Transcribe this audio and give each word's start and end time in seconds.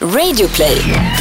Radioplay. 0.00 1.17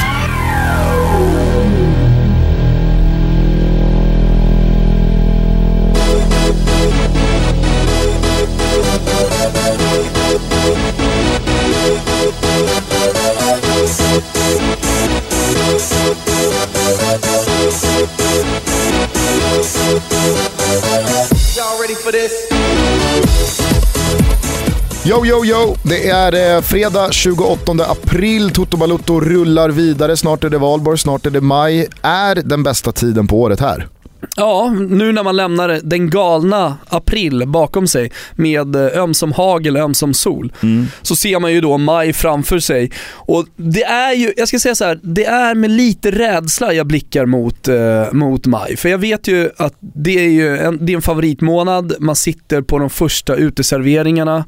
Yo, 25.09 25.25
yo, 25.25 25.45
yo! 25.45 25.75
Det 25.83 26.09
är 26.09 26.55
eh, 26.55 26.61
fredag 26.61 27.11
28 27.11 27.71
april. 27.71 28.49
Toto 28.49 28.77
Balutto 28.77 29.19
rullar 29.19 29.69
vidare. 29.69 30.17
Snart 30.17 30.43
är 30.43 30.49
det 30.49 30.57
valborg, 30.57 30.97
snart 30.97 31.25
är 31.25 31.29
det 31.29 31.41
maj. 31.41 31.87
Är 32.01 32.35
den 32.35 32.63
bästa 32.63 32.91
tiden 32.91 33.27
på 33.27 33.41
året 33.41 33.59
här? 33.59 33.87
Ja, 34.35 34.75
nu 34.89 35.11
när 35.11 35.23
man 35.23 35.35
lämnar 35.35 35.79
den 35.83 36.09
galna 36.09 36.77
april 36.87 37.43
bakom 37.47 37.87
sig 37.87 38.11
med 38.35 38.75
eh, 38.75 39.03
ömsom 39.03 39.31
hagel, 39.31 39.77
ömsom 39.77 40.13
sol, 40.13 40.53
så 41.01 41.15
ser 41.15 41.39
man 41.39 41.53
ju 41.53 41.61
då 41.61 41.77
maj 41.77 42.13
framför 42.13 42.59
sig. 42.59 42.91
Och 43.09 43.45
det 43.55 43.83
är 43.83 44.13
ju, 44.13 44.33
jag 44.37 44.47
ska 44.47 44.59
säga 44.59 44.75
så 44.75 44.85
här, 44.85 44.99
det 45.03 45.25
är 45.25 45.55
med 45.55 45.71
lite 45.71 46.11
rädsla 46.11 46.73
jag 46.73 46.87
blickar 46.87 47.25
mot, 47.25 47.67
eh, 47.67 48.11
mot 48.11 48.45
maj. 48.45 48.77
För 48.77 48.89
jag 48.89 48.97
vet 48.97 49.27
ju 49.27 49.49
att 49.57 49.73
det 49.79 50.25
är 50.25 50.29
ju 50.29 50.57
en, 50.57 50.85
det 50.85 50.91
är 50.91 50.95
en 50.95 51.01
favoritmånad, 51.01 51.93
man 51.99 52.15
sitter 52.15 52.61
på 52.61 52.79
de 52.79 52.89
första 52.89 53.35
uteserveringarna. 53.35 54.45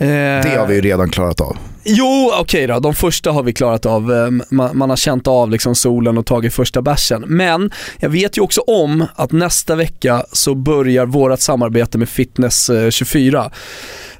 Eh, 0.00 0.06
Det 0.06 0.56
har 0.58 0.66
vi 0.66 0.74
ju 0.74 0.80
redan 0.80 1.10
klarat 1.10 1.40
av. 1.40 1.56
Jo, 1.84 2.32
okej 2.40 2.66
då. 2.66 2.80
De 2.80 2.94
första 2.94 3.30
har 3.32 3.42
vi 3.42 3.52
klarat 3.52 3.86
av. 3.86 4.12
Eh, 4.12 4.30
Man, 4.50 4.76
man 4.78 4.90
har 4.90 4.96
känt 4.96 5.26
av 5.28 5.50
liksom 5.50 5.74
solen 5.74 6.18
och 6.18 6.26
tagit 6.26 6.54
första 6.54 6.82
bärsen. 6.82 7.24
Men 7.26 7.70
jag 7.98 8.10
vet 8.10 8.36
ju 8.38 8.42
också 8.42 8.60
om 8.60 9.06
att 9.14 9.32
nästa 9.32 9.74
vecka 9.74 10.24
så 10.32 10.54
börjar 10.54 11.06
vårt 11.06 11.40
samarbete 11.40 11.98
med 11.98 12.08
Fitness 12.08 12.70
eh, 12.70 12.90
24 12.90 13.50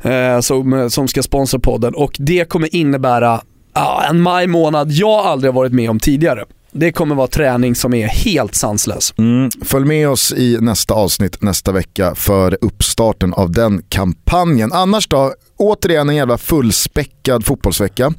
eh, 0.03 0.41
som, 0.41 0.91
som 0.91 1.08
ska 1.08 1.23
sponsra 1.23 1.61
podden 1.61 1.95
och 1.95 2.12
det 2.19 2.45
kommer 2.48 2.75
innebära 2.75 3.41
ja, 3.75 4.03
en 4.11 4.20
maj 4.20 4.47
månad 4.47 4.91
jag 4.92 5.11
aldrig 5.27 5.53
har 5.53 5.56
varit 5.61 5.73
med 5.73 5.91
om 5.91 6.01
tidigare. 6.01 6.45
Det 6.73 6.92
kommer 6.92 7.14
vara 7.14 7.27
träning 7.27 7.75
som 7.75 7.95
är 7.95 8.06
helt 8.08 8.55
sanslös. 8.55 9.14
Mm. 9.19 9.51
Följ 9.64 9.86
med 9.86 10.08
oss 10.08 10.33
i 10.33 10.58
nästa 10.61 10.95
avsnitt 10.95 11.42
nästa 11.42 11.73
vecka 11.73 12.14
för 12.14 12.58
uppstarten 12.61 13.34
av 13.34 13.53
den 13.53 13.83
kampanjen. 13.89 14.73
Annars 14.73 15.08
då, 15.08 15.33
återigen 15.61 16.08
en 16.08 16.16
jävla 16.16 16.39
fullspäckad 16.39 17.47
fotbollsvecka. 17.47 18.12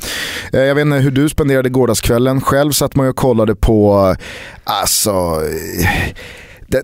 Eh, 0.54 0.60
jag 0.60 0.76
vet 0.76 0.82
inte 0.86 0.98
hur 0.98 1.12
du 1.12 1.30
spenderade 1.30 1.70
gårdagskvällen. 1.70 2.42
Själv 2.42 2.72
satt 2.72 2.96
man 2.96 3.06
ju 3.06 3.10
och 3.10 3.16
kollade 3.16 3.56
på, 3.56 4.08
eh, 4.10 4.26
alltså, 4.64 5.12
eh, 5.12 6.14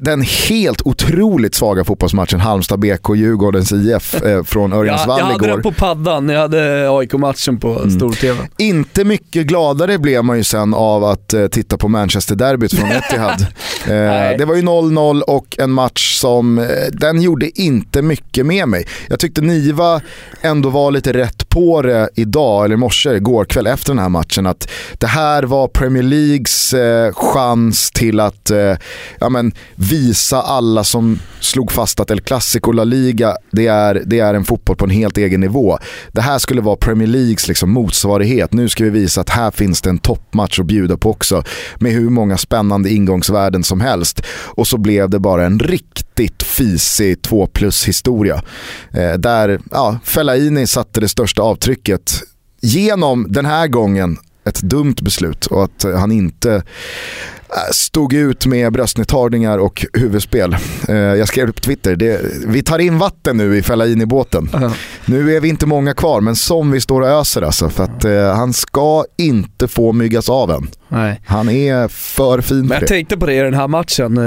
den- 0.02 0.22
helt 0.50 0.82
otroligt 0.86 1.56
svaga 1.56 1.84
fotbollsmatchen 1.84 2.40
Halmstad 2.40 2.80
BK 2.80 3.16
Djurgårdens 3.16 3.72
IF 3.72 4.16
eh, 4.24 4.44
från 4.44 4.72
Jag, 4.72 4.78
jag 4.78 4.82
Örjansvall 4.82 5.22
hade 5.22 5.36
igår. 5.36 5.48
den 5.48 5.62
på 5.62 5.72
paddan, 5.72 6.30
jag 6.30 6.40
hade 6.40 6.90
AIK-matchen 6.92 7.58
på 7.60 7.90
stor-tv. 7.90 8.40
Inte 8.58 9.04
mycket 9.04 9.48
gladare 9.48 9.98
blev 9.98 10.24
man 10.24 10.38
ju 10.38 10.44
sen 10.44 10.74
av 10.74 11.04
att 11.04 11.34
eh, 11.34 11.48
titta 11.48 11.78
på 11.78 11.88
Manchester-derbyt 11.88 12.76
från 12.76 12.92
Etihad. 12.92 13.42
Eh, 13.88 14.38
det 14.38 14.46
var 14.48 14.56
ju 14.56 14.62
0-0 14.62 15.22
och 15.22 15.56
en 15.60 15.72
match 15.72 16.18
som, 16.20 16.58
eh, 16.60 16.66
den 16.92 17.22
gjorde 17.22 17.62
inte 17.62 18.02
mycket 18.02 18.46
med 18.46 18.68
mig. 18.68 18.88
Jag 19.10 19.20
tyckte 19.20 19.42
Niva 19.42 20.02
ändå 20.42 20.70
var 20.70 20.92
lite 20.92 21.14
rätt 21.14 21.47
på 21.58 21.82
det 21.82 22.10
idag, 22.16 22.66
eller 22.66 22.76
i 22.76 22.78
morse, 22.78 23.16
igår 23.16 23.46
kväll 23.46 23.68
efter 23.68 23.94
den 23.94 24.00
här 24.00 24.10
matchen. 24.10 24.46
Att 24.46 24.70
det 24.98 25.08
här 25.08 25.44
var 25.44 25.68
Premier 25.68 26.04
Leagues 26.04 26.74
eh, 26.74 27.14
chans 27.14 27.92
till 27.92 28.20
att 28.20 28.52
eh, 28.52 28.76
ja, 29.20 29.30
men, 29.30 29.52
visa 29.76 30.42
alla 30.42 30.84
som 30.84 31.20
slog 31.40 31.72
fast 31.72 32.00
att 32.00 32.12
El 32.12 32.22
Clasico 32.22 32.72
La 32.72 32.84
Liga, 32.84 33.36
det 33.52 33.68
är, 33.68 34.02
det 34.06 34.20
är 34.20 34.34
en 34.34 34.44
fotboll 34.44 34.76
på 34.76 34.86
en 34.86 34.92
helt 34.92 35.18
egen 35.18 35.42
nivå. 35.42 35.78
Det 36.12 36.22
här 36.22 36.40
skulle 36.40 36.62
vara 36.62 36.76
Premier 36.76 37.08
Leagues 37.08 37.48
liksom 37.48 37.72
motsvarighet. 37.72 38.54
Nu 38.54 38.70
ska 38.70 38.84
vi 38.84 38.90
visa 38.90 39.22
att 39.22 39.30
här 39.30 39.52
finns 39.52 39.82
det 39.82 39.90
en 39.90 40.00
toppmatch 40.00 40.60
att 40.60 40.66
bjuda 40.66 40.98
på 40.98 41.10
också. 41.10 41.44
Med 41.80 41.92
hur 41.92 42.10
många 42.10 42.38
spännande 42.38 42.90
ingångsvärden 42.90 43.64
som 43.64 43.82
helst. 43.82 44.22
Och 44.30 44.68
så 44.68 44.78
blev 44.78 45.10
det 45.10 45.20
bara 45.20 45.46
en 45.46 45.60
riktig 45.60 46.07
riktigt 46.20 46.44
fisig 46.44 47.22
2 47.22 47.48
plus 47.48 47.88
historia. 47.88 48.42
Eh, 48.92 49.14
där 49.14 49.60
ja, 49.72 50.00
Fellaini 50.04 50.68
satte 50.68 51.00
det 51.00 51.10
största 51.10 51.42
avtrycket 51.42 52.24
genom 52.62 53.26
den 53.30 53.46
här 53.46 53.68
gången 53.68 54.18
ett 54.46 54.62
dumt 54.62 54.96
beslut 55.02 55.46
och 55.46 55.64
att 55.64 55.84
han 55.84 56.12
inte 56.12 56.64
stod 57.72 58.14
ut 58.14 58.46
med 58.46 58.74
bröstnedtagningar 58.74 59.58
och 59.58 59.86
huvudspel. 59.94 60.54
Eh, 60.88 60.96
Jag 60.96 61.28
skrev 61.28 61.48
på 61.52 61.62
Twitter, 61.62 61.96
det, 61.96 62.22
vi 62.48 62.64
tar 62.64 62.80
in 62.80 62.98
vatten 62.98 63.38
nu 63.38 63.58
i 63.58 63.62
Fellaini-båten. 63.64 64.50
Nu 65.06 65.36
är 65.36 65.40
vi 65.42 65.50
inte 65.50 65.66
många 65.66 65.94
kvar, 65.94 66.22
men 66.22 66.36
som 66.36 66.72
vi 66.72 66.82
står 66.82 67.02
och 67.02 67.08
öser 67.08 67.42
alltså. 67.42 67.70
För 67.70 67.84
att 67.84 68.06
eh, 68.06 68.36
han 68.36 68.54
ska 68.54 69.06
inte 69.18 69.68
få 69.68 69.92
myggas 69.94 70.30
av 70.30 70.52
än. 70.52 70.68
Nej. 70.90 71.22
Han 71.26 71.50
är 71.50 71.88
för 71.88 72.42
fin 72.42 72.58
Men 72.60 72.68
för 72.68 72.74
jag 72.76 72.82
det. 72.82 72.88
tänkte 72.88 73.18
på 73.18 73.26
det 73.26 73.34
i 73.34 73.40
den 73.40 73.54
här 73.54 73.68
matchen. 73.68 74.18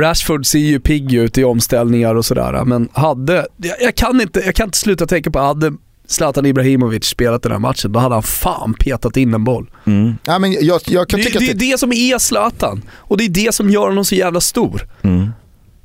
Rashford 0.00 0.46
ser 0.46 0.58
ju 0.58 0.80
pigg 0.80 1.14
ut 1.14 1.38
i 1.38 1.44
omställningar 1.44 2.14
och 2.14 2.24
sådär. 2.24 2.64
Men 2.64 2.88
hade, 2.92 3.46
jag, 3.56 3.76
jag, 3.80 3.94
kan 3.94 4.20
inte, 4.20 4.40
jag 4.40 4.54
kan 4.54 4.64
inte 4.68 4.78
sluta 4.78 5.06
tänka 5.06 5.30
på, 5.30 5.38
hade 5.38 5.72
Zlatan 6.10 6.46
Ibrahimovic 6.46 7.04
spelat 7.04 7.42
den 7.42 7.52
här 7.52 7.58
matchen, 7.58 7.92
då 7.92 8.00
hade 8.00 8.14
han 8.14 8.22
fan 8.22 8.74
petat 8.74 9.16
in 9.16 9.34
en 9.34 9.44
boll. 9.44 9.70
Mm. 9.86 10.14
Ja, 10.24 10.38
men 10.38 10.52
jag, 10.52 10.80
jag 10.86 11.08
kan 11.08 11.18
Det, 11.20 11.26
tycka 11.26 11.38
det 11.38 11.44
är 11.50 11.54
det... 11.54 11.70
det 11.72 11.78
som 11.78 11.92
är 11.92 12.18
Zlatan. 12.18 12.82
Och 12.92 13.16
det 13.16 13.24
är 13.24 13.28
det 13.28 13.54
som 13.54 13.70
gör 13.70 13.88
honom 13.88 14.04
så 14.04 14.14
jävla 14.14 14.40
stor. 14.40 14.88
Mm. 15.02 15.30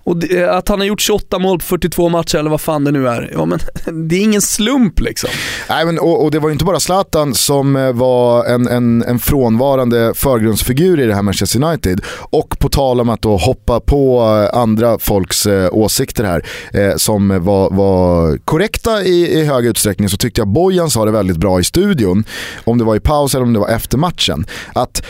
Och 0.06 0.18
det, 0.18 0.42
eh, 0.42 0.56
att 0.56 0.68
han 0.68 0.80
har 0.80 0.86
gjort 0.86 1.02
28 1.02 1.40
mål 1.40 1.60
på 1.60 1.66
42 1.66 2.10
matcher 2.10 2.38
eller 2.38 2.50
vad 2.50 2.62
fan 2.62 2.84
det 2.84 2.92
nu 2.92 3.08
är. 3.08 3.32
Ja 3.34 3.46
men 3.46 3.60
det 4.08 4.16
är 4.16 4.22
ingen 4.22 4.42
slump 4.42 5.00
liksom. 5.00 5.30
Nej, 5.70 5.86
men, 5.86 6.00
och, 6.00 6.24
och 6.24 6.32
det 6.32 6.40
var 6.40 6.50
ju 6.50 6.54
inte 6.54 6.66
bara 6.66 6.80
Zlatan 6.80 7.34
som 7.34 7.76
eh, 7.76 7.94
var 7.94 8.46
en, 8.46 8.68
en, 8.68 9.04
en 9.04 9.20
frånvarande 9.20 10.14
förgrundsfigur 10.16 11.00
i 11.00 11.06
det 11.06 11.16
här 11.16 11.22
Manchester 11.22 11.64
United. 11.64 12.02
Och 12.30 12.60
på 12.60 12.70
tal 12.70 13.02
om 13.02 13.10
att 13.10 13.22
då 13.22 13.38
hoppa 13.38 13.80
på 13.80 14.20
eh, 14.22 14.60
andra 14.60 15.00
folks 15.00 15.46
eh, 15.46 15.70
åsikter 15.72 16.24
här 16.24 16.46
eh, 16.74 16.96
som 16.96 17.44
var, 17.46 17.70
var 17.72 18.38
korrekta 18.38 19.04
i, 19.04 19.40
i 19.40 19.46
hög 19.46 19.66
utsträckning 19.66 20.10
så 20.10 20.18
tyckte 20.18 20.42
jag 20.42 20.48
Bojan 20.48 20.90
sa 20.90 21.06
det 21.06 21.12
väldigt 21.12 21.38
bra 21.38 21.60
i 21.60 21.64
studion. 21.64 22.24
Om 22.64 22.78
det 22.78 22.84
var 22.84 22.96
i 22.96 23.00
paus 23.00 23.36
eller 23.36 23.46
om 23.46 23.54
det 23.54 23.60
var 23.60 23.70
efter 23.70 23.98
matchen. 23.98 24.46
Att 24.74 25.04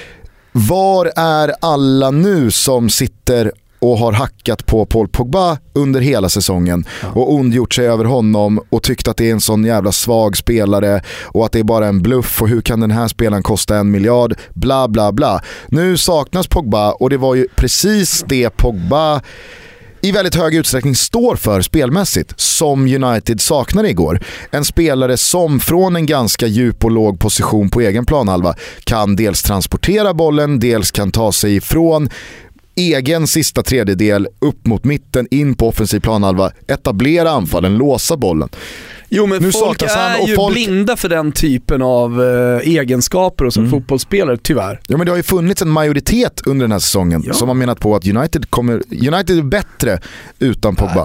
var 0.51 1.11
är 1.16 1.53
alla 1.61 2.11
nu 2.11 2.51
som 2.51 2.89
sitter 2.89 3.51
och 3.79 3.97
har 3.97 4.11
hackat 4.11 4.65
på 4.65 4.85
Paul 4.85 5.07
Pogba 5.07 5.57
under 5.73 6.01
hela 6.01 6.29
säsongen 6.29 6.85
och 7.13 7.33
ondgjort 7.33 7.73
sig 7.73 7.87
över 7.87 8.05
honom 8.05 8.59
och 8.69 8.83
tyckt 8.83 9.07
att 9.07 9.17
det 9.17 9.29
är 9.29 9.31
en 9.31 9.41
sån 9.41 9.65
jävla 9.65 9.91
svag 9.91 10.37
spelare 10.37 11.01
och 11.23 11.45
att 11.45 11.51
det 11.51 11.59
är 11.59 11.63
bara 11.63 11.87
en 11.87 12.01
bluff 12.01 12.41
och 12.41 12.49
hur 12.49 12.61
kan 12.61 12.79
den 12.79 12.91
här 12.91 13.07
spelaren 13.07 13.43
kosta 13.43 13.77
en 13.77 13.91
miljard, 13.91 14.33
bla 14.53 14.87
bla 14.87 15.11
bla. 15.11 15.41
Nu 15.67 15.97
saknas 15.97 16.47
Pogba 16.47 16.91
och 16.91 17.09
det 17.09 17.17
var 17.17 17.35
ju 17.35 17.47
precis 17.55 18.25
det 18.27 18.49
Pogba 18.49 19.21
i 20.05 20.11
väldigt 20.11 20.35
hög 20.35 20.55
utsträckning 20.55 20.95
står 20.95 21.35
för 21.35 21.61
spelmässigt, 21.61 22.33
som 22.39 22.81
United 23.03 23.41
saknade 23.41 23.89
igår. 23.89 24.19
En 24.51 24.65
spelare 24.65 25.17
som 25.17 25.59
från 25.59 25.95
en 25.95 26.05
ganska 26.05 26.47
djup 26.47 26.85
och 26.85 26.91
låg 26.91 27.19
position 27.19 27.69
på 27.69 27.81
egen 27.81 28.05
planhalva 28.05 28.55
kan 28.83 29.15
dels 29.15 29.43
transportera 29.43 30.13
bollen, 30.13 30.59
dels 30.59 30.91
kan 30.91 31.11
ta 31.11 31.31
sig 31.31 31.55
ifrån 31.55 32.09
egen 32.75 33.27
sista 33.27 33.63
tredjedel 33.63 34.27
upp 34.41 34.65
mot 34.65 34.83
mitten, 34.83 35.27
in 35.31 35.55
på 35.55 35.67
offensiv 35.67 35.99
planhalva, 35.99 36.51
etablera 36.67 37.29
anfallen, 37.29 37.77
låsa 37.77 38.17
bollen. 38.17 38.49
Jo 39.09 39.25
men 39.25 39.41
Nu 39.41 39.51
folk 39.51 39.81
är 39.81 40.21
och 40.21 40.29
ju 40.29 40.35
folk- 40.35 40.53
blinda 40.53 40.95
för 40.95 41.09
den 41.09 41.31
typen 41.31 41.81
av 41.81 42.23
eh, 42.23 42.67
egenskaper 42.69 43.45
och 43.45 43.53
som 43.53 43.69
fotbollsspelare, 43.69 44.37
tyvärr. 44.37 44.79
Ja, 44.87 44.97
men 44.97 45.05
det 45.05 45.11
har 45.11 45.17
ju 45.17 45.23
funnits 45.23 45.61
en 45.61 45.69
majoritet 45.69 46.41
under 46.46 46.63
den 46.63 46.72
här 46.72 46.79
säsongen 46.79 47.23
Ja. 47.28 47.34
som 47.34 47.47
har 47.47 47.55
menat 47.55 47.79
på 47.79 47.96
att 47.96 48.07
United, 48.07 48.49
kommer, 48.49 48.73
United 48.91 49.37
är 49.37 49.41
bättre 49.41 49.99
utan 50.40 50.75
Pogba. 50.75 51.02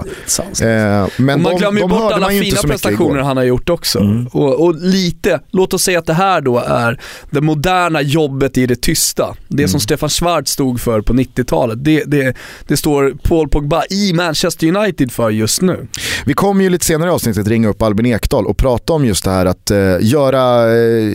Eh, 0.61 1.07
men 1.17 1.35
och 1.35 1.41
man 1.41 1.43
de, 1.43 1.57
glömmer 1.57 1.81
ju 1.81 1.87
bort 1.87 2.11
alla 2.13 2.29
fina 2.29 2.61
prestationer 2.61 3.19
han 3.19 3.37
har 3.37 3.43
gjort 3.43 3.69
också. 3.69 3.99
Mm. 3.99 4.27
Och, 4.27 4.65
och 4.65 4.75
lite, 4.75 5.39
låt 5.51 5.73
oss 5.73 5.83
säga 5.83 5.99
att 5.99 6.05
det 6.05 6.13
här 6.13 6.41
då 6.41 6.59
är 6.59 6.99
det 7.31 7.41
moderna 7.41 8.01
jobbet 8.01 8.57
i 8.57 8.65
det 8.67 8.81
tysta. 8.81 9.35
Det 9.47 9.61
Mm. 9.63 9.69
som 9.69 9.79
Stefan 9.79 10.09
Schwarz 10.09 10.49
stod 10.49 10.81
för 10.81 11.01
på 11.01 11.13
90-talet. 11.13 11.83
Det, 11.83 12.03
det, 12.07 12.35
det 12.67 12.77
står 12.77 13.13
Paul 13.23 13.49
Pogba 13.49 13.83
i 13.89 14.13
Manchester 14.13 14.75
United 14.75 15.11
för 15.11 15.29
just 15.29 15.61
nu. 15.61 15.87
Vi 16.25 16.33
kommer 16.33 16.63
ju 16.63 16.69
lite 16.69 16.85
senare 16.85 17.09
i 17.09 17.13
avsnittet 17.13 17.47
ringa 17.47 17.67
upp 17.69 17.81
Albin 17.91 18.05
Ekdal 18.05 18.45
och 18.45 18.57
prata 18.57 18.93
om 18.93 19.05
just 19.05 19.23
det 19.23 19.31
här 19.31 19.45
att 19.45 19.71
eh, 19.71 19.97
göra 20.01 20.75
eh, 20.75 21.13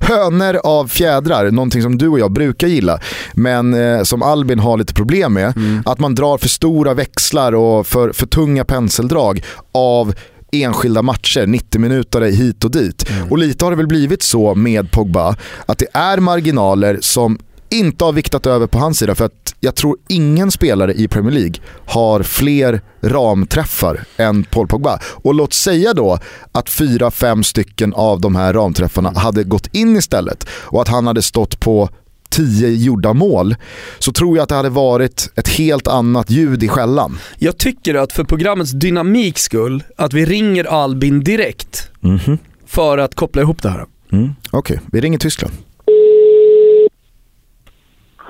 hönor 0.00 0.56
av 0.64 0.86
fjädrar, 0.86 1.50
någonting 1.50 1.82
som 1.82 1.98
du 1.98 2.08
och 2.08 2.18
jag 2.18 2.32
brukar 2.32 2.66
gilla, 2.66 3.00
men 3.34 3.74
eh, 3.74 4.02
som 4.02 4.22
Albin 4.22 4.58
har 4.58 4.78
lite 4.78 4.94
problem 4.94 5.32
med. 5.32 5.52
Att 5.84 5.98
man 5.98 6.14
drar 6.14 6.38
för 6.38 6.48
stora 6.48 6.94
växlar 6.94 7.54
och 7.54 7.86
för, 7.86 8.12
för 8.12 8.26
tunga 8.26 8.64
penseldrag 8.64 9.44
av 9.72 10.14
enskilda 10.52 11.02
matcher, 11.02 11.46
90 11.46 11.80
minuter 11.80 12.20
hit 12.20 12.64
och 12.64 12.70
dit. 12.70 13.10
Mm. 13.10 13.30
Och 13.30 13.38
lite 13.38 13.64
har 13.64 13.70
det 13.70 13.76
väl 13.76 13.86
blivit 13.86 14.22
så 14.22 14.54
med 14.54 14.90
Pogba, 14.90 15.36
att 15.66 15.78
det 15.78 15.86
är 15.92 16.18
marginaler 16.18 16.98
som 17.00 17.38
inte 17.70 18.04
har 18.04 18.12
viktat 18.12 18.46
över 18.46 18.66
på 18.66 18.78
hans 18.78 18.98
sida 18.98 19.14
för 19.14 19.24
att 19.24 19.54
jag 19.60 19.74
tror 19.74 19.96
ingen 20.08 20.50
spelare 20.50 20.94
i 20.94 21.08
Premier 21.08 21.32
League 21.34 21.54
har 21.86 22.22
fler 22.22 22.80
ramträffar 23.00 24.04
än 24.16 24.44
Paul 24.44 24.66
Pogba. 24.66 24.98
Och 25.04 25.34
låt 25.34 25.52
säga 25.52 25.94
då 25.94 26.18
att 26.52 26.70
fyra, 26.70 27.10
fem 27.10 27.44
stycken 27.44 27.94
av 27.94 28.20
de 28.20 28.36
här 28.36 28.52
ramträffarna 28.52 29.12
hade 29.16 29.44
gått 29.44 29.66
in 29.74 29.96
istället 29.96 30.46
och 30.50 30.82
att 30.82 30.88
han 30.88 31.06
hade 31.06 31.22
stått 31.22 31.60
på 31.60 31.88
tio 32.30 32.68
gjorda 32.68 33.12
mål 33.12 33.56
så 33.98 34.12
tror 34.12 34.36
jag 34.36 34.42
att 34.42 34.48
det 34.48 34.54
hade 34.54 34.68
varit 34.68 35.30
ett 35.36 35.48
helt 35.48 35.88
annat 35.88 36.30
ljud 36.30 36.62
i 36.62 36.68
skällan. 36.68 37.18
Jag 37.38 37.58
tycker 37.58 37.94
att 37.94 38.12
för 38.12 38.24
programmets 38.24 38.70
dynamiks 38.70 39.42
skull, 39.42 39.82
att 39.96 40.12
vi 40.12 40.24
ringer 40.24 40.64
Albin 40.64 41.20
direkt 41.20 41.90
mm 42.02 42.18
-hmm. 42.18 42.38
för 42.66 42.98
att 42.98 43.14
koppla 43.14 43.42
ihop 43.42 43.62
det 43.62 43.70
här. 43.70 43.86
Mm. 44.12 44.30
Okej, 44.50 44.76
okay. 44.76 44.88
vi 44.92 45.00
ringer 45.00 45.18
Tyskland. 45.18 45.54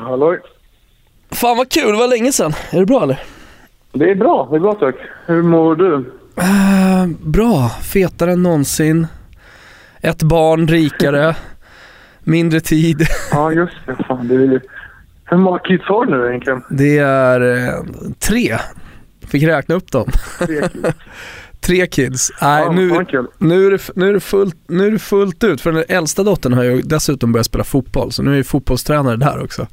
Hallå? 0.00 0.36
Fan 1.30 1.56
vad 1.56 1.68
kul, 1.70 1.92
det 1.92 1.98
var 1.98 2.08
länge 2.08 2.32
sedan. 2.32 2.52
Är 2.70 2.80
det 2.80 2.86
bra 2.86 3.02
eller? 3.02 3.22
Det 3.92 4.10
är 4.10 4.14
bra, 4.14 4.48
det 4.50 4.56
är 4.56 4.60
bra 4.60 4.74
tack. 4.74 4.94
Hur 5.26 5.42
mår 5.42 5.76
du? 5.76 5.94
Uh, 5.94 7.06
bra, 7.20 7.68
fetare 7.68 8.32
än 8.32 8.42
någonsin. 8.42 9.06
Ett 10.00 10.22
barn 10.22 10.68
rikare. 10.68 11.36
Mindre 12.24 12.60
tid. 12.60 13.06
ja 13.32 13.52
just 13.52 13.74
det, 13.86 13.96
fan 14.08 14.28
det 14.28 14.34
är 14.34 14.38
ju... 14.38 14.60
Hur 15.24 15.36
många 15.36 15.58
kids 15.58 15.84
har 15.84 16.06
du 16.06 16.10
nu 16.10 16.28
egentligen? 16.28 16.62
Det 16.70 16.98
är 16.98 17.40
eh, 17.40 17.84
tre. 18.18 18.56
Fick 19.26 19.42
räkna 19.42 19.74
upp 19.74 19.92
dem. 19.92 20.08
Tre 21.60 21.86
kids. 21.86 22.30
Nej, 22.42 22.62
ja, 22.64 22.72
nu, 22.72 22.88
nu, 23.38 23.66
är 23.66 23.70
det, 23.70 23.80
nu, 23.94 24.08
är 24.08 24.12
det 24.12 24.20
fullt, 24.20 24.56
nu 24.68 24.86
är 24.86 24.90
det 24.90 24.98
fullt 24.98 25.44
ut. 25.44 25.60
För 25.60 25.72
den 25.72 25.84
äldsta 25.88 26.22
dottern 26.22 26.52
har 26.52 26.62
ju 26.62 26.82
dessutom 26.82 27.32
börjat 27.32 27.46
spela 27.46 27.64
fotboll, 27.64 28.12
så 28.12 28.22
nu 28.22 28.32
är 28.32 28.36
jag 28.36 28.46
fotbollstränare 28.46 29.16
där 29.16 29.42
också. 29.44 29.66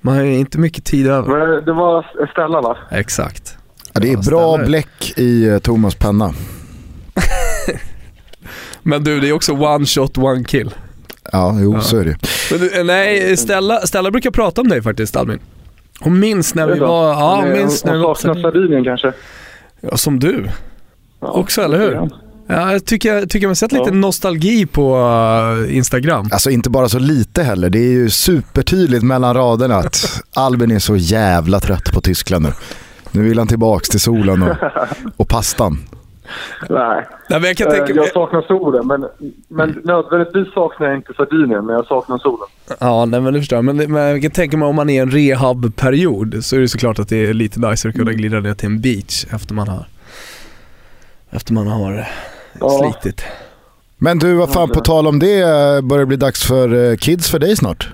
Man 0.00 0.16
har 0.16 0.24
ju 0.24 0.34
inte 0.34 0.58
mycket 0.58 0.84
tid 0.84 1.06
över. 1.06 1.28
Men 1.38 1.64
det 1.64 1.72
var 1.72 2.26
Stella 2.32 2.60
va? 2.60 2.76
Exakt. 2.90 3.56
Ja, 3.92 4.00
det 4.00 4.12
är 4.12 4.16
bra 4.16 4.54
Stella. 4.54 4.68
bläck 4.68 5.12
i 5.16 5.48
uh, 5.50 5.58
Thomas 5.58 5.94
penna. 5.94 6.34
Men 8.82 9.04
du, 9.04 9.20
det 9.20 9.28
är 9.28 9.32
också 9.32 9.52
one 9.52 9.86
shot, 9.86 10.18
one 10.18 10.44
kill. 10.44 10.74
Ja, 11.32 11.56
jo 11.60 11.74
ja. 11.74 11.80
så 11.80 11.96
är 11.96 12.04
det. 12.04 12.16
Men 12.50 12.60
du, 12.60 12.84
nej, 12.84 13.36
Stella, 13.36 13.80
Stella 13.80 14.10
brukar 14.10 14.30
prata 14.30 14.60
om 14.60 14.68
dig 14.68 14.82
faktiskt 14.82 15.16
Albin. 15.16 15.40
Hon 16.00 16.20
minns 16.20 16.54
när 16.54 16.66
vi 16.66 16.78
var... 16.78 17.08
Ja, 17.08 17.40
hon 17.42 17.52
minns 17.52 17.84
när 17.84 17.92
vi 17.92 17.98
var... 17.98 18.06
Hon 18.06 18.16
saknar 18.16 18.42
Sardinien 18.42 18.84
kanske? 18.84 19.12
Ja, 19.80 19.96
som 19.96 20.18
du. 20.18 20.48
Ja, 21.20 21.32
också, 21.32 21.62
eller 21.62 21.78
hur? 21.78 22.10
Ja, 22.46 22.72
jag 22.72 22.84
tycker, 22.84 23.26
tycker 23.26 23.46
man 23.46 23.56
sett 23.56 23.72
lite 23.72 23.90
nostalgi 23.90 24.66
på 24.66 24.96
uh, 24.96 25.76
Instagram. 25.76 26.28
Alltså 26.32 26.50
inte 26.50 26.70
bara 26.70 26.88
så 26.88 26.98
lite 26.98 27.42
heller. 27.42 27.70
Det 27.70 27.78
är 27.78 27.92
ju 27.92 28.10
supertydligt 28.10 29.02
mellan 29.02 29.34
raderna 29.34 29.76
att 29.76 30.22
Albin 30.36 30.70
är 30.70 30.78
så 30.78 30.96
jävla 30.96 31.60
trött 31.60 31.92
på 31.92 32.00
Tyskland 32.00 32.44
nu. 32.44 32.52
Nu 33.12 33.22
vill 33.22 33.38
han 33.38 33.48
tillbaks 33.48 33.88
till 33.88 34.00
solen 34.00 34.42
och, 34.42 34.56
och 35.16 35.28
pastan. 35.28 35.78
Nej, 36.68 37.06
Nej 37.30 37.40
men 37.40 37.44
jag, 37.44 37.56
kan 37.56 37.70
tänka... 37.70 37.92
jag 37.92 38.08
saknar 38.08 38.42
solen. 38.42 38.86
Men, 38.86 39.06
men 39.48 39.80
nödvändigtvis 39.84 40.54
saknar 40.54 40.86
jag 40.86 40.96
inte 40.96 41.14
Sardinien, 41.14 41.66
men 41.66 41.74
jag 41.74 41.86
saknar 41.86 42.18
solen. 42.18 42.48
Ja, 42.80 43.04
nej, 43.04 43.20
men 43.20 43.32
det 43.32 43.40
förstår 43.40 43.56
jag. 43.56 43.64
Men, 43.64 43.76
men 43.76 44.02
jag 44.02 44.22
kan 44.22 44.30
tänka 44.30 44.56
mig 44.56 44.68
om 44.68 44.76
man 44.76 44.90
är 44.90 44.94
i 44.94 44.98
en 44.98 45.10
rehabperiod 45.10 46.44
så 46.44 46.56
är 46.56 46.60
det 46.60 46.68
såklart 46.68 46.98
att 46.98 47.08
det 47.08 47.26
är 47.26 47.34
lite 47.34 47.60
nice 47.60 47.88
att 47.88 47.94
kunna 47.94 48.12
glida 48.12 48.40
ner 48.40 48.54
till 48.54 48.66
en 48.66 48.80
beach 48.80 49.26
efter 49.30 49.54
man 49.54 49.68
har, 49.68 49.86
efter 51.30 51.52
man 51.52 51.66
har 51.66 52.06
ja. 52.60 52.70
slitit. 52.70 53.22
Men 53.96 54.18
du, 54.18 54.34
vad 54.34 54.52
fan 54.52 54.68
på 54.68 54.80
tal 54.80 55.06
om 55.06 55.18
det, 55.18 55.44
börjar 55.84 56.00
det 56.00 56.06
bli 56.06 56.16
dags 56.16 56.46
för 56.46 56.90
eh, 56.90 56.96
kids 56.96 57.30
för 57.30 57.38
dig 57.38 57.56
snart? 57.56 57.88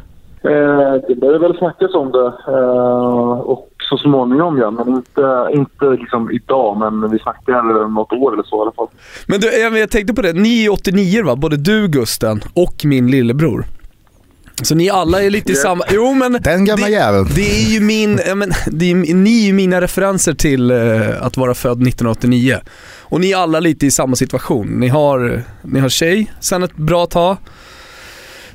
Eh, 0.44 0.94
det 1.08 1.14
börjar 1.14 1.38
väl 1.38 1.58
snackas 1.58 1.94
om 1.94 2.12
det. 2.12 2.26
Eh, 2.48 3.40
och 3.40 3.68
så 3.88 3.98
småningom 3.98 4.58
ja, 4.58 4.70
men 4.70 4.88
inte, 4.88 5.48
inte 5.52 6.02
liksom 6.02 6.30
idag. 6.30 6.76
Men 6.76 7.10
vi 7.10 7.18
snackar 7.18 7.88
något 7.88 8.12
år 8.12 8.32
eller 8.32 8.42
så 8.42 8.56
i 8.56 8.60
alla 8.60 8.72
fall. 8.72 8.88
Men 9.26 9.40
du, 9.40 9.60
jag, 9.60 9.78
jag 9.78 9.90
tänkte 9.90 10.14
på 10.14 10.22
det, 10.22 10.32
ni 10.32 10.64
är 10.64 10.72
89 10.72 11.24
va? 11.24 11.36
Både 11.36 11.56
du 11.56 11.88
Gusten 11.88 12.40
och 12.54 12.74
min 12.84 13.10
lillebror. 13.10 13.64
Så 14.62 14.74
ni 14.74 14.90
alla 14.90 15.22
är 15.22 15.30
lite 15.30 15.52
i 15.52 15.54
samma... 15.54 15.84
Jo 15.90 16.14
men... 16.14 16.38
Den 16.40 16.64
gamla 16.64 16.88
jäveln. 16.88 17.28
Det 17.34 17.50
är 17.50 17.72
ju 17.72 17.80
min... 17.80 18.20
Ja, 18.26 18.34
men, 18.34 18.52
det 18.66 18.90
är, 18.90 19.14
ni 19.14 19.42
är 19.42 19.46
ju 19.46 19.52
mina 19.52 19.80
referenser 19.80 20.34
till 20.34 20.70
uh, 20.70 21.26
att 21.26 21.36
vara 21.36 21.54
född 21.54 21.82
1989. 21.82 22.56
Och 23.06 23.20
ni 23.20 23.30
är 23.30 23.36
alla 23.36 23.60
lite 23.60 23.86
i 23.86 23.90
samma 23.90 24.16
situation. 24.16 24.66
Ni 24.66 24.88
har, 24.88 25.42
ni 25.62 25.80
har 25.80 25.88
tjej 25.88 26.32
sen 26.40 26.62
ett 26.62 26.76
bra 26.76 27.06
tag. 27.06 27.36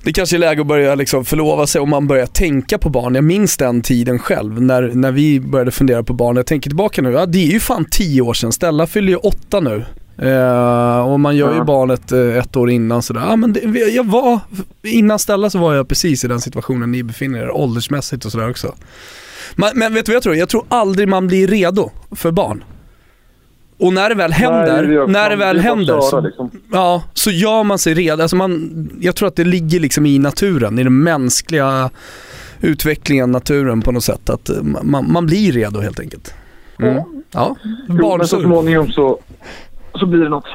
Det 0.04 0.14
kanske 0.14 0.36
är 0.36 0.40
läge 0.40 0.62
att 0.62 0.68
börja 0.68 0.96
liksom 0.96 1.26
förlova 1.26 1.68
sig 1.68 1.82
om 1.82 1.90
man 1.90 2.08
börjar 2.08 2.26
tänka 2.26 2.78
på 2.78 2.90
barn. 2.90 3.16
Jag 3.16 3.24
minns 3.24 3.58
den 3.58 3.82
tiden 3.82 4.20
själv 4.20 4.62
när, 4.62 4.82
när 4.82 5.12
vi 5.12 5.40
började 5.40 5.72
fundera 5.72 6.04
på 6.04 6.14
barn. 6.14 6.36
Jag 6.36 6.46
tänker 6.46 6.70
tillbaka 6.70 7.02
nu, 7.02 7.12
ja 7.12 7.26
det 7.26 7.38
är 7.38 7.52
ju 7.52 7.60
fan 7.60 7.86
tio 7.92 8.22
år 8.22 8.34
sedan. 8.34 8.52
Stella 8.52 8.88
fyller 8.88 9.10
ju 9.10 9.16
åtta 9.16 9.60
nu. 9.60 9.86
Uh, 10.22 11.00
och 11.00 11.20
man 11.20 11.36
gör 11.36 11.56
ju 11.56 11.64
barnet 11.64 12.12
uh, 12.12 12.38
ett 12.38 12.56
år 12.56 12.70
innan 12.70 13.02
sådär. 13.02 13.22
Ja, 13.22 13.36
men 13.36 13.54
det, 13.54 13.60
jag 13.80 14.06
var, 14.08 14.40
innan 14.84 15.20
Stella 15.20 15.50
så 15.50 15.60
var 15.60 15.76
jag 15.76 15.88
precis 15.88 16.24
i 16.24 16.28
den 16.28 16.42
situationen 16.42 16.92
ni 16.92 17.04
befinner 17.04 17.40
er 17.40 17.52
åldersmässigt 17.52 18.26
och 18.26 18.32
sådär 18.32 18.50
också. 18.50 18.76
Men, 19.56 19.70
men 19.76 19.94
vet 19.94 20.06
du 20.06 20.12
vad 20.12 20.16
jag 20.16 20.24
tror? 20.24 20.36
Jag 20.36 20.50
tror 20.50 20.66
aldrig 20.70 21.08
man 21.08 21.28
blir 21.28 21.48
redo 21.48 21.92
för 22.12 22.32
barn. 22.32 22.64
Och 23.80 23.94
när 23.94 24.10
det 24.10 24.16
väl 24.16 24.32
händer, 24.32 24.84
Nej, 24.84 24.96
det 24.96 25.08
när 25.08 25.30
det 25.30 25.36
väl 25.36 25.60
händer 25.60 26.02
så, 26.02 26.22
liksom. 26.22 26.52
ja, 26.72 27.04
så 27.14 27.32
gör 27.32 27.64
man 27.64 27.80
sig 27.80 27.94
redo. 27.94 28.22
Alltså 28.22 28.36
man, 28.36 28.90
jag 29.02 29.16
tror 29.16 29.28
att 29.28 29.36
det 29.36 29.44
ligger 29.44 29.80
liksom 29.80 30.06
i 30.06 30.20
naturen, 30.20 30.80
i 30.80 30.84
den 30.84 31.04
mänskliga 31.04 31.90
utvecklingen, 32.62 33.32
naturen 33.32 33.82
på 33.82 33.92
något 33.92 34.04
sätt. 34.04 34.30
Att 34.30 34.50
man, 34.62 35.12
man 35.12 35.26
blir 35.26 35.52
redo 35.52 35.80
helt 35.80 36.00
enkelt. 36.00 36.34
Mm. 36.80 37.04
Ja, 37.32 37.56
jo, 37.90 38.18
men 38.18 38.28
så 38.28 38.42
småningom 38.42 38.92
så, 38.92 39.20
så 40.00 40.06
blir 40.06 40.20
det 40.20 40.30
något. 40.30 40.46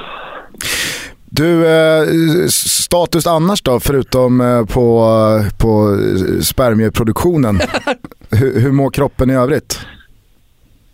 Du, 1.25 1.67
eh, 1.67 2.47
status 2.49 3.27
annars 3.27 3.61
då, 3.61 3.79
förutom 3.79 4.41
eh, 4.41 4.65
på, 4.65 5.09
på 5.57 5.97
spermieproduktionen? 6.41 7.59
hur, 8.29 8.59
hur 8.59 8.71
mår 8.71 8.89
kroppen 8.89 9.29
i 9.29 9.35
övrigt? 9.35 9.79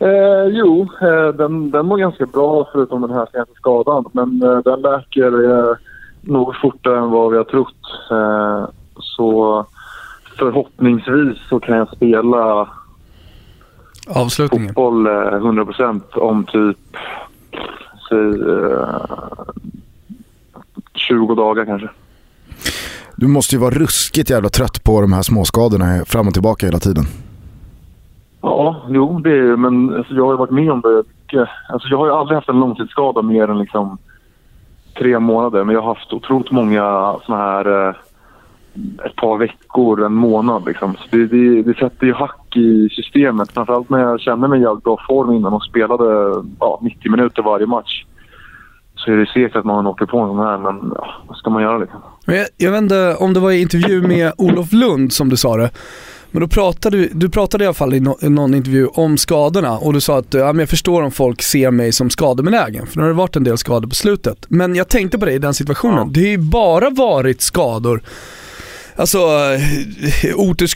Eh, 0.01 0.45
jo, 0.49 0.87
eh, 1.01 1.35
den, 1.35 1.71
den 1.71 1.85
mår 1.85 1.97
ganska 1.97 2.25
bra 2.25 2.69
förutom 2.71 3.01
den 3.01 3.11
här 3.11 3.27
senaste 3.31 3.53
skadan. 3.53 4.05
Men 4.13 4.43
eh, 4.43 4.57
den 4.57 4.81
läker 4.81 5.49
eh, 5.49 5.75
nog 6.21 6.55
fortare 6.61 6.97
än 6.97 7.11
vad 7.11 7.31
vi 7.31 7.37
har 7.37 7.43
trott. 7.43 7.75
Eh, 8.11 8.69
så 8.99 9.65
förhoppningsvis 10.37 11.37
så 11.49 11.59
kan 11.59 11.77
jag 11.77 11.95
spela 11.95 12.69
Avslutningen. 14.09 14.67
fotboll 14.67 15.07
100% 15.07 16.01
eh, 16.15 16.17
om 16.17 16.45
typ 16.45 16.77
säg, 18.09 18.33
20 20.95 21.35
dagar 21.35 21.65
kanske. 21.65 21.89
Du 23.15 23.27
måste 23.27 23.55
ju 23.55 23.61
vara 23.61 23.75
ruskigt 23.75 24.29
jävla 24.29 24.49
trött 24.49 24.83
på 24.83 25.01
de 25.01 25.13
här 25.13 25.21
småskadorna 25.21 26.05
fram 26.05 26.27
och 26.27 26.33
tillbaka 26.33 26.65
hela 26.65 26.79
tiden. 26.79 27.05
Ja, 28.41 28.85
jo 28.89 29.19
det 29.19 29.31
är 29.31 29.55
men 29.55 29.95
alltså, 29.95 30.13
jag 30.13 30.25
har 30.25 30.37
varit 30.37 30.51
med 30.51 30.71
om 30.71 30.81
det 30.81 31.03
mycket. 31.31 31.49
Alltså, 31.69 31.87
jag 31.87 31.97
har 31.97 32.05
ju 32.05 32.13
aldrig 32.13 32.35
haft 32.35 32.49
en 32.49 32.59
långtidsskada 32.59 33.21
mer 33.21 33.47
än 33.47 33.59
liksom 33.59 33.97
tre 34.97 35.19
månader. 35.19 35.63
Men 35.63 35.75
jag 35.75 35.81
har 35.81 35.93
haft 35.95 36.13
otroligt 36.13 36.51
många 36.51 37.15
sådana 37.25 37.43
här 37.43 37.87
eh, 37.87 37.95
ett 39.05 39.15
par 39.15 39.37
veckor, 39.37 40.05
en 40.05 40.13
månad 40.13 40.65
liksom. 40.65 40.95
Så 40.95 41.17
det, 41.17 41.27
det, 41.27 41.61
det 41.61 41.73
sätter 41.73 42.07
ju 42.07 42.13
hack 42.13 42.57
i 42.57 42.89
systemet. 42.91 43.51
Framförallt 43.51 43.89
när 43.89 43.99
jag 43.99 44.21
kände 44.21 44.47
mig 44.47 44.59
i 44.59 44.63
jävligt 44.63 44.83
bra 44.83 44.97
form 45.07 45.31
innan 45.31 45.53
och 45.53 45.63
spelade 45.63 46.43
ja, 46.59 46.79
90 46.81 47.11
minuter 47.11 47.41
varje 47.41 47.65
match. 47.65 48.05
Så 48.95 49.11
är 49.11 49.17
det 49.17 49.25
säkert 49.25 49.55
att 49.55 49.65
man 49.65 49.87
åker 49.87 50.05
på 50.05 50.19
en 50.19 50.29
sån 50.29 50.39
här, 50.39 50.57
men 50.57 50.91
ja, 50.95 51.13
vad 51.27 51.37
ska 51.37 51.49
man 51.49 51.63
göra 51.63 51.77
liksom? 51.77 51.99
Jag, 52.25 52.45
jag 52.57 52.71
vet 52.71 52.81
inte 52.81 53.15
om 53.19 53.33
det 53.33 53.39
var 53.39 53.51
i 53.51 53.61
intervju 53.61 54.01
med 54.01 54.33
Olof 54.37 54.73
Lund 54.73 55.13
som 55.13 55.29
du 55.29 55.37
sa 55.37 55.57
det. 55.57 55.69
Men 56.31 56.41
då 56.41 56.47
pratade 56.47 56.97
du, 56.97 57.09
du 57.13 57.29
pratade 57.29 57.63
i 57.63 57.67
alla 57.67 57.73
fall 57.73 57.93
i, 57.93 57.99
no, 57.99 58.17
i 58.21 58.29
någon 58.29 58.53
intervju 58.53 58.87
om 58.87 59.17
skadorna 59.17 59.77
och 59.77 59.93
du 59.93 60.01
sa 60.01 60.17
att 60.17 60.33
ja, 60.33 60.53
men 60.53 60.59
jag 60.59 60.69
förstår 60.69 61.01
om 61.01 61.11
folk 61.11 61.41
ser 61.41 61.71
mig 61.71 61.91
som 61.91 62.09
skadebenägen, 62.09 62.87
för 62.87 62.97
nu 62.97 63.01
har 63.01 63.09
det 63.09 63.15
varit 63.15 63.35
en 63.35 63.43
del 63.43 63.57
skador 63.57 63.89
på 63.89 63.95
slutet. 63.95 64.45
Men 64.47 64.75
jag 64.75 64.87
tänkte 64.87 65.17
på 65.17 65.25
det 65.25 65.33
i 65.33 65.39
den 65.39 65.53
situationen, 65.53 65.97
ja. 65.97 66.09
det 66.11 66.19
har 66.19 66.27
ju 66.27 66.37
bara 66.37 66.89
varit 66.89 67.41
skador 67.41 68.01
Alltså, 68.95 69.17
eh, 69.17 69.61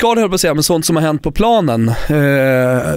höll 0.02 0.20
jag 0.20 0.30
på 0.30 0.36
att 0.36 0.42
säga, 0.42 0.54
men 0.54 0.64
sånt 0.64 0.86
som 0.86 0.96
har 0.96 1.04
hänt 1.04 1.24
på 1.24 1.32
planen. 1.32 1.90
Eh, 2.08 2.16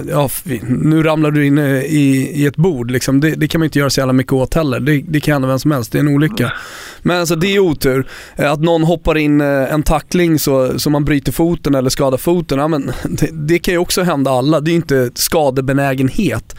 ja, 0.09 0.29
nu 0.67 1.03
ramlar 1.03 1.31
du 1.31 1.45
in 1.45 1.57
eh, 1.57 1.65
i, 1.65 2.31
i 2.33 2.45
ett 2.45 2.55
bord, 2.55 2.91
liksom. 2.91 3.19
det, 3.19 3.35
det, 3.35 3.47
kan 3.47 3.59
man 3.59 3.65
inte 3.65 3.79
göra 3.79 3.89
så 3.89 3.99
jävla 3.99 4.13
mycket 4.13 4.33
åt 4.33 4.53
heller. 4.53 4.79
Det, 4.79 5.01
det 5.07 5.19
kan 5.19 5.31
hända 5.31 5.47
vem 5.47 5.59
som 5.59 5.71
helst, 5.71 5.91
det 5.91 5.97
är 5.97 5.99
en 5.99 6.15
olycka. 6.15 6.53
Men 7.01 7.19
alltså 7.19 7.35
det 7.35 7.55
är 7.55 7.59
otur. 7.59 8.07
Eh, 8.35 8.51
att 8.51 8.59
någon 8.59 8.83
hoppar 8.83 9.17
in 9.17 9.41
eh, 9.41 9.73
en 9.73 9.83
tackling 9.83 10.39
så, 10.39 10.79
så 10.79 10.89
man 10.89 11.05
bryter 11.05 11.31
foten 11.31 11.75
eller 11.75 11.89
skadar 11.89 12.17
foten, 12.17 12.59
ja, 12.59 12.67
men 12.67 12.91
det, 13.03 13.29
det 13.31 13.59
kan 13.59 13.73
ju 13.73 13.77
också 13.77 14.01
hända 14.01 14.31
alla. 14.31 14.59
Det 14.59 14.71
är 14.71 14.75
inte 14.75 15.11
skadebenägenhet. 15.15 16.55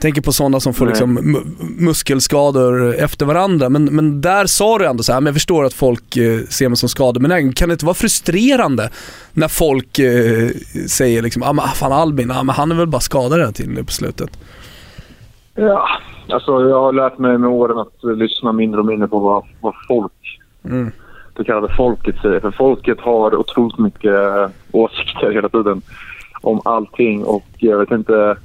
Tänker 0.00 0.22
på 0.22 0.32
sådana 0.32 0.60
som 0.60 0.74
får 0.74 0.86
liksom 0.86 1.36
muskelskador 1.78 2.94
efter 2.94 3.26
varandra. 3.26 3.68
Men, 3.68 3.84
men 3.84 4.20
där 4.20 4.46
sa 4.46 4.78
du 4.78 4.86
ändå 4.86 5.02
så 5.02 5.12
här, 5.12 5.20
men 5.20 5.26
jag 5.26 5.34
förstår 5.34 5.64
att 5.64 5.74
folk 5.74 6.16
eh, 6.16 6.40
ser 6.40 6.68
mig 6.68 6.76
som 6.76 6.88
skadebenägen. 6.88 7.52
Kan 7.52 7.68
det 7.68 7.72
inte 7.72 7.84
vara 7.84 7.94
frustrerande 7.94 8.90
när 9.32 9.48
folk 9.48 9.98
eh, 9.98 10.48
säger 10.88 11.22
liksom, 11.22 11.42
ah, 11.42 11.52
men 11.52 11.64
fan 11.64 11.92
Albin, 11.92 12.30
ah, 12.30 12.42
men 12.42 12.54
han 12.54 12.70
är 12.72 12.76
väl 12.76 12.86
bara 12.86 13.00
skadad 13.00 13.38
hela 13.38 13.52
tiden 13.52 13.86
på 13.86 13.92
slutet? 13.92 14.30
Ja, 15.54 15.88
alltså 16.28 16.68
jag 16.68 16.80
har 16.80 16.92
lärt 16.92 17.18
mig 17.18 17.38
med 17.38 17.50
åren 17.50 17.78
att 17.78 18.16
lyssna 18.18 18.52
mindre 18.52 18.80
och 18.80 18.86
mindre 18.86 19.08
på 19.08 19.18
vad, 19.18 19.44
vad 19.60 19.74
folk, 19.88 20.40
mm. 20.64 20.90
det 21.36 21.44
kallade 21.44 21.74
folket 21.76 22.16
säger. 22.22 22.40
För 22.40 22.50
folket 22.50 23.00
har 23.00 23.34
otroligt 23.34 23.78
mycket 23.78 24.14
åsikter 24.72 25.30
hela 25.30 25.48
tiden 25.48 25.82
om 26.40 26.60
allting 26.64 27.24
och 27.24 27.46
jag 27.58 27.78
vet 27.78 27.90
inte 27.90 28.36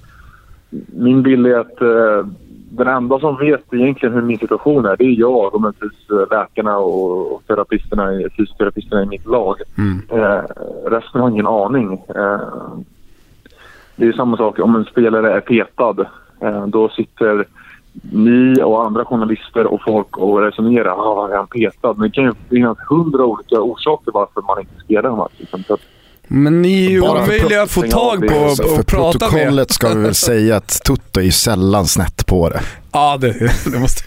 min 0.87 1.23
bild 1.23 1.47
är 1.47 1.59
att 1.59 1.81
eh, 1.81 2.27
den 2.69 2.87
enda 2.87 3.19
som 3.19 3.37
vet 3.37 3.73
egentligen 3.73 4.15
hur 4.15 4.21
min 4.21 4.39
situation 4.39 4.85
är, 4.85 4.97
det 4.97 5.05
är 5.05 5.19
jag 5.19 5.55
och 5.55 5.61
möjligtvis 5.61 6.09
eh, 6.09 6.37
läkarna 6.37 6.77
och, 6.77 7.35
och 7.35 7.47
terapisterna, 7.47 8.29
fysioterapisterna 8.37 9.03
i 9.03 9.05
mitt 9.05 9.25
lag. 9.25 9.55
Mm. 9.77 10.01
Eh, 10.09 10.43
resten 10.85 11.21
har 11.21 11.29
ingen 11.29 11.47
aning. 11.47 11.93
Eh, 12.15 12.39
det 13.95 14.07
är 14.07 14.13
samma 14.13 14.37
sak 14.37 14.59
om 14.59 14.75
en 14.75 14.85
spelare 14.85 15.33
är 15.33 15.39
petad. 15.39 16.05
Eh, 16.39 16.67
då 16.67 16.89
sitter 16.89 17.45
ni 18.11 18.63
och 18.63 18.85
andra 18.85 19.05
journalister 19.05 19.65
och 19.65 19.81
folk 19.83 20.17
och 20.17 20.41
resonerar. 20.41 20.91
Ah, 20.91 21.29
är 21.31 21.37
han 21.37 21.47
petad? 21.47 21.93
Men 21.93 22.01
det 22.01 22.15
kan 22.15 22.23
ju 22.23 22.33
finnas 22.49 22.77
hundra 22.89 23.25
olika 23.25 23.61
orsaker 23.61 24.11
varför 24.11 24.41
man 24.41 24.59
inte 24.59 24.83
spelar 24.83 25.09
en 25.09 25.17
match. 25.17 25.33
Liksom. 25.37 25.63
Men 26.27 26.61
ni 26.61 26.85
är 26.85 26.89
ju 26.89 27.01
omöjliga 27.01 27.61
att 27.61 27.71
få 27.71 27.81
tag 27.81 28.27
på 28.27 28.35
och, 28.35 28.79
och 28.79 28.85
prata 28.87 29.25
med. 29.25 29.31
För 29.31 29.39
protokollet 29.39 29.71
ska 29.71 29.89
vi 29.89 30.01
väl 30.01 30.15
säga 30.15 30.55
att 30.55 30.83
Tutto 30.85 31.19
är 31.19 31.23
ju 31.23 31.31
sällan 31.31 31.85
snett 31.85 32.25
på 32.25 32.49
det. 32.49 32.61
Ja, 32.91 33.17
det, 33.17 33.33
det 33.71 33.79
måste... 33.79 34.01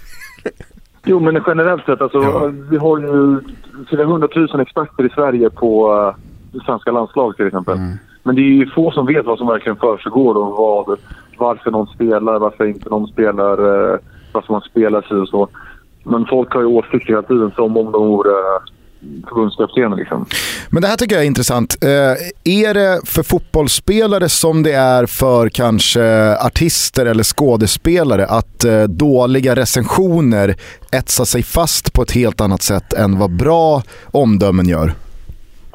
Jo, 1.05 1.21
men 1.21 1.43
generellt 1.47 1.85
sett 1.85 2.01
alltså, 2.01 2.23
ja. 2.23 2.51
vi 2.71 2.77
har 2.77 2.99
ju 2.99 3.41
flera 3.89 4.07
hundratusen 4.07 4.61
experter 4.61 5.07
i 5.07 5.09
Sverige 5.09 5.51
på 5.51 5.93
uh, 5.93 6.15
det 6.53 6.65
svenska 6.65 6.91
landslaget 6.91 7.37
till 7.37 7.47
exempel. 7.47 7.77
Mm. 7.77 7.99
Men 8.23 8.35
det 8.35 8.41
är 8.41 8.45
ju 8.45 8.71
få 8.71 8.91
som 8.91 9.07
vet 9.07 9.27
vad 9.27 9.39
som 9.39 9.47
verkligen 9.47 9.77
försiggår 9.77 10.35
och 10.35 10.57
vad, 10.57 10.99
varför 11.39 11.71
någon 11.71 11.87
spelar, 11.87 12.39
varför 12.39 12.65
inte 12.65 12.91
någon 12.91 13.07
spelar, 13.07 13.61
uh, 13.61 13.99
varför 14.33 14.53
man 14.53 14.63
spelar 14.63 15.03
sig 15.03 15.17
och 15.17 15.29
så. 15.29 15.49
Men 16.05 16.27
folk 16.27 16.53
har 16.53 16.61
ju 16.61 16.67
åsikter 16.67 17.09
hela 17.09 17.23
tiden 17.23 17.51
som 17.57 17.77
om 17.77 17.93
de 17.93 18.09
vore 18.09 18.31
uh, 18.31 18.61
förbundskapten. 19.28 19.97
Liksom. 19.97 20.26
Men 20.71 20.83
det 20.83 20.88
här 20.88 20.97
tycker 20.97 21.14
jag 21.14 21.23
är 21.23 21.26
intressant. 21.26 21.85
Eh, 21.85 21.88
är 22.45 22.75
det 22.75 23.00
för 23.05 23.23
fotbollsspelare 23.23 24.28
som 24.28 24.62
det 24.62 24.73
är 24.73 25.07
för 25.07 25.49
kanske 25.49 26.37
artister 26.37 27.07
eller 27.07 27.25
skådespelare 27.25 28.26
att 28.26 28.64
eh, 28.64 28.83
dåliga 28.83 29.57
recensioner 29.57 30.57
etsar 30.93 31.25
sig 31.25 31.43
fast 31.43 31.93
på 31.93 32.02
ett 32.02 32.12
helt 32.12 32.40
annat 32.40 32.62
sätt 32.62 32.93
än 32.93 33.19
vad 33.19 33.31
bra 33.31 33.83
omdömen 34.05 34.69
gör? 34.69 34.95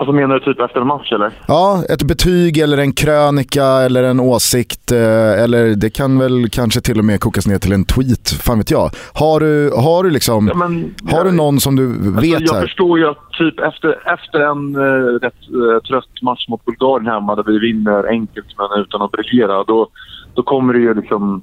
Alltså 0.03 0.13
menar 0.13 0.35
du 0.35 0.53
typ 0.53 0.59
efter 0.59 0.81
en 0.81 0.87
match 0.87 1.11
eller? 1.11 1.31
Ja, 1.47 1.83
ett 1.89 2.03
betyg 2.03 2.57
eller 2.57 2.77
en 2.77 2.93
krönika 2.93 3.63
eller 3.63 4.03
en 4.03 4.19
åsikt. 4.19 4.91
Eh, 4.91 5.43
eller 5.43 5.75
det 5.75 5.89
kan 5.89 6.19
väl 6.19 6.49
kanske 6.49 6.81
till 6.81 6.99
och 6.99 7.05
med 7.05 7.19
kokas 7.19 7.47
ner 7.47 7.59
till 7.59 7.73
en 7.73 7.85
tweet, 7.85 8.29
fan 8.29 8.57
vet 8.57 8.71
jag. 8.71 8.89
Har 9.13 9.39
du, 9.39 9.71
har 9.75 10.03
du 10.03 10.09
liksom, 10.09 10.47
ja, 10.47 10.55
men, 10.55 10.95
har 11.11 11.17
jag, 11.17 11.27
du 11.27 11.31
någon 11.31 11.59
som 11.59 11.75
du 11.75 11.87
alltså, 11.89 12.21
vet 12.21 12.41
jag 12.41 12.53
här? 12.53 12.59
Jag 12.59 12.61
förstår 12.61 12.99
ju 12.99 13.07
att 13.09 13.31
typ 13.31 13.59
efter, 13.59 14.13
efter 14.13 14.39
en 14.39 14.75
uh, 14.75 15.19
rätt 15.19 15.41
uh, 15.55 15.79
trött 15.79 16.21
match 16.21 16.47
mot 16.47 16.65
Bulgarien 16.65 17.07
hemma 17.07 17.35
där 17.35 17.43
vi 17.43 17.59
vinner 17.59 18.07
enkelt 18.07 18.47
men 18.57 18.81
utan 18.81 19.01
att 19.01 19.11
briljera, 19.11 19.63
då, 19.63 19.87
då 20.33 20.43
kommer 20.43 20.73
det 20.73 20.79
ju 20.79 20.93
liksom 20.93 21.41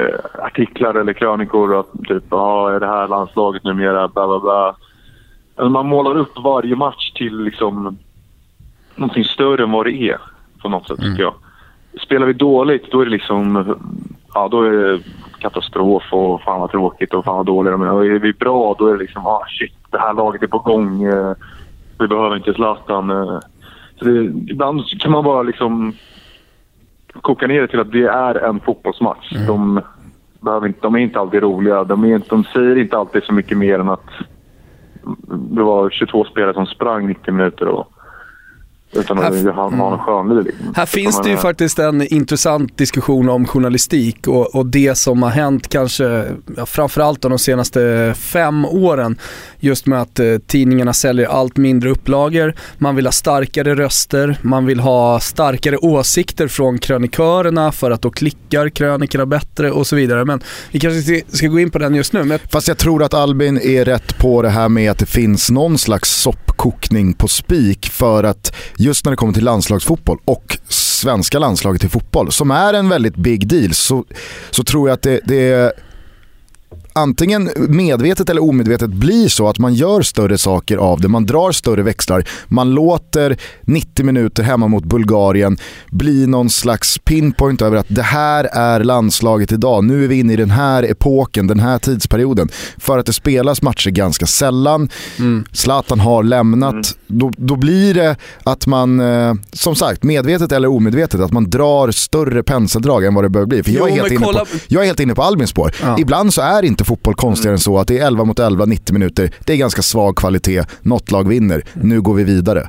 uh, 0.00 0.44
artiklar 0.44 0.94
eller 0.94 1.12
krönikor 1.12 1.80
att 1.80 1.92
typ, 2.08 2.24
ja, 2.30 2.70
är 2.70 2.80
det 2.80 2.86
här 2.86 3.08
landslaget 3.08 3.64
numera, 3.64 4.08
bla 4.08 4.26
bla 4.26 4.40
bla 4.40 4.76
Alltså 5.58 5.70
man 5.70 5.86
målar 5.86 6.16
upp 6.16 6.38
varje 6.38 6.76
match 6.76 7.12
till 7.12 7.44
liksom 7.44 7.98
någonting 8.94 9.24
större 9.24 9.62
än 9.62 9.72
vad 9.72 9.86
det 9.86 9.92
är 9.92 10.18
på 10.62 10.68
något 10.68 10.88
sätt, 10.88 10.98
mm. 10.98 11.10
tycker 11.10 11.22
jag. 11.22 11.34
Spelar 12.02 12.26
vi 12.26 12.32
dåligt, 12.32 12.90
då 12.90 13.00
är 13.00 13.04
det 13.04 13.10
liksom... 13.10 13.74
Ja, 14.34 14.48
då 14.48 14.62
är 14.62 14.70
det 14.72 15.00
katastrof 15.38 16.02
och 16.10 16.42
fan 16.42 16.60
vad 16.60 16.70
tråkigt 16.70 17.14
och 17.14 17.24
fan 17.24 17.36
vad 17.36 17.46
dåliga 17.46 17.72
de 17.72 17.82
är. 17.82 17.92
Och 17.92 18.06
är 18.06 18.18
vi 18.18 18.32
bra, 18.32 18.74
då 18.78 18.86
är 18.86 18.92
det 18.92 18.98
liksom 18.98 19.26
ah 19.26 19.44
shit, 19.58 19.74
det 19.90 19.98
här 19.98 20.14
laget 20.14 20.42
är 20.42 20.46
på 20.46 20.58
gång. 20.58 21.02
Eh, 21.02 21.32
vi 21.98 22.08
behöver 22.08 22.36
inte 22.36 22.54
Zlatan. 22.54 23.10
Eh. 23.10 23.40
Så 23.98 24.04
det, 24.04 24.24
ibland 24.24 25.00
kan 25.00 25.12
man 25.12 25.24
bara 25.24 25.42
liksom 25.42 25.92
koka 27.20 27.46
ner 27.46 27.60
det 27.60 27.68
till 27.68 27.80
att 27.80 27.92
det 27.92 28.06
är 28.06 28.34
en 28.34 28.60
fotbollsmatch. 28.60 29.32
Mm. 29.32 29.46
De, 29.46 29.80
behöver 30.40 30.66
inte, 30.66 30.80
de 30.82 30.94
är 30.94 30.98
inte 30.98 31.20
alltid 31.20 31.42
roliga. 31.42 31.84
De, 31.84 32.04
är, 32.04 32.22
de 32.28 32.44
säger 32.44 32.78
inte 32.78 32.98
alltid 32.98 33.22
så 33.22 33.32
mycket 33.32 33.58
mer 33.58 33.78
än 33.78 33.88
att 33.88 34.10
det 35.56 35.62
var 35.62 35.90
22 35.90 36.24
spelare 36.24 36.54
som 36.54 36.66
sprang 36.66 37.06
90 37.06 37.32
minuter 37.32 37.68
och 37.68 37.92
utan 38.92 39.18
att 39.18 39.24
här, 39.24 39.52
ha, 39.52 39.70
ha 39.70 39.92
en 39.92 39.98
skönliv. 39.98 40.44
Liksom. 40.44 40.72
Här 40.76 40.86
finns 40.86 41.22
det 41.22 41.30
ju 41.30 41.36
faktiskt 41.36 41.78
en 41.78 42.02
intressant 42.02 42.78
diskussion 42.78 43.28
om 43.28 43.46
journalistik 43.46 44.28
och, 44.28 44.54
och 44.54 44.66
det 44.66 44.94
som 44.94 45.22
har 45.22 45.30
hänt 45.30 45.68
kanske 45.68 46.24
ja, 46.56 46.66
framförallt 46.66 47.22
de 47.22 47.38
senaste 47.38 48.14
fem 48.18 48.64
åren. 48.64 49.18
Just 49.60 49.86
med 49.86 50.02
att 50.02 50.18
eh, 50.18 50.26
tidningarna 50.46 50.92
säljer 50.92 51.26
allt 51.26 51.56
mindre 51.56 51.90
upplagor, 51.90 52.54
man 52.78 52.96
vill 52.96 53.06
ha 53.06 53.12
starkare 53.12 53.74
röster, 53.74 54.38
man 54.42 54.66
vill 54.66 54.80
ha 54.80 55.20
starkare 55.20 55.76
åsikter 55.76 56.48
från 56.48 56.78
krönikörerna 56.78 57.72
för 57.72 57.90
att 57.90 58.02
då 58.02 58.10
klickar 58.10 58.68
krönikerna 58.68 59.26
bättre 59.26 59.70
och 59.70 59.86
så 59.86 59.96
vidare. 59.96 60.24
Men 60.24 60.40
vi 60.70 60.80
kanske 60.80 61.22
ska 61.28 61.46
gå 61.46 61.60
in 61.60 61.70
på 61.70 61.78
den 61.78 61.94
just 61.94 62.12
nu. 62.12 62.24
Men... 62.24 62.38
Fast 62.52 62.68
jag 62.68 62.78
tror 62.78 63.02
att 63.02 63.14
Albin 63.14 63.58
är 63.58 63.84
rätt 63.84 64.18
på 64.18 64.42
det 64.42 64.50
här 64.50 64.68
med 64.68 64.90
att 64.90 64.98
det 64.98 65.06
finns 65.06 65.50
någon 65.50 65.78
slags 65.78 66.10
soppkokning 66.10 67.14
på 67.14 67.28
spik 67.28 67.88
för 67.92 68.24
att 68.24 68.54
just 68.78 69.04
när 69.04 69.12
det 69.12 69.16
kommer 69.16 69.32
till 69.32 69.44
landslagsfotboll 69.44 70.18
och 70.24 70.58
svenska 70.68 71.38
landslaget 71.38 71.84
i 71.84 71.88
fotboll, 71.88 72.32
som 72.32 72.50
är 72.50 72.74
en 72.74 72.88
väldigt 72.88 73.16
big 73.16 73.48
deal, 73.48 73.74
så, 73.74 74.04
så 74.50 74.64
tror 74.64 74.88
jag 74.88 74.94
att 74.94 75.02
det, 75.02 75.20
det 75.24 75.72
antingen 76.98 77.50
medvetet 77.56 78.30
eller 78.30 78.42
omedvetet 78.42 78.90
blir 78.90 79.28
så 79.28 79.48
att 79.48 79.58
man 79.58 79.74
gör 79.74 80.02
större 80.02 80.38
saker 80.38 80.76
av 80.76 81.00
det. 81.00 81.08
Man 81.08 81.26
drar 81.26 81.52
större 81.52 81.82
växlar. 81.82 82.24
Man 82.46 82.70
låter 82.70 83.36
90 83.62 84.04
minuter 84.04 84.42
hemma 84.42 84.68
mot 84.68 84.84
Bulgarien 84.84 85.58
bli 85.90 86.26
någon 86.26 86.50
slags 86.50 86.98
pinpoint 86.98 87.62
över 87.62 87.76
att 87.76 87.86
det 87.88 88.02
här 88.02 88.44
är 88.44 88.84
landslaget 88.84 89.52
idag. 89.52 89.84
Nu 89.84 90.04
är 90.04 90.08
vi 90.08 90.18
inne 90.18 90.32
i 90.32 90.36
den 90.36 90.50
här 90.50 90.82
epoken, 90.90 91.46
den 91.46 91.60
här 91.60 91.78
tidsperioden. 91.78 92.48
För 92.78 92.98
att 92.98 93.06
det 93.06 93.12
spelas 93.12 93.62
matcher 93.62 93.90
ganska 93.90 94.26
sällan. 94.26 94.88
Mm. 95.18 95.44
Zlatan 95.52 96.00
har 96.00 96.22
lämnat. 96.22 96.72
Mm. 96.72 96.84
Då, 97.06 97.32
då 97.36 97.56
blir 97.56 97.94
det 97.94 98.16
att 98.44 98.66
man, 98.66 99.00
eh, 99.00 99.34
som 99.52 99.74
sagt, 99.74 100.02
medvetet 100.02 100.52
eller 100.52 100.68
omedvetet, 100.68 101.20
att 101.20 101.32
man 101.32 101.50
drar 101.50 101.90
större 101.90 102.42
penseldrag 102.42 103.04
än 103.04 103.14
vad 103.14 103.24
det 103.24 103.28
behöver 103.28 103.48
bli. 103.48 103.62
För 103.62 103.70
jag 103.70 103.90
är, 103.90 103.96
jo, 103.96 104.02
helt, 104.02 104.12
inne 104.12 104.26
på, 104.26 104.46
jag 104.68 104.82
är 104.82 104.86
helt 104.86 105.00
inne 105.00 105.14
på 105.14 105.22
Albins 105.22 105.50
spår. 105.50 105.74
Ja. 105.82 105.96
Ibland 105.98 106.34
så 106.34 106.42
är 106.42 106.64
inte 106.64 106.84
fotboll 106.88 107.14
konstigare 107.14 107.50
mm. 107.50 107.54
än 107.54 107.58
så 107.58 107.78
att 107.78 107.88
det 107.88 107.98
är 107.98 108.06
11 108.06 108.24
mot 108.24 108.38
11, 108.38 108.64
90 108.64 108.92
minuter. 108.92 109.30
Det 109.46 109.52
är 109.52 109.56
ganska 109.56 109.82
svag 109.82 110.16
kvalitet, 110.16 110.64
något 110.82 111.10
lag 111.10 111.28
vinner. 111.28 111.62
Nu 111.74 112.00
går 112.00 112.14
vi 112.14 112.24
vidare. 112.24 112.62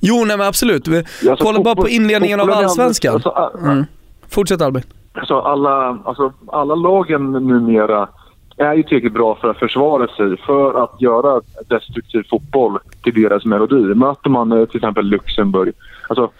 Jo, 0.00 0.24
nej 0.26 0.36
men 0.36 0.46
absolut. 0.46 0.88
Vi, 0.88 0.98
alltså, 0.98 1.44
kolla 1.44 1.60
bara 1.62 1.74
på 1.74 1.88
inledningen 1.88 2.40
av 2.40 2.50
allsvenskan. 2.50 3.14
Alltså, 3.14 3.50
mm. 3.62 3.84
Fortsätt 4.28 4.60
Albin. 4.60 4.82
Alltså, 5.12 5.38
alla, 5.38 5.98
alltså, 6.04 6.32
alla 6.46 6.74
lagen 6.74 7.32
numera 7.32 8.08
är 8.56 8.74
ju 8.74 8.82
tillräckligt 8.82 9.12
bra 9.12 9.38
för 9.40 9.48
att 9.48 9.58
försvara 9.58 10.06
sig, 10.06 10.36
för 10.46 10.84
att 10.84 11.00
göra 11.00 11.40
destruktiv 11.68 12.22
fotboll 12.30 12.78
till 13.02 13.22
deras 13.22 13.44
melodi. 13.44 13.94
Möter 13.94 14.30
man 14.30 14.52
eh, 14.52 14.64
till 14.66 14.76
exempel 14.76 15.06
Luxemburg, 15.06 15.72
alltså 16.08 16.30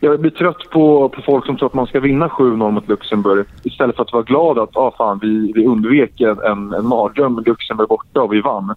jag 0.00 0.20
blir 0.20 0.30
trött 0.30 0.70
på, 0.70 1.08
på 1.08 1.22
folk 1.22 1.46
som 1.46 1.56
tror 1.56 1.66
att 1.66 1.74
man 1.74 1.86
ska 1.86 2.00
vinna 2.00 2.28
7-0 2.28 2.70
mot 2.70 2.88
Luxemburg 2.88 3.46
istället 3.62 3.96
för 3.96 4.02
att 4.02 4.12
vara 4.12 4.22
glad 4.22 4.58
att 4.58 4.76
ah, 4.76 4.94
fan, 4.98 5.18
vi, 5.22 5.52
vi 5.54 5.66
undvek 5.66 6.20
en, 6.20 6.72
en 6.72 6.86
mardröm 6.86 7.34
med 7.34 7.46
Luxemburg 7.46 7.88
borta 7.88 8.22
och 8.22 8.32
vi 8.32 8.40
vann. 8.40 8.74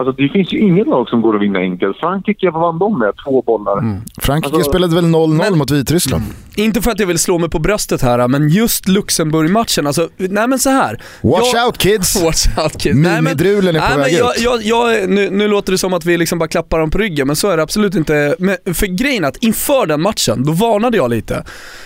Alltså, 0.00 0.22
det 0.22 0.28
finns 0.28 0.52
ju 0.52 0.58
inget 0.58 0.86
lag 0.86 1.08
som 1.08 1.22
går 1.22 1.36
att 1.36 1.42
vinna 1.42 1.58
enkelt. 1.58 1.96
Frankrike, 1.96 2.50
vad 2.50 2.62
vann 2.62 2.78
de 2.78 2.98
med? 2.98 3.12
Två 3.24 3.42
bollar. 3.42 3.78
Mm. 3.78 4.00
Frankrike 4.20 4.56
alltså, 4.56 4.70
spelade 4.70 4.94
väl 4.94 5.04
0-0 5.04 5.56
mot 5.56 5.70
Vitryssland? 5.70 6.24
Inte 6.56 6.82
för 6.82 6.90
att 6.90 7.00
jag 7.00 7.06
vill 7.06 7.18
slå 7.18 7.38
mig 7.38 7.50
på 7.50 7.58
bröstet 7.58 8.02
här, 8.02 8.28
men 8.28 8.48
just 8.48 8.88
Luxemburg-matchen, 8.88 9.86
alltså, 9.86 10.08
nej 10.16 10.48
men 10.48 10.58
så 10.58 10.70
här. 10.70 11.00
Watch 11.22 11.54
jag, 11.54 11.66
out 11.66 11.78
kids! 11.78 12.22
Watch 12.24 12.46
out 12.58 12.82
kids. 12.82 12.96
Minidrulen 12.96 13.76
är 13.76 13.80
på 13.80 13.86
nej, 13.88 13.98
väg 13.98 14.12
jag, 14.12 14.36
ut. 14.36 14.42
Jag, 14.42 14.62
jag, 14.62 15.10
nu, 15.10 15.30
nu 15.30 15.48
låter 15.48 15.72
det 15.72 15.78
som 15.78 15.94
att 15.94 16.04
vi 16.04 16.18
liksom 16.18 16.38
bara 16.38 16.48
klappar 16.48 16.78
dem 16.78 16.90
på 16.90 16.98
ryggen, 16.98 17.26
men 17.26 17.36
så 17.36 17.48
är 17.48 17.56
det 17.56 17.62
absolut 17.62 17.94
inte. 17.94 18.36
Men 18.38 18.56
för 18.74 18.86
grejen 18.86 19.24
att 19.24 19.36
inför 19.36 19.86
den 19.86 20.00
matchen, 20.00 20.44
då 20.44 20.52
varnade 20.52 20.96
jag 20.96 21.10
lite. 21.10 21.44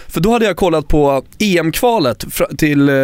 För 0.08 0.20
då 0.20 0.32
hade 0.32 0.44
jag 0.44 0.56
kollat 0.56 0.88
på 0.88 1.22
EM-kvalet 1.38 2.24
till 2.58 2.88
eh, 2.88 2.94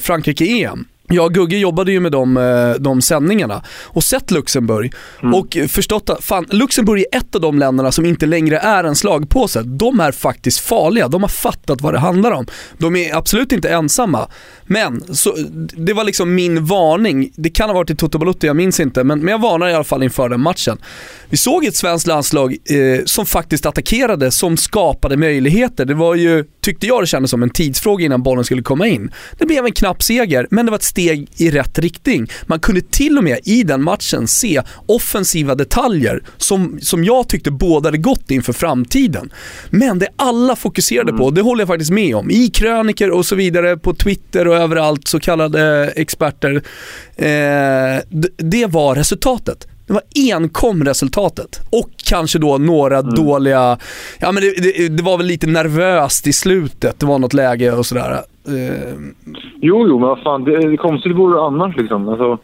Frankrike-EM. 0.00 0.84
Jag 1.08 1.24
och 1.24 1.34
Gugge 1.34 1.56
jobbade 1.56 1.92
ju 1.92 2.00
med 2.00 2.12
de, 2.12 2.36
eh, 2.36 2.70
de 2.80 3.02
sändningarna 3.02 3.62
och 3.84 4.04
sett 4.04 4.30
Luxemburg 4.30 4.92
mm. 5.22 5.34
och 5.34 5.56
förstått 5.68 6.10
att 6.10 6.24
fan, 6.24 6.46
Luxemburg 6.50 7.04
är 7.12 7.18
ett 7.18 7.34
av 7.34 7.40
de 7.40 7.58
länderna 7.58 7.92
som 7.92 8.06
inte 8.06 8.26
längre 8.26 8.58
är 8.58 8.84
en 8.84 8.96
slagpåse. 8.96 9.62
De 9.62 10.00
är 10.00 10.12
faktiskt 10.12 10.60
farliga, 10.60 11.08
de 11.08 11.22
har 11.22 11.28
fattat 11.28 11.80
vad 11.80 11.94
det 11.94 11.98
handlar 11.98 12.30
om. 12.30 12.46
De 12.78 12.96
är 12.96 13.16
absolut 13.16 13.52
inte 13.52 13.68
ensamma. 13.68 14.28
Men 14.66 15.14
så, 15.14 15.36
det 15.76 15.92
var 15.92 16.04
liksom 16.04 16.34
min 16.34 16.64
varning, 16.64 17.32
det 17.36 17.50
kan 17.50 17.68
ha 17.68 17.74
varit 17.74 17.90
i 17.90 17.96
Toto 17.96 18.18
Balotto, 18.18 18.46
jag 18.46 18.56
minns 18.56 18.80
inte, 18.80 19.04
men, 19.04 19.20
men 19.20 19.28
jag 19.28 19.40
varnar 19.40 19.68
i 19.68 19.74
alla 19.74 19.84
fall 19.84 20.02
inför 20.02 20.28
den 20.28 20.40
matchen. 20.40 20.78
Vi 21.28 21.36
såg 21.36 21.64
ett 21.64 21.76
svenskt 21.76 22.06
landslag 22.06 22.52
eh, 22.52 23.04
som 23.04 23.26
faktiskt 23.26 23.66
attackerade, 23.66 24.30
som 24.30 24.56
skapade 24.56 25.16
möjligheter. 25.16 25.84
Det 25.84 25.94
var 25.94 26.14
ju, 26.14 26.44
tyckte 26.64 26.86
jag 26.86 27.02
det 27.02 27.06
kändes 27.06 27.30
som 27.30 27.42
en 27.42 27.50
tidsfråga 27.50 28.04
innan 28.04 28.22
bollen 28.22 28.44
skulle 28.44 28.62
komma 28.62 28.86
in. 28.86 29.10
Det 29.38 29.46
blev 29.46 29.64
en 29.66 29.72
knapp 29.72 30.02
seger, 30.02 30.46
men 30.50 30.66
det 30.66 30.70
var 30.70 30.78
ett 30.78 30.82
steg 30.82 31.28
i 31.36 31.50
rätt 31.50 31.78
riktning. 31.78 32.30
Man 32.46 32.60
kunde 32.60 32.80
till 32.80 33.18
och 33.18 33.24
med 33.24 33.38
i 33.44 33.62
den 33.62 33.82
matchen 33.82 34.28
se 34.28 34.62
offensiva 34.86 35.54
detaljer 35.54 36.22
som, 36.36 36.78
som 36.80 37.04
jag 37.04 37.28
tyckte 37.28 37.50
bådade 37.50 37.98
gott 37.98 38.30
inför 38.30 38.52
framtiden. 38.52 39.32
Men 39.70 39.98
det 39.98 40.08
alla 40.16 40.56
fokuserade 40.56 41.12
på, 41.12 41.30
det 41.30 41.40
håller 41.40 41.60
jag 41.60 41.68
faktiskt 41.68 41.90
med 41.90 42.16
om, 42.16 42.30
i 42.30 42.50
kröniker 42.50 43.10
och 43.10 43.26
så 43.26 43.34
vidare, 43.34 43.76
på 43.76 43.94
Twitter 43.94 44.48
och 44.48 44.56
överallt, 44.56 45.08
så 45.08 45.20
kallade 45.20 45.92
experter, 45.96 46.62
eh, 47.16 48.02
det 48.36 48.66
var 48.66 48.94
resultatet. 48.94 49.66
Det 49.86 49.92
var 49.92 50.02
enkom 50.32 50.84
resultatet. 50.84 51.60
Och 51.72 51.90
kanske 52.08 52.38
då 52.38 52.58
några 52.58 52.98
mm. 52.98 53.14
dåliga, 53.14 53.78
ja 54.20 54.32
men 54.32 54.42
det, 54.42 54.62
det, 54.62 54.88
det, 54.88 55.02
var 55.02 55.18
väl 55.18 55.26
lite 55.26 55.46
nervöst 55.46 56.26
i 56.26 56.32
slutet, 56.32 57.00
det 57.00 57.06
var 57.06 57.18
något 57.18 57.34
läge 57.34 57.72
och 57.72 57.86
sådär. 57.86 58.12
Uh, 58.48 59.12
jo, 59.60 59.86
jo, 59.88 59.98
men 59.98 60.08
vad 60.08 60.22
fan, 60.22 60.44
det, 60.44 60.70
det 60.70 60.76
konstigt 60.76 61.16
vore 61.16 61.40
annars 61.40 61.76
liksom. 61.76 62.08
Alltså, 62.08 62.38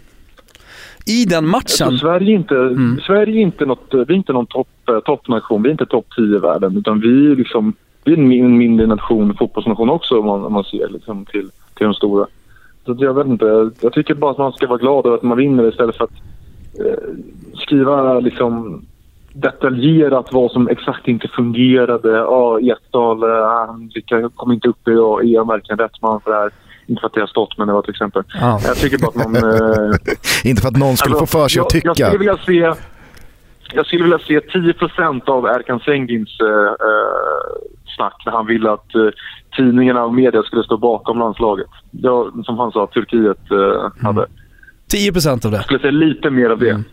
I 1.06 1.24
den 1.24 1.46
matchen? 1.46 1.86
Alltså, 1.86 1.98
Sverige 1.98 2.32
är 2.32 2.36
inte, 2.36 2.54
mm. 2.54 3.00
Sverige 3.06 3.40
inte, 3.40 3.66
något, 3.66 3.88
vi 3.90 3.98
är 3.98 4.12
inte 4.12 4.32
någon 4.32 4.46
topp, 4.46 4.88
eh, 4.88 5.00
toppnation, 5.00 5.62
vi 5.62 5.68
är 5.68 5.72
inte 5.72 5.86
topp 5.86 6.06
10 6.16 6.36
i 6.36 6.38
världen, 6.38 6.76
utan 6.76 7.00
vi 7.00 7.32
är 7.32 7.36
liksom, 7.36 7.74
vi 8.04 8.12
är 8.12 8.16
en 8.18 8.58
mindre 8.58 8.86
nation, 8.86 9.36
fotbollsnation 9.38 9.90
också 9.90 10.18
om 10.18 10.26
man, 10.26 10.44
om 10.44 10.52
man 10.52 10.64
ser 10.64 10.88
liksom 10.88 11.24
till, 11.24 11.50
till 11.74 11.84
de 11.84 11.94
stora. 11.94 12.26
Så 12.84 12.96
jag 12.98 13.14
vet 13.14 13.26
inte, 13.26 13.70
jag 13.80 13.92
tycker 13.92 14.14
bara 14.14 14.30
att 14.30 14.38
man 14.38 14.52
ska 14.52 14.66
vara 14.66 14.78
glad 14.78 15.06
över 15.06 15.16
att 15.16 15.22
man 15.22 15.38
vinner 15.38 15.68
istället 15.68 15.96
för 15.96 16.04
att 16.04 16.10
Eh, 16.10 16.39
skriva 17.54 18.20
liksom 18.20 18.82
detaljerat 19.32 20.32
vad 20.32 20.50
som 20.50 20.68
exakt 20.68 21.08
inte 21.08 21.28
fungerade. 21.28 22.10
Ja, 22.10 22.60
Ekdal, 22.60 23.22
han 23.46 23.90
kom 24.34 24.52
inte 24.52 24.68
upp 24.68 24.88
i 24.88 24.94
och 24.94 25.24
är 25.24 25.44
verkligen 25.44 25.78
rätt 25.78 26.02
man 26.02 26.20
för 26.20 26.30
det 26.30 26.36
här. 26.36 26.50
Inte 26.86 27.00
för 27.00 27.06
att 27.06 27.14
det 27.14 27.20
har 27.20 27.26
stått, 27.26 27.58
men 27.58 27.66
det 27.66 27.72
var 27.72 27.82
till 27.82 27.90
exempel. 27.90 28.22
Ah. 28.42 28.58
Jag 28.64 28.76
tycker 28.76 28.98
bara 28.98 29.08
att 29.08 29.32
man... 29.32 29.36
eh, 29.36 29.96
inte 30.50 30.62
för 30.62 30.68
att 30.68 30.76
någon 30.76 30.96
skulle 30.96 31.16
alltså, 31.16 31.36
få 31.36 31.38
för 31.38 31.48
sig 31.48 31.58
jag, 31.58 31.64
att 31.64 31.70
tycka. 31.70 31.88
Jag 31.96 32.08
skulle 32.08 32.18
vilja 32.18 32.38
se, 32.46 32.80
jag 33.72 33.86
skulle 33.86 34.02
vilja 34.02 34.18
se 34.18 34.40
10% 34.40 35.28
av 35.28 35.46
Erkan 35.46 35.80
Sengins 35.80 36.40
eh, 36.40 36.66
eh, 36.86 37.70
snack 37.96 38.22
när 38.26 38.32
han 38.32 38.46
ville 38.46 38.70
att 38.70 38.94
eh, 38.94 39.08
tidningarna 39.56 40.04
och 40.04 40.14
media 40.14 40.42
skulle 40.42 40.62
stå 40.62 40.76
bakom 40.76 41.18
landslaget. 41.18 41.70
Ja, 41.90 42.30
som 42.44 42.58
han 42.58 42.72
sa, 42.72 42.86
Turkiet 42.86 43.50
eh, 43.50 44.08
mm. 44.08 44.24
Hade. 44.92 45.20
10% 45.20 45.46
av 45.46 45.50
det. 45.50 45.56
Jag 45.56 45.64
skulle 45.64 45.80
säga 45.80 45.90
lite 45.90 46.30
mer 46.30 46.50
av 46.50 46.58
det. 46.58 46.70
Mm. 46.70 46.84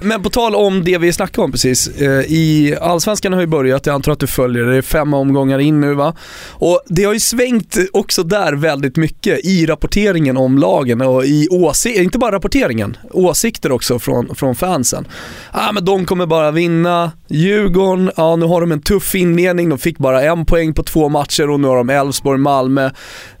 Men 0.00 0.22
på 0.22 0.30
tal 0.30 0.54
om 0.54 0.84
det 0.84 0.98
vi 0.98 1.12
snackade 1.12 1.44
om 1.44 1.52
precis. 1.52 1.88
Eh, 1.88 2.08
I 2.10 2.76
Allsvenskan 2.80 3.32
har 3.32 3.40
ju 3.40 3.46
börjat, 3.46 3.86
jag 3.86 3.94
antar 3.94 4.12
att 4.12 4.20
du 4.20 4.26
följer 4.26 4.64
det, 4.64 4.76
är 4.76 4.82
fem 4.82 5.14
omgångar 5.14 5.58
in 5.58 5.80
nu 5.80 5.94
va? 5.94 6.14
Och 6.48 6.80
det 6.86 7.04
har 7.04 7.12
ju 7.12 7.20
svängt 7.20 7.76
också 7.92 8.22
där 8.22 8.52
väldigt 8.52 8.96
mycket 8.96 9.44
i 9.44 9.66
rapporteringen 9.66 10.36
om 10.36 10.58
lagen 10.58 11.00
och 11.00 11.24
i 11.24 11.48
åsikter, 11.50 12.02
inte 12.02 12.18
bara 12.18 12.32
rapporteringen, 12.32 12.96
åsikter 13.10 13.72
också 13.72 13.98
från, 13.98 14.34
från 14.34 14.54
fansen. 14.54 15.06
Ah, 15.50 15.72
men 15.72 15.84
de 15.84 16.04
kommer 16.04 16.26
bara 16.26 16.50
vinna, 16.50 17.12
Djurgården, 17.28 18.10
ja 18.16 18.36
nu 18.36 18.46
har 18.46 18.60
de 18.60 18.72
en 18.72 18.82
tuff 18.82 19.14
inledning, 19.14 19.68
de 19.68 19.78
fick 19.78 19.98
bara 19.98 20.22
en 20.22 20.44
poäng 20.46 20.74
på 20.74 20.82
två 20.82 21.08
matcher 21.08 21.50
och 21.50 21.60
nu 21.60 21.68
har 21.68 21.76
de 21.76 21.90
Elfsborg, 21.90 22.38
Malmö. 22.38 22.90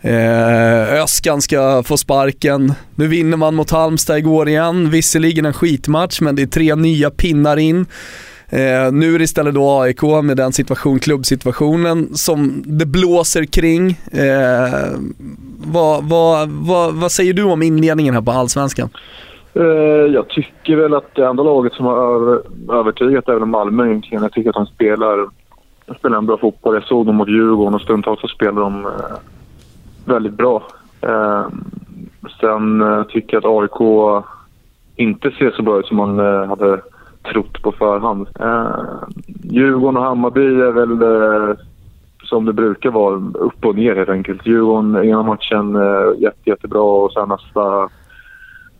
Eh, 0.00 1.02
Öskan 1.02 1.42
ska 1.42 1.82
få 1.82 1.96
sparken. 1.96 2.74
Nu 2.94 3.06
vinner 3.06 3.36
man 3.36 3.54
mot 3.54 3.70
Halmstad 3.70 4.18
igår 4.18 4.48
igen, 4.48 4.90
visserligen 4.90 5.46
en 5.46 5.52
skitmatch 5.52 6.20
men 6.20 6.29
det 6.32 6.42
är 6.42 6.46
tre 6.46 6.74
nya 6.74 7.10
pinnar 7.10 7.56
in. 7.56 7.86
Eh, 8.52 8.92
nu 8.92 9.14
är 9.14 9.18
det 9.18 9.24
istället 9.24 9.54
då 9.54 9.80
AIK 9.80 10.02
med 10.22 10.36
den 10.36 10.52
situation, 10.52 10.98
klubbsituationen 10.98 12.14
som 12.14 12.62
det 12.66 12.86
blåser 12.86 13.44
kring. 13.44 13.90
Eh, 14.12 14.98
vad, 15.66 16.04
vad, 16.04 16.48
vad, 16.48 16.94
vad 16.94 17.12
säger 17.12 17.32
du 17.32 17.42
om 17.42 17.62
inledningen 17.62 18.14
här 18.14 18.22
på 18.22 18.30
Allsvenskan? 18.30 18.88
Eh, 19.54 19.64
jag 20.14 20.28
tycker 20.28 20.76
väl 20.76 20.94
att 20.94 21.14
det 21.14 21.26
enda 21.26 21.42
laget 21.42 21.72
som 21.72 21.86
har 21.86 22.42
övertygat 22.72 23.28
är 23.28 23.34
väl 23.34 23.44
Malmö 23.44 23.86
egentligen. 23.86 24.22
Jag 24.22 24.32
tycker 24.32 24.50
att 24.50 24.56
de 24.56 24.66
spelar, 24.66 25.28
spelar 25.98 26.18
en 26.18 26.26
bra 26.26 26.38
fotboll. 26.38 26.74
Jag 26.74 26.84
såg 26.84 27.06
dem 27.06 27.16
mot 27.16 27.28
Djurgården 27.28 27.74
och 27.74 27.80
stundtals 27.80 28.20
så 28.20 28.28
spelar 28.28 28.60
de 28.62 28.86
eh, 28.86 28.90
väldigt 30.04 30.32
bra. 30.32 30.62
Eh, 31.00 31.46
sen 32.40 32.80
eh, 32.80 33.02
tycker 33.02 33.36
jag 33.36 33.46
att 33.46 33.62
AIK 33.62 33.80
inte 35.00 35.30
ser 35.30 35.50
så 35.50 35.62
bra 35.62 35.78
ut 35.78 35.86
som 35.86 35.96
man 35.96 36.18
hade 36.48 36.80
trott 37.32 37.62
på 37.62 37.72
förhand. 37.72 38.28
Djurgården 39.42 39.96
och 39.96 40.02
Hammarby 40.02 40.40
är 40.40 40.72
väl 40.72 41.56
som 42.24 42.44
det 42.44 42.52
brukar 42.52 42.90
vara, 42.90 43.14
upp 43.34 43.64
och 43.64 43.74
ner 43.74 43.96
helt 43.96 44.08
enkelt. 44.08 44.46
Djurgården 44.46 45.04
ena 45.04 45.22
matchen 45.22 45.78
jätte, 46.18 46.50
jättebra 46.50 46.82
och 46.82 47.12
sen 47.12 47.28
nästa 47.28 47.88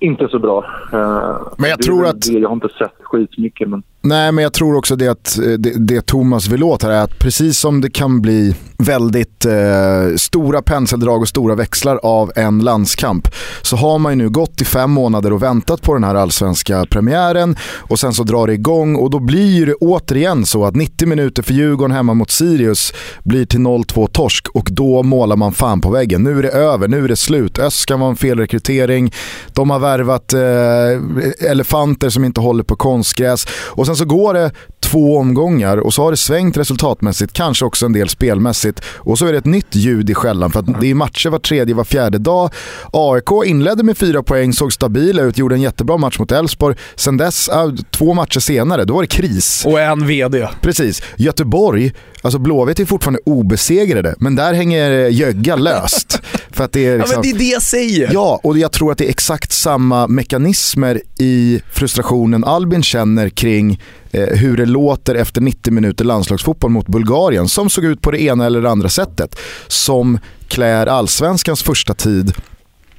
inte 0.00 0.28
så 0.28 0.38
bra. 0.38 0.64
Uh, 0.94 1.48
men 1.58 1.70
jag 1.70 1.82
tror 1.82 2.06
att... 2.06 2.26
Jag 2.26 2.48
har 2.48 2.54
inte 2.54 2.68
sett 2.68 2.94
skitmycket 3.00 3.68
men... 3.68 3.82
Nej, 4.02 4.32
men 4.32 4.42
jag 4.42 4.52
tror 4.52 4.76
också 4.76 4.96
det 4.96 5.08
att 5.08 5.38
eh, 5.38 5.44
det, 5.44 5.86
det 5.86 6.06
Thomas 6.06 6.48
vill 6.48 6.62
åt 6.62 6.82
här 6.82 6.90
är 6.90 7.02
att 7.02 7.18
precis 7.18 7.58
som 7.58 7.80
det 7.80 7.90
kan 7.90 8.20
bli 8.20 8.54
väldigt 8.78 9.44
eh, 9.44 10.16
stora 10.16 10.62
penseldrag 10.62 11.20
och 11.20 11.28
stora 11.28 11.54
växlar 11.54 12.00
av 12.02 12.32
en 12.36 12.58
landskamp 12.58 13.28
så 13.62 13.76
har 13.76 13.98
man 13.98 14.12
ju 14.12 14.16
nu 14.16 14.28
gått 14.28 14.60
i 14.60 14.64
fem 14.64 14.90
månader 14.90 15.32
och 15.32 15.42
väntat 15.42 15.82
på 15.82 15.94
den 15.94 16.04
här 16.04 16.14
allsvenska 16.14 16.86
premiären 16.90 17.56
och 17.76 17.98
sen 17.98 18.12
så 18.12 18.22
drar 18.22 18.46
det 18.46 18.52
igång 18.52 18.96
och 18.96 19.10
då 19.10 19.18
blir 19.18 19.66
det 19.66 19.74
återigen 19.74 20.46
så 20.46 20.64
att 20.64 20.76
90 20.76 21.08
minuter 21.08 21.42
för 21.42 21.54
Djurgården 21.54 21.96
hemma 21.96 22.14
mot 22.14 22.30
Sirius 22.30 22.92
blir 23.24 23.44
till 23.44 23.60
0-2 23.60 24.06
torsk 24.06 24.48
och 24.48 24.68
då 24.70 25.02
målar 25.02 25.36
man 25.36 25.52
fan 25.52 25.80
på 25.80 25.90
väggen. 25.90 26.22
Nu 26.22 26.38
är 26.38 26.42
det 26.42 26.48
över, 26.48 26.88
nu 26.88 27.04
är 27.04 27.08
det 27.08 27.16
slut. 27.16 27.58
Öskan 27.58 28.00
var 28.00 28.08
en 28.08 28.16
felrekrytering, 28.16 29.12
de 29.52 29.70
har 29.70 29.78
värvat 29.78 30.32
eh, 30.32 31.50
elefanter 31.50 32.08
som 32.08 32.24
inte 32.24 32.40
håller 32.40 32.64
på 32.64 32.76
konstgräs 32.76 33.46
och 33.50 33.86
sen 33.90 33.96
så 33.96 34.04
går 34.04 34.32
det 34.34 34.50
två 34.90 35.16
omgångar 35.16 35.76
och 35.76 35.94
så 35.94 36.02
har 36.02 36.10
det 36.10 36.16
svängt 36.16 36.56
resultatmässigt, 36.56 37.32
kanske 37.32 37.64
också 37.64 37.86
en 37.86 37.92
del 37.92 38.08
spelmässigt. 38.08 38.80
Och 38.96 39.18
så 39.18 39.26
är 39.26 39.32
det 39.32 39.38
ett 39.38 39.44
nytt 39.44 39.74
ljud 39.74 40.10
i 40.10 40.14
skällan 40.14 40.50
för 40.50 40.60
att 40.60 40.80
det 40.80 40.90
är 40.90 40.94
matcher 40.94 41.28
var 41.28 41.38
tredje, 41.38 41.74
var 41.74 41.84
fjärde 41.84 42.18
dag. 42.18 42.50
AIK 42.92 43.46
inledde 43.46 43.82
med 43.82 43.98
fyra 43.98 44.22
poäng, 44.22 44.52
såg 44.52 44.72
stabila 44.72 45.22
ut, 45.22 45.38
gjorde 45.38 45.54
en 45.54 45.60
jättebra 45.60 45.96
match 45.96 46.18
mot 46.18 46.32
Elfsborg. 46.32 46.76
Sen 46.94 47.16
dess, 47.16 47.50
två 47.90 48.14
matcher 48.14 48.40
senare, 48.40 48.84
då 48.84 48.94
var 48.94 49.02
det 49.02 49.06
kris. 49.06 49.64
Och 49.66 49.80
en 49.80 50.06
VD. 50.06 50.48
Precis. 50.60 51.02
Göteborg, 51.16 51.92
alltså 52.22 52.38
Blåvitt 52.38 52.80
är 52.80 52.84
fortfarande 52.84 53.20
obesegrade, 53.24 54.14
men 54.18 54.36
där 54.36 54.52
hänger 54.54 54.90
Jögga 55.08 55.56
löst. 55.56 56.20
för 56.50 56.64
att 56.64 56.72
det, 56.72 56.86
är 56.86 56.98
liksom... 56.98 57.12
ja, 57.12 57.18
men 57.18 57.22
liksom- 57.22 57.38
det 57.38 57.44
är 57.44 57.48
det 57.48 57.52
jag 57.52 57.62
säger. 57.62 58.10
Ja, 58.12 58.40
och 58.42 58.58
jag 58.58 58.72
tror 58.72 58.92
att 58.92 58.98
det 58.98 59.06
är 59.06 59.10
exakt 59.10 59.52
samma 59.52 60.06
mekanismer 60.06 61.00
i 61.18 61.62
frustrationen 61.72 62.44
Albin 62.44 62.82
känner 62.82 63.28
kring 63.28 63.80
hur 64.12 64.56
det 64.56 64.66
låter 64.66 65.14
efter 65.14 65.40
90 65.40 65.72
minuter 65.72 66.04
landslagsfotboll 66.04 66.70
mot 66.70 66.86
Bulgarien 66.86 67.48
som 67.48 67.70
såg 67.70 67.84
ut 67.84 68.02
på 68.02 68.10
det 68.10 68.22
ena 68.22 68.46
eller 68.46 68.62
det 68.62 68.70
andra 68.70 68.88
sättet. 68.88 69.38
Som 69.68 70.18
klär 70.48 70.86
allsvenskans 70.86 71.62
första 71.62 71.94
tid 71.94 72.32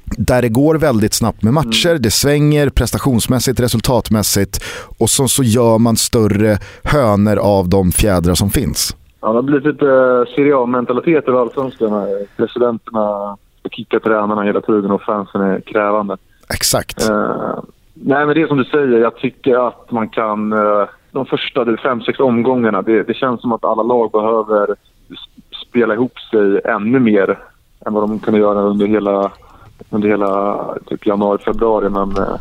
där 0.04 0.42
det 0.42 0.48
går 0.48 0.74
väldigt 0.74 1.14
snabbt 1.14 1.42
med 1.42 1.52
matcher, 1.52 1.90
mm. 1.90 2.02
det 2.02 2.10
svänger 2.10 2.68
prestationsmässigt, 2.68 3.60
resultatmässigt 3.60 4.64
och 4.98 5.10
så, 5.10 5.28
så 5.28 5.42
gör 5.42 5.78
man 5.78 5.96
större 5.96 6.58
hönor 6.84 7.36
av 7.36 7.68
de 7.68 7.92
fjädrar 7.92 8.34
som 8.34 8.50
finns. 8.50 8.96
Ja, 9.20 9.28
det 9.28 9.34
har 9.34 9.42
blivit 9.42 9.64
lite 9.64 10.24
Serie 10.36 10.56
A-mentalitet 10.56 11.28
över 11.28 11.40
allsvenskan. 11.40 12.06
Presidenterna 12.36 13.36
kickar 13.70 13.98
tränarna 13.98 14.42
hela 14.42 14.60
tiden 14.60 14.90
och 14.90 15.02
fansen 15.02 15.40
är 15.40 15.60
krävande. 15.60 16.16
Exakt. 16.54 17.10
Uh, 17.10 17.60
nej, 17.94 18.26
men 18.26 18.34
det 18.34 18.42
är 18.42 18.46
som 18.46 18.58
du 18.58 18.64
säger. 18.64 18.98
Jag 18.98 19.16
tycker 19.16 19.68
att 19.68 19.90
man 19.90 20.08
kan... 20.08 20.52
Uh, 20.52 20.88
de 21.12 21.26
första 21.26 21.76
fem, 21.76 22.00
sex 22.00 22.20
omgångarna, 22.20 22.82
det, 22.82 23.02
det, 23.02 23.14
känns 23.14 23.40
som 23.40 23.52
att 23.52 23.64
alla 23.64 23.82
lag 23.82 24.10
behöver 24.10 24.76
spela 25.68 25.94
ihop 25.94 26.18
sig 26.30 26.60
ännu 26.64 27.00
mer 27.00 27.38
än 27.86 27.94
vad 27.94 28.02
de 28.02 28.18
kunde 28.18 28.40
göra 28.40 28.60
under 28.60 28.86
hela, 28.86 29.32
under 29.90 30.08
hela 30.08 30.58
typ 30.86 31.06
januari, 31.06 31.38
februari. 31.38 31.88
Men 31.88 32.16
eh, 32.16 32.36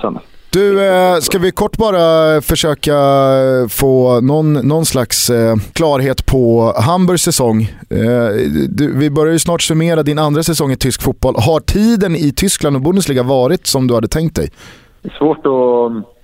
sen 0.00 0.18
Du, 0.52 0.86
eh, 0.86 1.16
ska 1.16 1.38
vi 1.38 1.50
kort 1.52 1.76
bara 1.76 2.40
försöka 2.40 2.94
få 3.70 4.20
någon, 4.20 4.52
någon 4.52 4.84
slags 4.84 5.30
eh, 5.30 5.56
klarhet 5.72 6.26
på 6.26 6.74
Hamburgs 6.76 7.22
säsong. 7.22 7.62
Eh, 7.90 8.34
du, 8.68 8.92
vi 8.98 9.10
börjar 9.10 9.32
ju 9.32 9.38
snart 9.38 9.62
summera 9.62 10.02
din 10.02 10.18
andra 10.18 10.42
säsong 10.42 10.72
i 10.72 10.76
tysk 10.76 11.02
fotboll. 11.02 11.34
Har 11.36 11.60
tiden 11.60 12.16
i 12.16 12.32
Tyskland 12.32 12.76
och 12.76 12.82
Bundesliga 12.82 13.22
varit 13.22 13.66
som 13.66 13.86
du 13.86 13.94
hade 13.94 14.08
tänkt 14.08 14.36
dig? 14.36 14.50
Det 15.02 15.08
är 15.08 15.18
svårt 15.18 15.38
att 15.38 16.19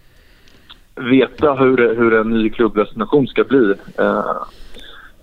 veta 0.97 1.55
hur, 1.55 1.97
hur 1.97 2.15
en 2.15 2.31
ny 2.31 2.51
klubbdestination 2.51 3.27
ska 3.27 3.45
bli. 3.45 3.75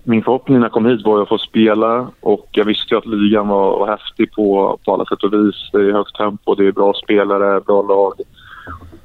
Min 0.02 0.22
förhoppning 0.22 0.58
när 0.58 0.64
jag 0.64 0.72
kom 0.72 0.86
hit 0.86 1.04
var 1.04 1.22
att 1.22 1.28
få 1.28 1.38
spela 1.38 2.08
och 2.20 2.48
jag 2.50 2.64
visste 2.64 2.94
ju 2.94 2.98
att 2.98 3.06
ligan 3.06 3.48
var, 3.48 3.78
var 3.78 3.86
häftig 3.86 4.32
på, 4.32 4.78
på 4.84 4.94
alla 4.94 5.04
sätt 5.04 5.22
och 5.22 5.32
vis. 5.32 5.54
Det 5.72 5.78
är 5.78 5.92
högt 5.92 6.16
tempo, 6.16 6.54
det 6.54 6.66
är 6.66 6.72
bra 6.72 6.92
spelare, 7.04 7.60
bra 7.60 7.82
lag 7.82 8.12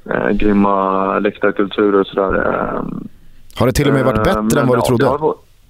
eh, 0.04 0.30
grymma 0.30 1.18
läktarkulturer 1.18 2.00
och 2.00 2.06
sådär. 2.06 2.36
Eh, 2.36 2.82
har 3.54 3.66
det 3.66 3.72
till 3.72 3.88
och 3.88 3.94
med 3.94 4.04
varit 4.04 4.24
bättre 4.24 4.60
eh, 4.60 4.62
än 4.62 4.68
vad 4.68 4.78
du 4.78 4.82
trodde? 4.82 5.04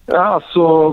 Ja, 0.06 0.24
alltså... 0.24 0.92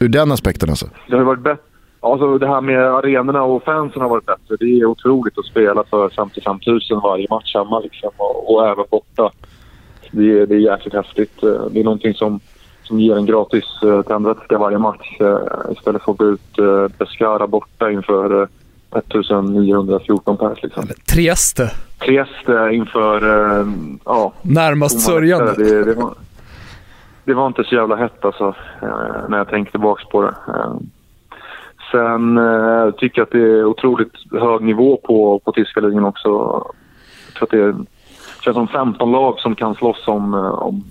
Ur 0.00 0.08
den 0.08 0.32
aspekten 0.32 0.70
alltså? 0.70 0.86
Det 1.08 1.16
har 1.16 1.24
varit 1.24 1.40
bättre. 1.40 1.62
Alltså 2.04 2.38
det 2.38 2.46
här 2.46 2.60
med 2.60 2.78
arenorna 2.78 3.42
och 3.42 3.64
fansen 3.64 4.02
har 4.02 4.08
varit 4.08 4.26
bättre. 4.26 4.56
Det 4.60 4.80
är 4.80 4.84
otroligt 4.84 5.38
att 5.38 5.44
spela 5.44 5.84
för 5.90 6.08
55 6.08 6.58
000 6.66 6.80
varje 7.02 7.26
match 7.30 7.54
hemma 7.54 7.80
liksom, 7.80 8.10
och, 8.16 8.54
och 8.54 8.68
även 8.68 8.84
borta. 8.90 9.30
Det 10.10 10.40
är, 10.40 10.46
det 10.46 10.54
är 10.54 10.58
jäkligt 10.58 10.94
häftigt. 10.94 11.42
Eh, 11.42 11.66
det 11.70 11.80
är 11.80 11.84
någonting 11.84 12.14
som, 12.14 12.40
som 12.82 13.00
ger 13.00 13.16
en 13.16 13.26
gratis 13.26 13.64
uh, 13.84 14.02
tändvätska 14.02 14.58
varje 14.58 14.78
match 14.78 15.20
uh, 15.20 15.38
istället 15.72 16.02
för 16.02 16.12
att 16.12 16.18
gå 16.18 16.24
ut 16.24 16.56
Pescara 16.98 17.46
borta 17.46 17.90
inför 17.90 18.32
uh, 18.40 18.46
1914 18.98 20.36
pers. 20.36 20.62
Liksom. 20.62 20.88
Trieste. 21.06 21.70
Trieste 21.98 22.70
inför, 22.72 23.16
eh, 23.60 23.66
ja. 24.04 24.32
Närmast 24.42 25.00
sörjande. 25.00 25.54
Det, 25.56 25.84
det, 25.84 25.94
var, 25.94 26.14
det 27.24 27.34
var 27.34 27.46
inte 27.46 27.64
så 27.64 27.74
jävla 27.74 27.96
hett 27.96 28.24
alltså, 28.24 28.54
eh, 28.82 29.28
när 29.28 29.38
jag 29.38 29.48
tänkte 29.48 29.70
tillbaka 29.70 30.04
på 30.10 30.22
det. 30.22 30.34
Sen 31.90 32.38
eh, 32.38 32.90
tycker 32.90 33.20
jag 33.20 33.26
att 33.26 33.32
det 33.32 33.58
är 33.58 33.64
otroligt 33.64 34.12
hög 34.32 34.62
nivå 34.62 34.96
på, 34.96 35.38
på 35.38 35.52
tyska 35.52 35.80
ligan 35.80 36.04
också. 36.04 36.28
Jag 36.28 37.34
tror 37.36 37.46
att 37.46 37.50
det, 37.50 37.58
är, 37.58 37.74
känns 38.44 38.54
som 38.54 38.68
15 38.68 39.12
lag 39.12 39.40
som 39.40 39.54
kan 39.54 39.74
slåss 39.74 40.08
om, 40.08 40.34
eh, 40.34 40.50
om 40.50 40.84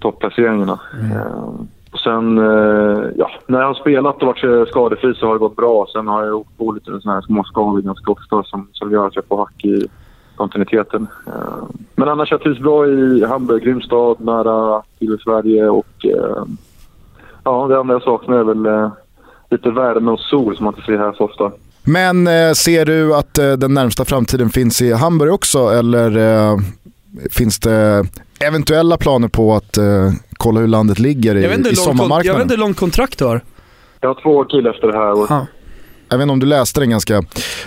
topplaceringarna. 0.00 0.80
Mm. 1.00 1.16
Eh, 1.16 1.52
sen, 2.04 2.38
eh, 2.38 3.10
ja, 3.16 3.30
när 3.46 3.60
jag 3.60 3.66
har 3.66 3.74
spelat 3.74 4.22
och 4.22 4.26
varit 4.26 4.68
skadefri 4.68 5.14
så 5.14 5.26
har 5.26 5.32
det 5.32 5.38
gått 5.38 5.56
bra. 5.56 5.86
Sen 5.92 6.08
har 6.08 6.24
jag 6.24 6.36
åkt 6.36 6.58
på 6.58 6.72
lite 6.72 6.86
sådana 6.86 7.14
här 7.14 7.22
små 7.22 7.44
skador 7.44 7.80
ganska 7.80 8.12
ofta 8.12 8.42
som, 8.42 8.68
som 8.72 8.92
gör 8.92 9.06
att 9.06 9.16
jag 9.16 9.24
får 9.24 9.36
hack 9.36 9.64
i 9.64 9.88
kontinuiteten. 10.36 11.06
Eh, 11.26 11.64
men 11.94 12.08
annars 12.08 12.30
jag 12.30 12.40
trivs 12.40 12.58
bra 12.58 12.86
i 12.86 13.24
Hamburg, 13.24 13.62
grym 13.62 13.80
stad, 13.80 14.20
nära 14.20 14.82
till 14.98 15.18
Sverige 15.24 15.68
och 15.68 16.04
eh, 16.04 16.44
ja, 17.44 17.66
det 17.68 17.76
enda 17.76 17.94
jag 17.94 18.02
saknar 18.02 18.38
är 18.38 18.44
väl 18.44 18.90
lite 19.50 19.70
värme 19.70 20.10
och 20.10 20.20
sol 20.20 20.56
som 20.56 20.64
man 20.64 20.74
inte 20.74 20.86
ser 20.86 20.98
här 20.98 21.12
så 21.12 21.24
ofta. 21.24 21.52
Men 21.84 22.26
eh, 22.26 22.52
ser 22.52 22.84
du 22.84 23.14
att 23.14 23.38
eh, 23.38 23.52
den 23.52 23.74
närmsta 23.74 24.04
framtiden 24.04 24.50
finns 24.50 24.82
i 24.82 24.92
Hamburg 24.92 25.32
också 25.32 25.58
eller 25.68 26.16
eh, 26.16 26.58
finns 27.30 27.58
det 27.58 28.06
eventuella 28.40 28.96
planer 28.96 29.28
på 29.28 29.54
att 29.54 29.78
kolla 30.32 30.60
hur 30.60 30.66
landet 30.66 30.98
ligger 30.98 31.34
i, 31.34 31.70
i 31.70 31.76
sommarmarknaden. 31.76 32.26
Jag 32.26 32.34
vet 32.34 32.42
inte 32.42 32.54
hur 32.54 32.60
långt 32.60 32.76
kontrakt 32.76 33.18
du 33.18 33.24
har. 33.24 33.40
Jag 34.00 34.08
har 34.08 34.22
två 34.22 34.30
år 34.30 34.44
till 34.44 34.66
efter 34.66 34.86
det 34.86 34.98
här 34.98 35.12
året. 35.12 35.30
Jag 36.10 36.18
vet 36.18 36.22
inte 36.22 36.32
om 36.32 36.40
du 36.40 36.46
läste 36.46 36.80
den 36.80 36.90
ganska 36.90 37.22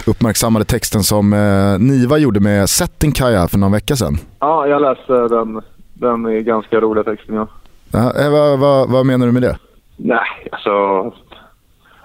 uppmärksammade 0.07 0.65
texten 0.65 1.03
som 1.03 1.33
eh, 1.33 1.79
Niva 1.79 2.17
gjorde 2.17 2.39
med 2.39 2.69
Settinkaja 2.69 3.47
för 3.47 3.57
någon 3.57 3.71
vecka 3.71 3.95
sedan. 3.95 4.17
Ja, 4.39 4.67
jag 4.67 4.81
läste 4.81 5.13
den. 5.13 5.61
Den 5.93 6.25
är 6.25 6.39
ganska 6.39 6.79
roliga 6.79 7.03
texten, 7.03 7.35
ja. 7.35 7.47
ja 7.91 8.13
eh, 8.21 8.31
vad, 8.31 8.59
vad, 8.59 8.89
vad 8.89 9.05
menar 9.05 9.25
du 9.25 9.31
med 9.31 9.41
det? 9.41 9.57
Nej, 9.97 10.49
alltså... 10.51 10.71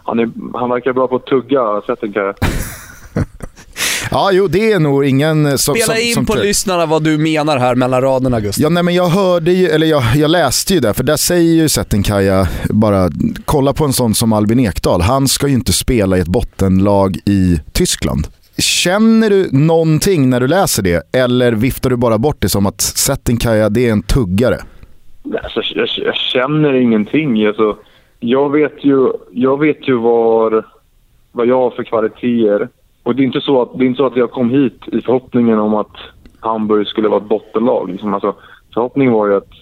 Han, 0.07 0.19
är, 0.19 0.31
han 0.55 0.71
verkar 0.71 0.93
bra 0.93 1.09
på 1.09 1.17
att 1.17 1.27
tugga, 1.27 1.81
Settinkaja. 1.87 2.35
Ja, 4.11 4.31
jo 4.33 4.49
det 4.49 4.73
är 4.73 4.79
nog 4.79 5.05
ingen 5.05 5.59
som... 5.59 5.75
Spela 5.75 5.95
som, 5.95 6.03
in 6.03 6.15
som, 6.15 6.27
på 6.27 6.33
tror. 6.33 6.45
lyssnarna 6.45 6.87
vad 6.87 7.03
du 7.05 7.19
menar 7.19 7.59
här 7.59 7.75
mellan 7.75 8.01
raderna 8.01 8.41
Gustav. 8.41 8.63
Ja, 8.63 8.69
nej 8.69 8.83
men 8.83 8.95
jag 8.95 9.09
hörde 9.09 9.53
ju, 9.53 9.67
eller 9.67 9.87
jag, 9.87 10.03
jag 10.17 10.31
läste 10.31 10.75
ju 10.75 10.81
det, 10.81 10.95
för 10.95 11.05
där 11.05 11.17
säger 11.17 11.55
ju 11.55 11.69
Settenkaja 11.69 12.49
bara, 12.71 13.11
kolla 13.45 13.73
på 13.73 13.85
en 13.85 13.93
sån 13.93 14.15
som 14.15 14.33
Albin 14.33 14.61
Ekdal, 14.61 15.01
han 15.01 15.29
ska 15.29 15.49
ju 15.49 15.55
inte 15.55 15.73
spela 15.73 16.17
i 16.19 16.21
ett 16.21 16.29
bottenlag 16.29 17.17
i 17.25 17.61
Tyskland. 17.73 18.27
Känner 18.59 19.31
du 19.31 19.49
någonting 19.53 20.31
när 20.31 20.41
du 20.41 20.49
läser 20.49 20.83
det 20.83 21.03
eller 21.13 21.53
viftar 21.53 21.91
du 21.91 21.97
bara 21.97 22.19
bort 22.19 22.37
det 22.41 22.49
som 22.49 22.67
att 22.67 22.81
Settenkaja 22.81 23.69
det 23.69 23.89
är 23.89 23.93
en 23.93 24.03
tuggare? 24.03 24.59
Alltså, 25.43 25.61
jag, 25.75 25.89
jag 25.97 26.17
känner 26.17 26.75
ingenting. 26.75 27.47
Alltså, 27.47 27.77
jag, 28.29 28.51
vet 28.51 28.85
ju, 28.85 29.13
jag 29.31 29.61
vet 29.61 29.89
ju 29.89 29.97
var, 29.97 30.65
vad 31.33 31.47
jag 31.47 31.59
har 31.59 31.71
för 31.71 31.85
kvaliteter 31.85 32.69
och 33.03 33.15
det 33.15 33.23
är, 33.23 33.25
inte 33.25 33.41
så 33.41 33.63
att, 33.63 33.79
det 33.79 33.85
är 33.85 33.87
inte 33.87 33.97
så 33.97 34.07
att 34.07 34.17
jag 34.17 34.31
kom 34.31 34.51
hit 34.51 34.81
i 34.93 35.01
förhoppningen 35.01 35.59
om 35.59 35.75
att 35.75 35.97
Hamburg 36.41 36.87
skulle 36.87 37.09
vara 37.09 37.21
ett 37.21 37.29
bottenlag. 37.29 37.91
Liksom. 37.91 38.15
Alltså, 38.15 38.35
förhoppningen 38.75 39.13
var 39.13 39.27
ju 39.27 39.37
att 39.37 39.53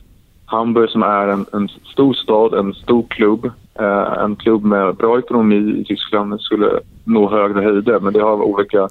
Hamburg 0.44 0.90
som 0.90 1.02
är 1.02 1.28
en, 1.28 1.46
en 1.52 1.68
stor 1.68 2.14
stad, 2.14 2.54
en 2.54 2.74
stor 2.74 3.02
klubb, 3.08 3.50
eh, 3.74 4.22
en 4.24 4.36
klubb 4.36 4.64
med 4.64 4.96
bra 4.96 5.18
ekonomi 5.18 5.80
i 5.80 5.84
Tyskland 5.84 6.40
skulle 6.40 6.80
nå 7.04 7.30
högre 7.30 7.62
höjder. 7.62 8.00
Men 8.00 8.12
det 8.12 8.20
har 8.20 8.30
av 8.30 8.42
olika 8.42 8.88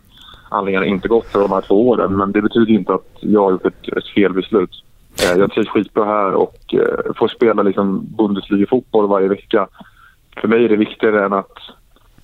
anledningar 0.49 0.83
inte 0.83 1.07
gått 1.07 1.25
för 1.25 1.41
de 1.41 1.51
här 1.51 1.61
två 1.61 1.89
åren. 1.89 2.17
Men 2.17 2.31
det 2.31 2.41
betyder 2.41 2.73
inte 2.73 2.93
att 2.93 3.17
jag 3.19 3.43
har 3.43 3.51
gjort 3.51 3.65
ett, 3.65 3.87
ett 3.97 4.07
fel 4.07 4.33
beslut. 4.33 4.83
Eh, 5.21 5.39
jag 5.39 5.51
trivs 5.51 5.69
skitbra 5.69 6.05
här 6.05 6.33
och 6.33 6.73
eh, 6.73 7.13
får 7.15 7.27
spela 7.27 7.63
liksom 7.63 8.05
Bundesliga-fotboll 8.17 9.07
varje 9.07 9.27
vecka. 9.27 9.67
För 10.41 10.47
mig 10.47 10.65
är 10.65 10.69
det 10.69 10.75
viktigare 10.75 11.25
än 11.25 11.33
att 11.33 11.57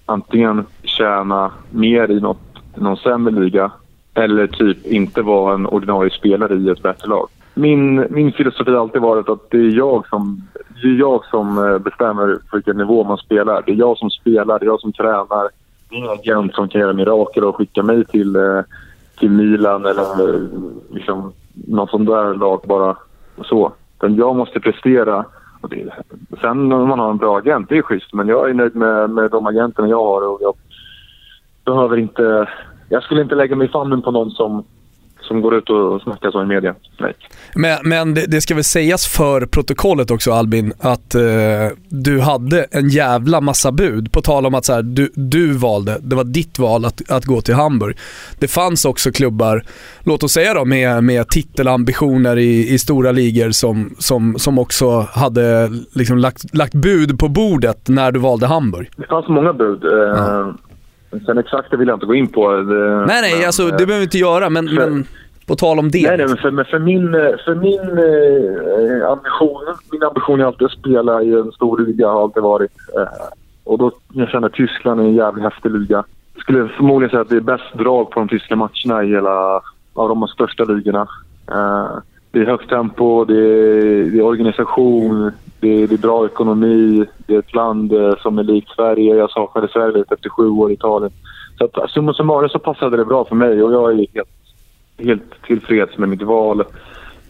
antingen 0.06 0.66
tjäna 0.84 1.52
mer 1.70 2.12
i 2.12 2.20
något, 2.20 2.42
någon 2.76 2.98
sämre 2.98 3.34
liga 3.34 3.72
eller 4.14 4.48
typ 4.48 4.86
inte 4.86 5.22
vara 5.22 5.54
en 5.54 5.66
ordinarie 5.66 6.12
spelare 6.12 6.56
i 6.56 6.70
ett 6.70 6.84
bättre 6.84 7.10
lag. 7.10 7.28
Min, 7.54 8.08
min 8.10 8.32
filosofi 8.32 8.72
har 8.72 8.80
alltid 8.80 9.02
varit 9.02 9.30
att 9.30 9.50
det 9.50 9.58
är 9.58 9.78
jag 9.78 10.08
som, 10.08 10.48
det 10.82 10.88
är 10.88 11.00
jag 11.00 11.26
som 11.26 11.58
eh, 11.58 11.78
bestämmer 11.78 12.40
på 12.50 12.58
vilken 12.58 12.78
nivå 12.78 13.04
man 13.04 13.18
spelar. 13.18 13.64
Det 13.66 13.72
är 13.72 13.76
jag 13.76 13.98
som 13.98 14.10
spelar, 14.10 14.60
det 14.60 14.66
är 14.66 14.68
jag 14.68 14.82
som 14.82 14.94
tränar. 14.94 15.50
Det 15.90 15.96
är 15.96 15.98
ingen 15.98 16.12
agent 16.12 16.56
som 16.56 16.70
kan 16.70 16.82
göra 16.82 16.94
mirakel 16.94 17.44
och 17.44 17.56
skicka 17.56 17.84
mig 17.84 18.06
till, 18.06 18.38
till 19.20 19.30
Milan 19.30 19.86
eller 19.86 20.40
liksom, 20.94 21.34
något 21.68 21.90
sånt 21.90 22.10
där 22.10 22.34
lag 22.34 22.62
bara 22.68 22.98
så. 23.44 23.72
Men 24.02 24.16
jag 24.16 24.36
måste 24.36 24.60
prestera 24.60 25.26
det, 25.70 25.94
sen 26.42 26.72
om 26.72 26.88
man 26.88 27.00
har 27.00 27.10
en 27.10 27.18
bra 27.18 27.38
agent, 27.38 27.70
det 27.70 27.78
är 27.78 27.82
schysst. 27.82 28.14
Men 28.14 28.28
jag 28.28 28.50
är 28.50 28.54
nöjd 28.54 28.76
med, 28.76 29.10
med 29.10 29.32
de 29.32 29.48
agenterna 29.48 29.88
jag 29.88 30.04
har 30.04 30.28
och 30.28 30.40
jag 30.42 30.54
behöver 31.66 31.98
inte... 31.98 32.50
Jag 32.90 33.04
skulle 33.04 33.22
inte 33.22 33.36
lägga 33.36 33.56
mig 33.56 33.68
i 33.68 33.72
famnen 33.72 34.02
på 34.02 34.12
någon 34.12 34.32
som 34.32 34.64
som 35.30 35.42
går 35.42 35.56
ut 35.56 35.70
och 35.70 36.02
snackar 36.02 36.32
så 36.32 36.44
i 36.44 36.46
media. 36.46 36.76
Nej. 37.00 37.14
Men, 37.56 37.78
men 37.84 38.14
det, 38.14 38.26
det, 38.28 38.42
ska 38.42 38.56
väl 38.56 38.64
sägas 38.64 39.08
för 39.08 39.46
protokollet 39.46 40.12
också 40.12 40.32
Albin, 40.32 40.74
att 40.80 41.16
eh, 41.16 41.22
du 41.90 42.20
hade 42.20 42.64
en 42.72 42.90
jävla 42.90 43.42
massa 43.42 43.72
bud. 43.72 44.12
På 44.12 44.22
tal 44.22 44.46
om 44.46 44.56
att 44.56 44.66
så 44.66 44.74
här, 44.74 44.82
du, 44.82 45.12
du 45.16 45.54
valde, 45.54 45.98
det 46.02 46.16
var 46.16 46.24
ditt 46.24 46.60
val 46.60 46.86
att, 46.86 47.12
att 47.12 47.26
gå 47.26 47.42
till 47.42 47.56
Hamburg. 47.56 47.98
Det 48.40 48.48
fanns 48.48 48.86
också 48.86 49.12
klubbar, 49.12 49.64
låt 50.04 50.24
oss 50.24 50.32
säga 50.32 50.54
då 50.54 50.66
med, 50.66 51.04
med 51.04 51.28
titelambitioner 51.28 52.38
i, 52.38 52.74
i 52.74 52.80
stora 52.80 53.12
ligor 53.12 53.52
som, 53.52 53.96
som, 54.00 54.40
som 54.40 54.60
också 54.60 55.08
hade 55.12 55.70
liksom 55.94 56.18
lagt, 56.18 56.56
lagt 56.56 56.74
bud 56.74 57.20
på 57.20 57.28
bordet 57.28 57.90
när 57.90 58.12
du 58.12 58.20
valde 58.20 58.48
Hamburg. 58.48 58.90
Det 58.98 59.08
fanns 59.08 59.28
många 59.28 59.54
bud. 59.54 59.84
Eh, 59.84 59.92
ja. 59.92 60.54
Sen 61.26 61.38
exakt 61.38 61.72
det 61.72 61.78
vill 61.78 61.88
jag 61.88 61.96
inte 61.96 62.06
gå 62.06 62.16
in 62.16 62.28
på. 62.28 62.52
Det, 62.52 63.06
nej, 63.06 63.22
nej, 63.22 63.38
men, 63.38 63.46
alltså, 63.46 63.64
det 63.64 63.86
behöver 63.86 63.98
vi 63.98 64.04
inte 64.04 64.18
göra, 64.18 64.50
men, 64.50 64.68
för, 64.68 64.76
men 64.76 65.06
på 65.46 65.56
tal 65.56 65.80
om 65.80 65.92
det. 65.92 66.08
Nej, 66.08 66.18
nej 66.18 66.28
men 66.28 66.38
för, 66.38 66.64
för 66.64 66.80
min, 66.80 67.12
för 67.46 67.56
min 67.56 67.80
eh, 67.80 69.12
ambition, 69.12 69.76
min 69.92 70.04
ambition 70.04 70.42
är 70.42 70.46
alltid 70.46 70.66
att 70.66 70.72
spela 70.72 71.24
i 71.24 71.34
en 71.34 71.52
stor 71.52 71.80
liga, 71.80 72.08
har 72.08 72.22
alltid 72.22 72.44
varit. 72.44 72.72
Eh, 72.98 73.28
och 73.64 73.78
då 73.78 73.92
jag 74.14 74.30
känner 74.30 74.48
att 74.48 74.54
Tyskland 74.54 75.02
är 75.02 75.04
en 75.04 75.16
jävligt 75.16 75.44
häftig 75.44 75.72
liga. 75.72 76.04
Jag 76.34 76.44
skulle 76.44 76.68
förmodligen 76.68 77.10
säga 77.10 77.22
att 77.22 77.30
det 77.30 77.36
är 77.36 77.42
bäst 77.42 77.74
drag 77.74 78.12
på 78.12 78.20
de 78.20 78.30
tyska 78.30 78.56
matcherna 78.56 79.04
i 79.04 79.08
hela, 79.08 79.62
av 79.94 80.10
de 80.10 80.28
största 80.28 80.64
ligorna. 80.64 81.08
Eh, 81.52 81.98
det 82.32 82.40
är 82.40 82.46
högt 82.46 82.70
tempo, 82.70 83.26
det 83.26 83.38
är, 83.38 84.12
det 84.12 84.18
är 84.18 84.22
organisation, 84.22 85.32
det 85.60 85.84
är, 85.84 85.88
det 85.88 85.96
är, 85.96 85.98
bra 85.98 86.26
ekonomi. 86.26 87.06
Det 87.28 87.36
är 87.36 87.40
ett 87.40 87.56
land 87.56 87.94
eh, 87.94 88.16
som 88.22 88.40
är 88.40 88.44
likt 88.44 88.70
Sverige. 88.70 89.16
Jag 89.16 89.32
saknade 89.32 89.68
Sverige 89.68 90.04
efter 90.12 90.30
sju 90.30 90.50
år 90.50 90.72
i 90.72 90.74
Italien. 90.74 91.12
Så 91.58 91.66
att, 91.66 91.78
alltså, 91.78 91.94
summa 91.94 92.14
summarum 92.14 92.50
så 92.50 92.60
passade 92.60 92.98
det 92.98 93.06
bra 93.06 93.26
för 93.26 93.36
mig 93.36 93.64
och 93.64 93.74
jag 93.74 93.92
är 93.92 93.96
helt, 93.98 94.30
helt 94.98 95.42
tillfreds 95.44 95.98
med 95.98 96.10
mitt 96.10 96.22
val 96.22 96.64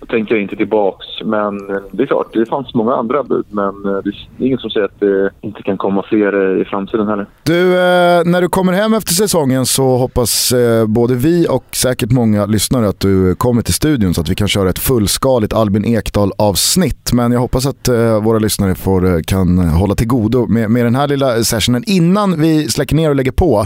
tänker 0.07 0.35
jag 0.35 0.41
inte 0.41 0.55
tillbaks. 0.55 1.05
Men 1.25 1.57
det 1.91 2.03
är 2.03 2.07
klart, 2.07 2.33
det 2.33 2.45
fanns 2.45 2.73
många 2.73 2.95
andra 2.95 3.23
bud. 3.23 3.45
Men 3.49 3.85
eh, 3.85 4.01
det 4.03 4.09
är 4.43 4.47
inget 4.47 4.59
som 4.59 4.69
säger 4.69 4.85
att 4.85 4.99
det 4.99 5.31
inte 5.41 5.63
kan 5.63 5.77
komma 5.77 6.03
fler 6.09 6.55
eh, 6.55 6.61
i 6.61 6.65
framtiden 6.65 7.07
heller. 7.07 7.25
Du, 7.43 7.73
eh, 7.73 8.23
när 8.25 8.41
du 8.41 8.49
kommer 8.49 8.73
hem 8.73 8.93
efter 8.93 9.13
säsongen 9.13 9.65
så 9.65 9.97
hoppas 9.97 10.53
både 10.87 11.15
vi 11.15 11.47
och 11.49 11.65
säkert 11.71 12.11
många 12.11 12.45
lyssnare 12.45 12.89
att 12.89 12.99
du 12.99 13.35
kommer 13.35 13.61
till 13.61 13.73
studion 13.73 14.13
så 14.13 14.21
att 14.21 14.29
vi 14.29 14.35
kan 14.35 14.47
köra 14.47 14.69
ett 14.69 14.79
fullskaligt 14.79 15.53
Albin 15.53 15.85
Ekdal-avsnitt. 15.85 17.13
Men 17.13 17.31
jag 17.31 17.39
hoppas 17.39 17.65
att 17.65 17.89
våra 18.21 18.39
lyssnare 18.39 18.75
får, 18.75 19.23
kan 19.23 19.57
hålla 19.57 19.95
till 19.95 20.07
godo 20.07 20.47
med, 20.47 20.71
med 20.71 20.85
den 20.85 20.95
här 20.95 21.07
lilla 21.07 21.43
sessionen. 21.43 21.83
Innan 21.87 22.41
vi 22.41 22.67
släcker 22.67 22.95
ner 22.95 23.09
och 23.09 23.15
lägger 23.15 23.31
på, 23.31 23.65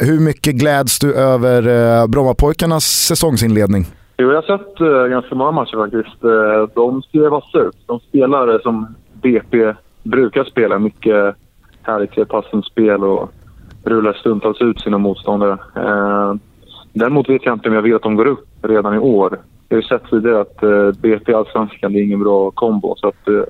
hur 0.00 0.20
mycket 0.20 0.54
gläds 0.54 0.98
du 0.98 1.14
över 1.14 2.06
Brommapojkarnas 2.06 2.84
säsongsinledning? 2.84 3.86
Jo, 4.20 4.30
jag 4.30 4.42
har 4.42 4.58
sett 4.58 4.80
uh, 4.80 5.06
ganska 5.06 5.34
många 5.34 5.50
matcher 5.50 5.76
faktiskt. 5.76 6.24
Uh, 6.24 6.68
de 6.74 7.02
ser 7.02 7.28
vassa 7.28 7.58
ut. 7.58 7.76
De 7.86 8.00
spelar 8.00 8.48
uh, 8.48 8.60
som 8.60 8.94
BP 9.12 9.74
brukar 10.02 10.44
spela. 10.44 10.78
Mycket 10.78 11.36
härligt 11.82 12.28
passningsspel 12.28 13.04
och 13.04 13.32
rullar 13.84 14.12
stundtals 14.12 14.60
ut 14.60 14.80
sina 14.80 14.98
motståndare. 14.98 15.58
Uh, 15.76 16.34
däremot 16.92 17.28
vet 17.28 17.44
jag 17.44 17.54
inte 17.54 17.68
om 17.68 17.74
jag 17.74 17.82
vill 17.82 17.94
att 17.94 18.02
de 18.02 18.16
går 18.16 18.26
upp 18.26 18.48
redan 18.62 18.94
i 18.94 18.98
år. 18.98 19.38
Jag 19.68 19.76
har 19.76 19.82
ju 19.82 19.88
sett 19.88 20.10
tidigare 20.10 20.40
att 20.40 20.62
uh, 20.62 20.92
BP 20.92 21.34
Allsvenskan 21.34 21.94
är 21.94 22.02
ingen 22.02 22.22
bra 22.22 22.50
kombo. 22.50 22.94
Så 22.96 23.08
att 23.08 23.28
uh, 23.28 23.42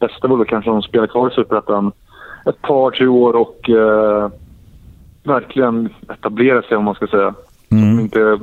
bästa 0.00 0.28
vore 0.28 0.44
kanske 0.44 0.70
om 0.70 0.76
de 0.76 0.82
spelar 0.82 1.06
kvar 1.06 1.30
i 1.30 1.34
Superettan 1.34 1.92
ett 2.46 2.62
par, 2.62 2.90
tre 2.90 3.06
år 3.06 3.36
och 3.36 3.68
uh, 3.68 4.28
verkligen 5.24 5.88
etablera 6.08 6.62
sig 6.62 6.76
om 6.76 6.84
man 6.84 6.94
ska 6.94 7.06
säga. 7.06 7.34
Mm. 7.78 7.90
Som 7.90 8.00
inte 8.00 8.38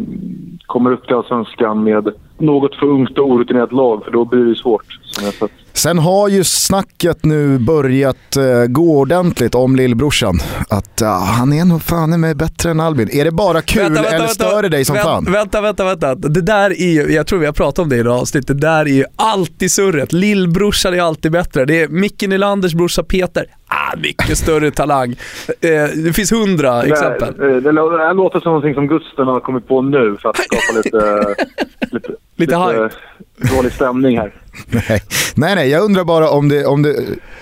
kommer 0.66 0.92
upp 0.92 1.08
till 1.08 1.16
Allsvenskan 1.16 1.84
med 1.84 2.14
något 2.38 2.76
för 2.76 2.86
ungt 2.86 3.18
och 3.18 3.32
orutinerat 3.32 3.72
lag, 3.72 4.04
för 4.04 4.12
då 4.12 4.26
blir 4.26 4.46
det 4.46 4.56
svårt. 4.56 5.00
Sen 5.74 6.00
har 6.00 6.30
ju 6.30 6.44
snacket 6.44 7.26
nu 7.26 7.58
börjat 7.58 8.38
uh, 8.38 8.66
gå 8.68 9.00
ordentligt 9.00 9.56
om 9.56 9.76
lillbrorsan. 9.76 10.40
Att 10.70 11.02
uh, 11.02 11.08
han 11.08 11.54
är 11.54 11.66
nog 11.66 11.82
fan 11.82 12.22
med 12.22 12.38
bättre 12.38 12.72
än 12.72 12.80
Albin. 12.80 13.10
Är 13.12 13.26
det 13.26 13.32
bara 13.32 13.62
kul 13.62 13.82
vänta, 13.82 14.02
vänta, 14.02 14.16
eller 14.16 14.28
stör 14.28 14.62
det 14.62 14.70
dig 14.70 14.86
som 14.86 14.94
vänta, 14.94 15.10
fan? 15.10 15.26
Vänta, 15.32 15.62
vänta, 15.62 15.86
vänta. 15.86 16.16
Det 16.16 16.42
där 16.42 16.70
är 16.82 16.92
ju, 16.92 17.14
jag 17.14 17.28
tror 17.28 17.40
vi 17.40 17.46
har 17.46 17.54
pratat 17.54 17.80
om 17.80 17.90
det 17.90 17.98
i 17.98 18.04
det 18.04 18.12
avsnitt, 18.12 18.48
det 18.48 18.54
där 18.54 18.86
är 18.86 18.94
ju 18.94 19.06
alltid 19.16 19.72
surret. 19.72 20.14
Lillbrorsan 20.14 20.94
är 20.94 21.02
alltid 21.02 21.32
bättre. 21.32 21.66
Det 21.66 21.82
är 21.82 21.88
Micke 21.88 22.22
Nylanders 22.22 22.74
brorsa 22.74 23.04
Peter. 23.04 23.46
Ah, 23.68 23.98
mycket 23.98 24.38
större 24.38 24.72
talang. 24.82 25.16
Eh, 25.62 26.04
det 26.04 26.14
finns 26.14 26.32
hundra 26.32 26.84
exempel. 26.84 27.34
Det, 27.38 27.54
det, 27.54 27.62
det 27.62 27.72
låter 28.14 28.40
som 28.40 28.50
någonting 28.50 28.74
som 28.74 28.88
Gusten 28.88 29.28
har 29.28 29.40
kommit 29.40 29.68
på 29.68 29.82
nu 29.82 30.18
för 30.22 30.30
att 30.30 30.38
skapa 30.38 30.78
lite, 30.84 31.36
lite, 31.92 32.10
lite, 32.42 32.90
lite 33.40 33.56
dålig 33.56 33.72
stämning 33.72 34.18
här. 34.18 34.34
Nej. 34.68 35.02
nej, 35.36 35.56
nej, 35.56 35.70
jag 35.70 35.84
undrar 35.84 36.04
bara 36.04 36.30
om 36.30 36.50
det, 36.50 36.66
om 36.66 36.82
det 36.82 36.96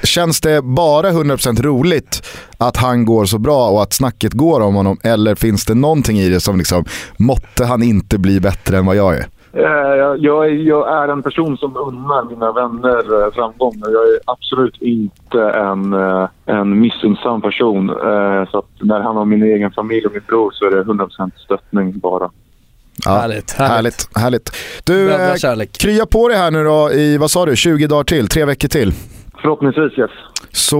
känns 0.04 0.42
det 0.42 0.62
bara 0.62 1.12
100% 1.12 1.62
roligt 1.64 2.28
att 2.58 2.78
han 2.78 3.06
går 3.06 3.26
så 3.26 3.40
bra 3.40 3.70
och 3.70 3.82
att 3.82 3.94
snacket 3.94 4.34
går 4.34 4.62
om 4.62 4.76
honom 4.76 4.98
eller 5.04 5.36
finns 5.36 5.66
det 5.66 5.76
någonting 5.76 6.20
i 6.20 6.30
det 6.30 6.40
som 6.40 6.58
liksom, 6.58 6.86
måtte 7.18 7.66
han 7.66 7.84
inte 7.84 8.18
bli 8.18 8.40
bättre 8.40 8.78
än 8.78 8.86
vad 8.86 8.96
jag 8.96 9.18
är? 9.18 9.26
Jag 10.18 10.46
är, 10.46 10.50
jag 10.50 11.04
är 11.04 11.08
en 11.08 11.24
person 11.24 11.58
som 11.58 11.78
unnar 11.78 12.24
mina 12.24 12.52
vänner 12.52 13.26
eh, 13.26 13.32
framgång. 13.32 13.74
Jag 13.80 13.92
är 13.92 14.20
absolut 14.26 14.82
inte 14.82 15.42
en, 15.42 15.94
eh, 15.94 16.28
en 16.46 16.80
missunnsam 16.80 17.42
person. 17.42 17.90
Eh, 17.90 18.50
så 18.52 18.58
att 18.58 18.70
när 18.80 19.00
han 19.00 19.16
har 19.16 19.26
min 19.26 19.44
egen 19.44 19.72
familj 19.72 20.06
och 20.06 20.14
min 20.14 20.22
bror 20.28 20.52
så 20.54 20.66
är 20.66 20.72
det 20.72 20.84
100% 20.84 21.32
stöttning 21.38 22.00
bara. 22.00 22.30
Ja, 23.06 23.12
härligt, 23.12 23.52
härligt. 23.52 24.10
härligt, 24.16 24.52
Du, 24.84 25.12
eh, 25.12 25.66
krya 25.72 26.06
på 26.06 26.28
dig 26.28 26.38
här 26.38 26.52
nu 26.52 26.64
då 26.64 26.92
i, 26.92 27.18
vad 27.18 27.32
sa 27.32 27.46
du, 27.46 27.56
20 27.56 27.88
dagar 27.88 28.04
till, 28.04 28.28
tre 28.28 28.46
veckor 28.46 28.68
till? 28.68 28.94
Förhoppningsvis 29.42 29.98
yes. 29.98 30.12
Så 30.52 30.78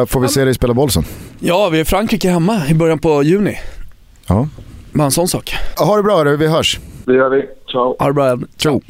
uh, 0.00 0.06
får 0.06 0.20
vi 0.20 0.28
se 0.28 0.44
dig 0.44 0.54
spela 0.54 0.74
boll 0.74 0.90
sen. 0.90 1.04
Ja, 1.38 1.68
vi 1.68 1.78
är 1.78 1.82
i 1.82 1.84
Frankrike 1.84 2.30
hemma 2.30 2.62
i 2.68 2.74
början 2.74 2.98
på 2.98 3.22
juni. 3.22 3.58
Ja. 4.26 4.48
Bara 4.92 5.04
en 5.04 5.10
sån 5.10 5.28
sak. 5.28 5.54
Ha 5.78 5.96
det 5.96 6.02
bra 6.02 6.24
du, 6.24 6.36
vi 6.36 6.46
hörs. 6.46 6.78
Det 7.04 7.14
gör 7.14 7.30
vi. 7.30 7.42
Ciao. 7.72 7.96
Ha 7.98 8.06
det 8.06 8.12
bra. 8.12 8.38
Ciao. 8.56 8.80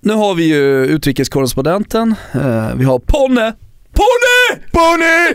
Nu 0.00 0.12
har 0.12 0.34
vi 0.34 0.44
ju 0.44 0.86
utrikeskorrespondenten, 0.86 2.14
uh, 2.34 2.74
vi 2.76 2.84
har 2.84 2.98
Ponne 2.98 3.52
Pony! 3.94 4.33
Pony! 4.72 5.34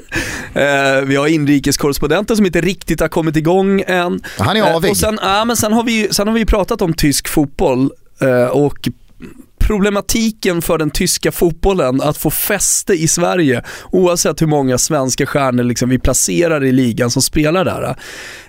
Eh, 0.53 1.05
vi 1.05 1.15
har 1.15 1.27
inrikeskorrespondenten 1.27 2.35
som 2.35 2.45
inte 2.45 2.61
riktigt 2.61 2.99
har 2.99 3.07
kommit 3.07 3.35
igång 3.35 3.83
än. 3.87 4.21
Han 4.37 4.57
är 4.57 4.75
avig. 4.75 4.87
Eh, 4.87 4.91
och 4.91 4.97
sen, 4.97 5.19
ja, 5.21 5.45
men 5.45 5.57
sen, 5.57 5.73
har 5.73 5.83
vi, 5.83 6.07
sen 6.11 6.27
har 6.27 6.35
vi 6.35 6.45
pratat 6.45 6.81
om 6.81 6.93
tysk 6.93 7.27
fotboll 7.27 7.91
eh, 8.21 8.45
och 8.45 8.89
problematiken 9.69 10.61
för 10.61 10.77
den 10.77 10.89
tyska 10.89 11.31
fotbollen 11.31 12.01
att 12.01 12.17
få 12.17 12.29
fäste 12.31 12.93
i 12.93 13.07
Sverige 13.07 13.63
oavsett 13.91 14.41
hur 14.41 14.47
många 14.47 14.77
svenska 14.77 15.25
stjärnor 15.25 15.63
liksom 15.63 15.89
vi 15.89 15.99
placerar 15.99 16.63
i 16.63 16.71
ligan 16.71 17.09
som 17.09 17.21
spelar 17.21 17.65
där. 17.65 17.95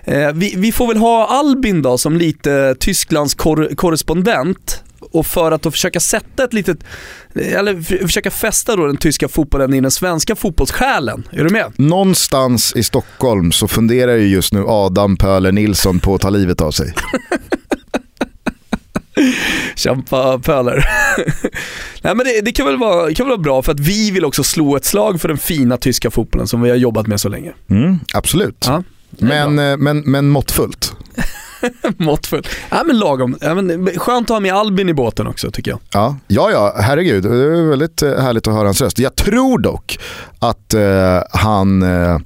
Eh, 0.03 0.33
vi, 0.33 0.53
vi, 0.57 0.71
får 0.71 0.87
väl 0.87 0.97
ha 0.97 1.27
Albin 1.27 1.81
då 1.81 1.97
som 1.97 2.17
lite 2.17 2.75
Tysklands 2.79 3.33
kor 3.33 3.75
korrespondent 3.75 4.83
och 5.11 5.25
för 5.25 5.51
att 5.51 5.61
då 5.61 5.71
försöka 5.71 5.99
sätta 5.99 6.43
ett 6.43 6.53
litet, 6.53 6.77
eller 7.35 7.81
försöka 8.07 8.31
fästa 8.31 8.75
då 8.75 8.87
den 8.87 8.97
tyska 8.97 9.27
fotbollen 9.27 9.73
i 9.73 9.81
den 9.81 9.91
svenska 9.91 10.35
fotbollssjälen. 10.35 11.27
Är 11.31 11.43
du 11.43 11.49
med? 11.49 11.73
Någonstans 11.75 12.75
i 12.75 12.83
Stockholm 12.83 13.51
så 13.51 13.67
funderar 13.67 14.15
ju 14.15 14.27
just 14.27 14.53
nu 14.53 14.63
Adam 14.67 15.17
Pöler 15.17 15.51
Nilsson 15.51 15.99
på 15.99 16.15
att 16.15 16.21
ta 16.21 16.29
livet 16.29 16.61
av 16.61 16.71
sig. 16.71 16.93
Kämpa 19.75 20.39
Pöler. 20.39 20.75
Nej 22.01 22.15
men 22.15 22.25
det, 22.25 22.41
det, 22.41 22.51
kan, 22.51 22.65
väl 22.65 22.77
vara, 22.77 23.13
kan 23.13 23.25
väl 23.25 23.31
vara 23.31 23.43
bra 23.43 23.61
för 23.61 23.71
att 23.71 23.79
vi 23.79 24.11
vill 24.11 24.25
också 24.25 24.43
slå 24.43 24.75
ett 24.75 24.85
slag 24.85 25.21
för 25.21 25.27
den 25.27 25.37
fina 25.37 25.77
tyska 25.77 26.11
fotbollen 26.11 26.47
som 26.47 26.61
vi 26.61 26.69
har 26.69 26.77
jobbat 26.77 27.07
med 27.07 27.21
så 27.21 27.29
länge. 27.29 27.51
Mm, 27.69 27.99
absolut. 28.13 28.65
Ja, 28.67 28.83
men, 29.09 29.59
eh, 29.59 29.77
men, 29.77 29.99
men 29.99 30.29
måttfullt. 30.29 30.93
Måttfull. 31.97 32.47
Ja 32.69 32.83
men 32.85 32.99
lagom. 32.99 33.37
Ja, 33.41 33.55
men, 33.55 33.89
skönt 33.97 34.29
att 34.29 34.35
ha 34.35 34.39
med 34.39 34.53
Albin 34.53 34.89
i 34.89 34.93
båten 34.93 35.27
också 35.27 35.51
tycker 35.51 35.71
jag. 35.71 35.79
Ja, 35.93 36.17
ja, 36.27 36.51
ja 36.51 36.75
herregud. 36.77 37.23
Det 37.23 37.29
är 37.29 37.69
väldigt 37.69 38.01
eh, 38.01 38.19
härligt 38.19 38.47
att 38.47 38.53
höra 38.53 38.65
hans 38.65 38.81
röst. 38.81 38.99
Jag 38.99 39.15
tror 39.15 39.59
dock 39.59 39.99
att 40.39 40.73
uh, 40.73 40.81
han, 41.31 41.83
uh, 41.83 42.19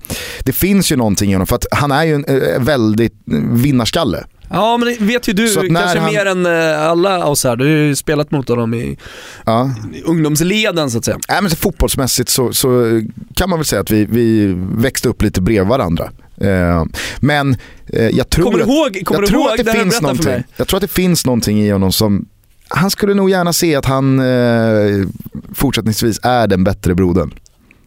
det 0.44 0.54
finns 0.54 0.92
ju 0.92 0.96
någonting 0.96 1.30
i 1.30 1.34
honom 1.34 1.48
för 1.48 1.56
att 1.56 1.66
han 1.72 1.92
är 1.92 2.04
ju 2.04 2.14
en 2.14 2.26
uh, 2.26 2.60
väldigt 2.60 3.14
vinnarskalle. 3.52 4.24
Ja 4.50 4.78
men 4.78 4.88
det 4.88 5.06
vet 5.06 5.28
ju 5.28 5.34
du 5.34 5.54
kanske 5.54 6.00
han... 6.00 6.14
mer 6.14 6.26
än 6.26 6.46
alla 6.90 7.26
oss 7.26 7.44
här. 7.44 7.56
Du 7.56 7.64
har 7.64 7.72
ju 7.72 7.96
spelat 7.96 8.32
mot 8.32 8.50
honom 8.50 8.74
i, 8.74 8.98
ja. 9.46 9.72
ungdomsleden 10.06 10.92
så 10.92 10.98
att 10.98 11.06
säga. 11.06 11.18
Ja, 11.28 11.42
men 11.42 11.50
så 11.50 11.56
fotbollsmässigt 11.56 12.30
så, 12.30 12.54
så, 12.54 13.02
kan 13.36 13.50
man 13.50 13.60
väl 13.60 13.66
säga 13.66 13.82
att 13.82 13.92
vi, 13.92 14.06
vi 14.06 14.54
växte 14.58 15.10
upp 15.10 15.22
lite 15.22 15.42
bredvid 15.42 15.68
varandra. 15.68 16.10
Eh, 16.38 16.84
men 17.20 17.58
eh, 17.88 18.10
jag 18.10 18.30
tror, 18.30 18.46
kommer 18.46 18.58
du 18.58 18.64
ihåg, 18.64 19.02
kommer 19.06 19.22
jag, 19.22 19.24
du 19.24 19.28
tror 19.28 19.42
ihåg 19.42 19.60
att 19.60 19.66
det, 19.66 19.72
finns 19.72 20.02
någonting, 20.02 20.44
jag 20.58 20.68
tror 20.68 20.78
att 20.78 20.82
det 20.82 20.88
finns 20.88 21.26
någonting 21.26 21.62
i 21.62 21.70
honom 21.70 21.92
som 21.92 22.26
han 22.68 22.92
skulle 22.92 23.14
nog 23.14 23.30
gärna 23.30 23.54
se 23.54 23.76
att 23.76 23.86
han 23.86 24.20
eh, 24.20 25.08
fortsättningsvis 25.54 26.20
är 26.24 26.48
den 26.48 26.64
bättre 26.64 26.96
brodern. 26.96 27.34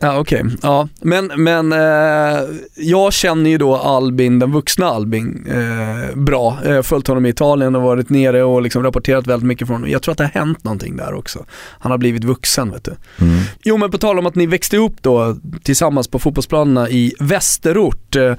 Ja 0.01 0.19
okej, 0.19 0.43
okay. 0.43 0.57
ja. 0.63 0.89
men, 1.01 1.33
men 1.37 1.73
eh, 1.73 2.41
jag 2.75 3.13
känner 3.13 3.51
ju 3.51 3.59
då 3.59 3.77
Albin, 3.77 4.39
den 4.39 4.53
vuxna 4.53 4.87
Albin, 4.87 5.47
eh, 5.49 6.17
bra. 6.17 6.59
Jag 6.65 6.75
har 6.75 6.83
följt 6.83 7.07
honom 7.07 7.27
i 7.27 7.29
Italien 7.29 7.77
och 7.77 7.83
varit 7.83 8.11
nere 8.11 8.43
och 8.43 8.63
liksom 8.63 8.83
rapporterat 8.83 9.27
väldigt 9.27 9.47
mycket 9.47 9.67
från 9.67 9.75
honom. 9.75 9.91
Jag 9.91 10.03
tror 10.03 10.13
att 10.13 10.19
det 10.19 10.25
har 10.25 10.41
hänt 10.41 10.65
någonting 10.65 10.97
där 10.97 11.15
också. 11.15 11.45
Han 11.79 11.91
har 11.91 11.99
blivit 11.99 12.25
vuxen 12.25 12.71
vet 12.71 12.85
du. 12.85 12.91
Mm. 13.21 13.41
Jo 13.63 13.77
men 13.77 13.91
på 13.91 13.99
tal 13.99 14.19
om 14.19 14.27
att 14.27 14.35
ni 14.35 14.47
växte 14.47 14.77
upp 14.77 15.03
då 15.03 15.37
tillsammans 15.63 16.09
på 16.09 16.19
fotbollsplanerna 16.19 16.89
i 16.89 17.15
Västerort. 17.21 18.17
Eh, 18.17 18.35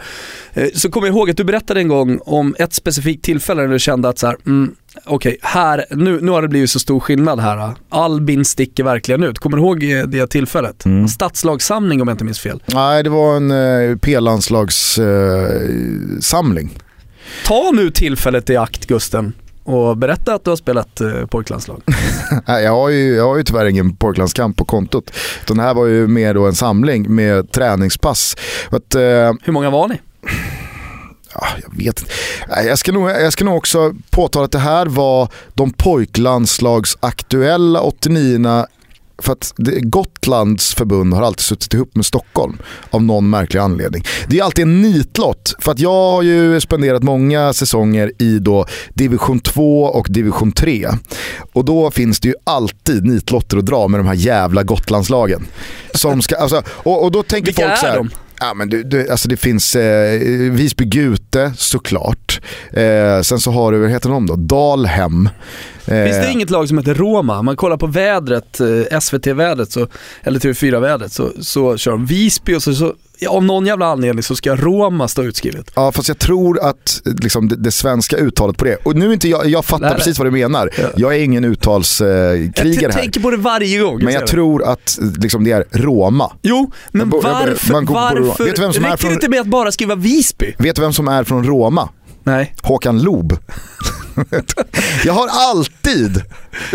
eh 0.54 0.68
så 0.76 0.92
kommer 0.92 1.08
jag 1.08 1.16
ihåg 1.16 1.30
att 1.30 1.38
du 1.38 1.44
berättade 1.44 1.80
en 1.80 1.88
gång 1.88 2.20
om 2.26 2.56
ett 2.60 2.74
specifikt 2.74 3.24
tillfälle 3.24 3.62
när 3.62 3.74
du 3.74 3.80
kände 3.80 4.10
att 4.10 4.20
så 4.20 4.28
här, 4.28 4.38
mm, 4.46 4.76
okej, 5.06 5.38
okay, 5.44 5.86
nu, 5.90 6.20
nu 6.22 6.32
har 6.32 6.42
det 6.42 6.48
blivit 6.48 6.70
så 6.70 6.80
stor 6.80 7.00
skillnad 7.00 7.40
här. 7.40 7.74
Albin 7.90 8.46
sticker 8.46 8.84
verkligen 8.84 9.24
ut. 9.24 9.40
Kommer 9.40 9.58
du 9.58 9.64
ihåg 9.64 9.80
det 10.12 10.28
tillfället? 10.28 10.86
Mm. 10.86 11.08
Stadslagssamling 11.08 12.02
om 12.02 12.08
jag 12.08 12.14
inte 12.14 12.24
minns 12.24 12.40
fel. 12.40 12.64
Nej, 12.66 13.04
det 13.04 13.10
var 13.10 13.36
en 13.36 13.52
eh, 13.52 13.96
P-landslagssamling. 13.98 16.66
Eh, 16.66 16.72
Ta 17.46 17.72
nu 17.74 17.92
tillfället 17.92 18.50
i 18.50 18.58
akt 18.58 18.88
Gusten 18.88 19.34
och 19.64 19.98
berätta 19.98 20.34
att 20.34 20.44
du 20.44 20.52
har 20.52 20.56
spelat 20.56 21.02
eh, 21.02 21.26
pojklandslag. 21.26 21.82
jag, 22.46 22.72
har 22.72 22.90
ju, 22.90 23.16
jag 23.16 23.28
har 23.28 23.38
ju 23.38 23.44
tyvärr 23.44 23.66
ingen 23.66 23.96
pojklandskamp 23.96 24.58
på 24.58 24.66
kontot. 24.66 25.12
Utan 25.44 25.58
det 25.58 25.64
här 25.64 25.74
var 25.74 25.86
ju 25.86 26.08
mer 26.08 26.34
då 26.34 26.48
en 26.48 26.56
samling 26.56 27.16
med 27.16 27.52
träningspass. 27.52 28.36
Att, 28.70 28.96
eh, 28.96 29.02
Hur 29.42 29.52
många 29.52 29.70
var 29.70 29.88
ni? 29.88 30.00
Ja, 31.34 31.48
jag 31.64 31.78
vet 31.78 32.00
inte. 32.00 32.12
Jag 32.68 32.80
ska, 32.80 32.92
nog, 32.92 33.10
jag 33.10 33.34
ska 33.34 33.46
nog 33.46 33.58
också 33.58 33.96
påtala 34.10 34.46
att 34.46 34.52
det 34.52 34.60
här 34.60 34.86
var 34.86 35.28
de 35.54 35.74
pojklandslagsaktuella 35.74 37.82
89 37.82 38.66
för 39.22 39.34
att 39.34 39.54
Gotlands 39.82 40.74
förbund 40.74 41.14
har 41.14 41.24
alltid 41.24 41.40
suttit 41.40 41.74
ihop 41.74 41.96
med 41.96 42.06
Stockholm 42.06 42.58
av 42.90 43.04
någon 43.04 43.30
märklig 43.30 43.60
anledning. 43.60 44.04
Det 44.28 44.40
är 44.40 44.44
alltid 44.44 44.64
en 44.64 44.82
nitlott, 44.82 45.56
för 45.60 45.72
att 45.72 45.80
jag 45.80 46.12
har 46.12 46.22
ju 46.22 46.62
spenderat 46.62 47.04
många 47.04 47.54
säsonger 47.54 48.12
i 48.20 48.40
då 48.40 48.66
division 48.94 49.40
2 49.40 49.84
och 49.84 50.08
division 50.10 50.52
3. 50.52 50.88
Och 51.54 51.66
då 51.66 51.92
finns 51.92 52.20
det 52.20 52.28
ju 52.28 52.36
alltid 52.44 53.06
nitlotter 53.06 53.58
att 53.58 53.66
dra 53.66 53.88
med 53.88 54.00
de 54.00 54.08
här 54.08 54.14
jävla 54.14 54.64
Gotlandslagen. 54.64 55.46
Som 55.94 56.22
ska, 56.22 56.36
alltså, 56.36 56.64
och, 56.68 57.04
och 57.04 57.12
då 57.12 57.24
tänker 57.24 57.46
Vilka 57.46 57.68
folk 57.68 57.80
så 57.80 57.86
är 57.86 57.90
här, 57.90 57.98
de? 57.98 58.10
Ja, 58.40 58.54
men 58.54 58.70
du, 58.70 58.84
du, 58.84 59.10
alltså 59.10 59.28
det 59.28 59.38
finns 59.38 59.76
eh, 59.76 60.20
Visby 60.52 60.86
Gute 60.86 61.54
såklart. 61.58 62.29
Eh, 62.74 63.22
sen 63.22 63.40
så 63.40 63.52
har 63.52 63.72
du, 63.72 63.78
vad 63.80 63.90
heter 63.90 64.10
de 64.10 64.28
då? 64.28 64.36
Dalhem. 64.36 65.30
Eh, 65.86 66.04
Finns 66.06 66.18
det 66.18 66.32
inget 66.32 66.50
lag 66.50 66.68
som 66.68 66.78
heter 66.78 66.94
Roma? 66.94 67.42
Man 67.42 67.56
kollar 67.56 67.78
på 67.78 67.88
vädret, 67.88 68.60
eh, 68.60 69.00
SVT-vädret, 69.00 69.72
så, 69.72 69.88
eller 70.24 70.40
TV4-vädret, 70.40 71.12
så, 71.14 71.30
så 71.42 71.78
kör 71.78 71.92
de 71.92 72.06
Visby 72.06 72.56
och 72.56 72.64
så, 72.64 72.74
så 72.74 72.94
ja, 73.20 73.30
av 73.30 73.44
någon 73.44 73.66
jävla 73.66 73.86
anledning 73.86 74.24
så 74.24 74.36
ska 74.36 74.56
Roma 74.56 75.08
stå 75.08 75.24
utskrivet. 75.24 75.72
Ja 75.76 75.92
fast 75.92 76.08
jag 76.08 76.18
tror 76.20 76.60
att 76.70 77.02
liksom, 77.22 77.48
det, 77.50 77.56
det 77.56 77.72
svenska 77.72 78.18
uttalet 78.18 78.58
på 78.58 78.66
det, 78.66 78.76
och 78.84 78.96
nu 78.96 79.10
är 79.10 79.14
inte 79.14 79.30
jag, 79.30 79.46
jag 79.46 79.66
fattar 79.66 79.82
Nej, 79.82 79.90
nej. 79.90 79.98
precis 79.98 80.20
vad 80.20 80.28
du 80.28 80.32
menar. 80.32 80.70
Ja. 80.78 80.84
Jag 80.96 81.16
är 81.16 81.20
ingen 81.24 81.46
uttalskrigare 81.46 82.38
Jag 82.46 82.56
krigare 82.56 82.92
här. 82.92 83.00
tänker 83.02 83.20
på 83.20 83.32
det 83.32 83.38
varje 83.38 83.80
gång. 83.80 84.04
Men 84.04 84.14
jag 84.14 84.24
det. 84.24 84.28
tror 84.28 84.64
att 84.64 85.00
liksom, 85.18 85.44
det 85.44 85.52
är 85.52 85.66
Roma. 85.72 86.32
Jo, 86.42 86.72
men 86.92 87.10
Jag 87.10 87.24
jag 87.24 87.34
varför, 87.34 87.74
man 87.74 87.88
Roma. 87.88 88.00
varför 88.02 88.44
Vet 88.44 88.56
du 88.56 88.62
vem 88.62 88.74
som 88.74 88.84
är 88.86 88.90
räcker 88.90 88.98
från- 88.98 89.10
det 89.10 89.14
inte 89.14 89.30
med 89.30 89.40
att 89.42 89.48
bara 89.48 89.72
skriva 89.72 89.96
Visby? 89.96 90.54
Vet 90.58 90.76
du 90.76 90.82
vem 90.82 90.94
som 90.94 91.08
är 91.08 91.24
från 91.24 91.44
Roma? 91.44 91.90
Nej. 92.30 92.54
Håkan 92.62 93.02
Loob. 93.02 93.38
jag 95.06 95.14
har 95.14 95.28
alltid 95.32 96.24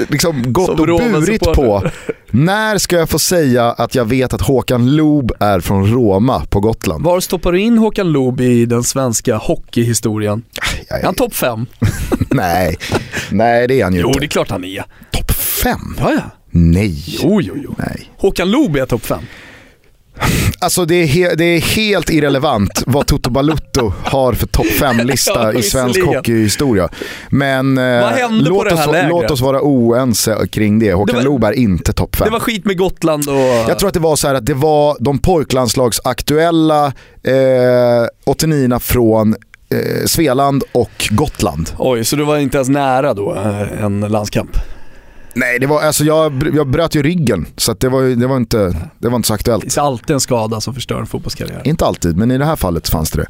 liksom 0.09 0.53
gått 0.53 0.67
Som 0.67 0.81
och 0.81 0.87
burit 0.87 1.41
på 1.41 1.45
supporter. 1.55 1.93
när 2.31 2.79
ska 2.79 2.97
jag 2.97 3.09
få 3.11 3.19
säga 3.19 3.73
att 3.73 3.95
jag 3.95 4.05
vet 4.05 4.35
att 4.35 4.41
Håkan 4.41 4.97
Loob 4.97 5.33
är 5.41 5.61
från 5.61 5.87
Roma 5.93 6.45
på 6.51 6.61
Gotland? 6.61 7.05
Var 7.05 7.21
stoppar 7.21 7.53
du 7.53 7.61
in 7.61 7.79
Håkan 7.79 8.13
Loob 8.13 8.41
i 8.41 8.67
den 8.67 8.85
svenska 8.85 9.37
hockeyhistorien? 9.37 10.43
Jag 10.89 10.99
Är 11.01 11.05
han 11.05 11.15
topp 11.15 11.35
fem? 11.35 11.67
nej, 12.31 12.77
nej 13.31 13.69
det 13.69 13.81
är 13.81 13.85
han 13.85 13.95
ju 13.95 14.01
Jo, 14.01 14.09
inte. 14.09 14.21
det 14.21 14.27
är 14.27 14.29
klart 14.29 14.51
han 14.51 14.65
är. 14.65 14.85
Topp 15.11 15.31
fem? 15.33 15.97
Ja, 15.99 16.13
ja. 16.13 16.23
Nej. 16.51 17.05
Jo, 17.07 17.41
jo, 17.43 17.55
jo. 17.57 17.75
nej. 17.79 18.11
Håkan 18.17 18.51
Loob 18.51 18.77
är 18.77 18.87
topp 18.87 19.05
fem. 19.07 19.23
Alltså 20.59 20.85
det 20.85 20.95
är, 20.95 21.37
det 21.37 21.45
är 21.45 21.61
helt 21.61 22.11
irrelevant 22.11 22.83
vad 22.87 23.07
Toto 23.07 23.31
Balutto 23.31 23.93
har 24.05 24.33
för 24.33 24.47
topp 24.47 24.67
5-lista 24.67 25.33
Ja, 25.53 25.53
i 25.53 25.63
svensk 25.63 26.05
hockeyhistoria. 26.05 26.89
Men 27.29 27.79
eh, 27.79 28.31
låt, 28.31 28.73
oss, 28.73 28.81
låt 29.09 29.31
oss 29.31 29.41
vara 29.41 29.61
oense 29.63 30.37
kring 30.51 30.79
det. 30.79 30.93
Håkan 30.93 31.23
Det 31.25 31.29
var- 31.29 31.49
är 31.53 31.53
inte 31.53 31.93
topp 31.93 32.17
5. 32.17 32.25
Det 32.25 32.33
var 32.33 32.41
skit 32.41 32.65
med 32.65 32.79
Gotland 32.79 33.29
och... 33.29 33.35
Jag 33.69 33.79
tror 33.79 33.89
att 33.89 33.95
det 33.95 34.01
var 34.01 34.17
så 34.17 34.27
här 34.29 34.35
att 34.35 34.47
det 34.47 34.55
var 34.55 34.97
de 35.01 35.19
pojklandslagsaktuella 35.19 36.87
eh, 37.23 38.07
89 38.25 38.79
från 38.79 39.37
eh, 39.71 40.07
Svealand 40.07 40.65
och 40.73 41.09
Gotland. 41.11 41.71
Oj, 41.79 42.05
så 42.05 42.17
du 42.17 42.25
var 42.25 42.39
inte 42.39 42.57
ens 42.57 42.69
nära 42.69 43.15
då, 43.15 43.35
eh, 43.35 43.85
en 43.85 44.01
landskamp? 44.01 44.57
Nej, 45.35 45.59
det 45.59 45.67
var, 45.67 45.83
alltså 45.83 46.05
jag, 46.05 46.51
jag 46.55 46.69
bröt 46.69 46.95
ju 46.95 47.03
ryggen 47.03 47.47
så 47.57 47.73
det, 47.73 47.89
var, 47.89 48.03
det, 48.03 48.27
var 48.27 48.37
inte, 48.37 48.77
det 48.99 49.09
var 49.09 49.17
inte 49.17 49.29
så 49.29 49.35
aktuellt. 49.35 49.75
Det 49.75 49.81
är 49.81 49.85
alltid 49.85 50.15
en 50.15 50.21
skada 50.21 50.61
som 50.61 50.75
förstör 50.75 51.01
en 51.01 51.07
fotbollskarriär. 51.07 51.63
Inte 51.65 51.87
alltid, 51.87 52.17
men 52.17 52.31
i 52.31 52.39
det 52.39 52.45
här 52.45 52.57
fallet 52.57 52.89
fanns 52.89 53.11
det 53.11 53.21
det. 53.21 53.27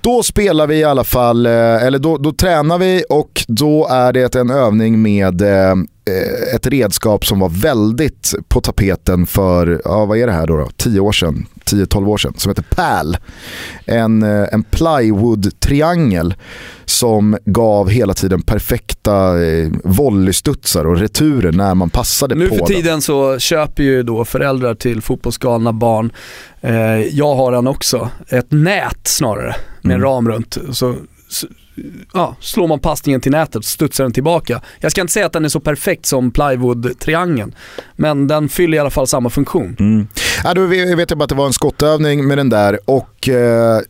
Då 0.00 0.22
spelar 0.22 0.66
vi 0.66 0.76
i 0.76 0.84
alla 0.84 1.04
fall, 1.04 1.46
eh, 1.46 1.52
eller 1.52 1.98
då, 1.98 2.18
då 2.18 2.32
tränar 2.32 2.78
vi 2.78 3.04
och 3.08 3.44
då 3.48 3.88
är 3.90 4.12
det 4.12 4.34
en 4.34 4.50
övning 4.50 5.02
med 5.02 5.42
eh, 5.42 5.74
ett 6.54 6.66
redskap 6.66 7.26
som 7.26 7.38
var 7.40 7.48
väldigt 7.48 8.34
på 8.48 8.60
tapeten 8.60 9.26
för, 9.26 9.80
ja 9.84 10.04
vad 10.04 10.18
är 10.18 10.26
det 10.26 10.32
här 10.32 10.46
då, 10.46 10.56
då? 10.56 10.68
10 10.76 11.00
år 11.00 11.12
sedan, 11.12 11.46
10-12 11.64 12.08
år 12.08 12.18
sedan, 12.18 12.34
som 12.36 12.50
heter 12.50 12.62
PAL. 12.62 13.16
En, 13.86 14.22
eh, 14.22 14.48
en 14.52 14.62
plywood-triangel 14.62 16.34
som 16.84 17.36
gav 17.44 17.88
hela 17.90 18.14
tiden 18.14 18.42
perfekta 18.42 19.44
eh, 19.44 19.70
volleystudsar 19.84 20.86
och 20.86 20.96
returer 20.98 21.52
när 21.52 21.74
man 21.74 21.90
passade 21.90 22.34
Nu 22.34 22.48
på 22.48 22.54
för 22.54 22.66
den. 22.66 22.66
tiden 22.76 23.00
så 23.02 23.38
köper 23.38 23.82
ju 23.82 24.02
då 24.02 24.24
föräldrar 24.24 24.74
till 24.74 25.02
fotbollsgalna 25.02 25.72
barn, 25.72 26.12
eh, 26.60 26.74
jag 27.00 27.34
har 27.34 27.52
den 27.52 27.66
också, 27.66 28.08
ett 28.28 28.50
nät 28.52 29.00
snarare 29.04 29.56
med 29.82 29.94
en 29.94 30.00
Mm. 30.00 30.10
ram 30.10 30.28
runt. 30.28 30.58
Så 30.72 30.94
ja, 32.12 32.36
slår 32.40 32.68
man 32.68 32.78
passningen 32.78 33.20
till 33.20 33.32
nätet 33.32 33.56
och 33.56 33.64
studsar 33.64 34.04
den 34.04 34.12
tillbaka. 34.12 34.60
Jag 34.80 34.90
ska 34.92 35.00
inte 35.00 35.12
säga 35.12 35.26
att 35.26 35.32
den 35.32 35.44
är 35.44 35.48
så 35.48 35.60
perfekt 35.60 36.06
som 36.06 36.30
plywood-triangeln, 36.32 37.52
men 37.96 38.26
den 38.26 38.48
fyller 38.48 38.76
i 38.76 38.80
alla 38.80 38.90
fall 38.90 39.06
samma 39.06 39.30
funktion. 39.30 39.76
Mm. 39.80 40.06
Ja, 40.44 40.54
då 40.54 40.66
vet 40.66 41.10
jag 41.10 41.18
bara 41.18 41.24
att 41.24 41.28
det 41.28 41.34
var 41.34 41.46
en 41.46 41.52
skottövning 41.52 42.26
med 42.26 42.38
den 42.38 42.48
där 42.48 42.78
och 42.84 43.28
eh, 43.28 43.80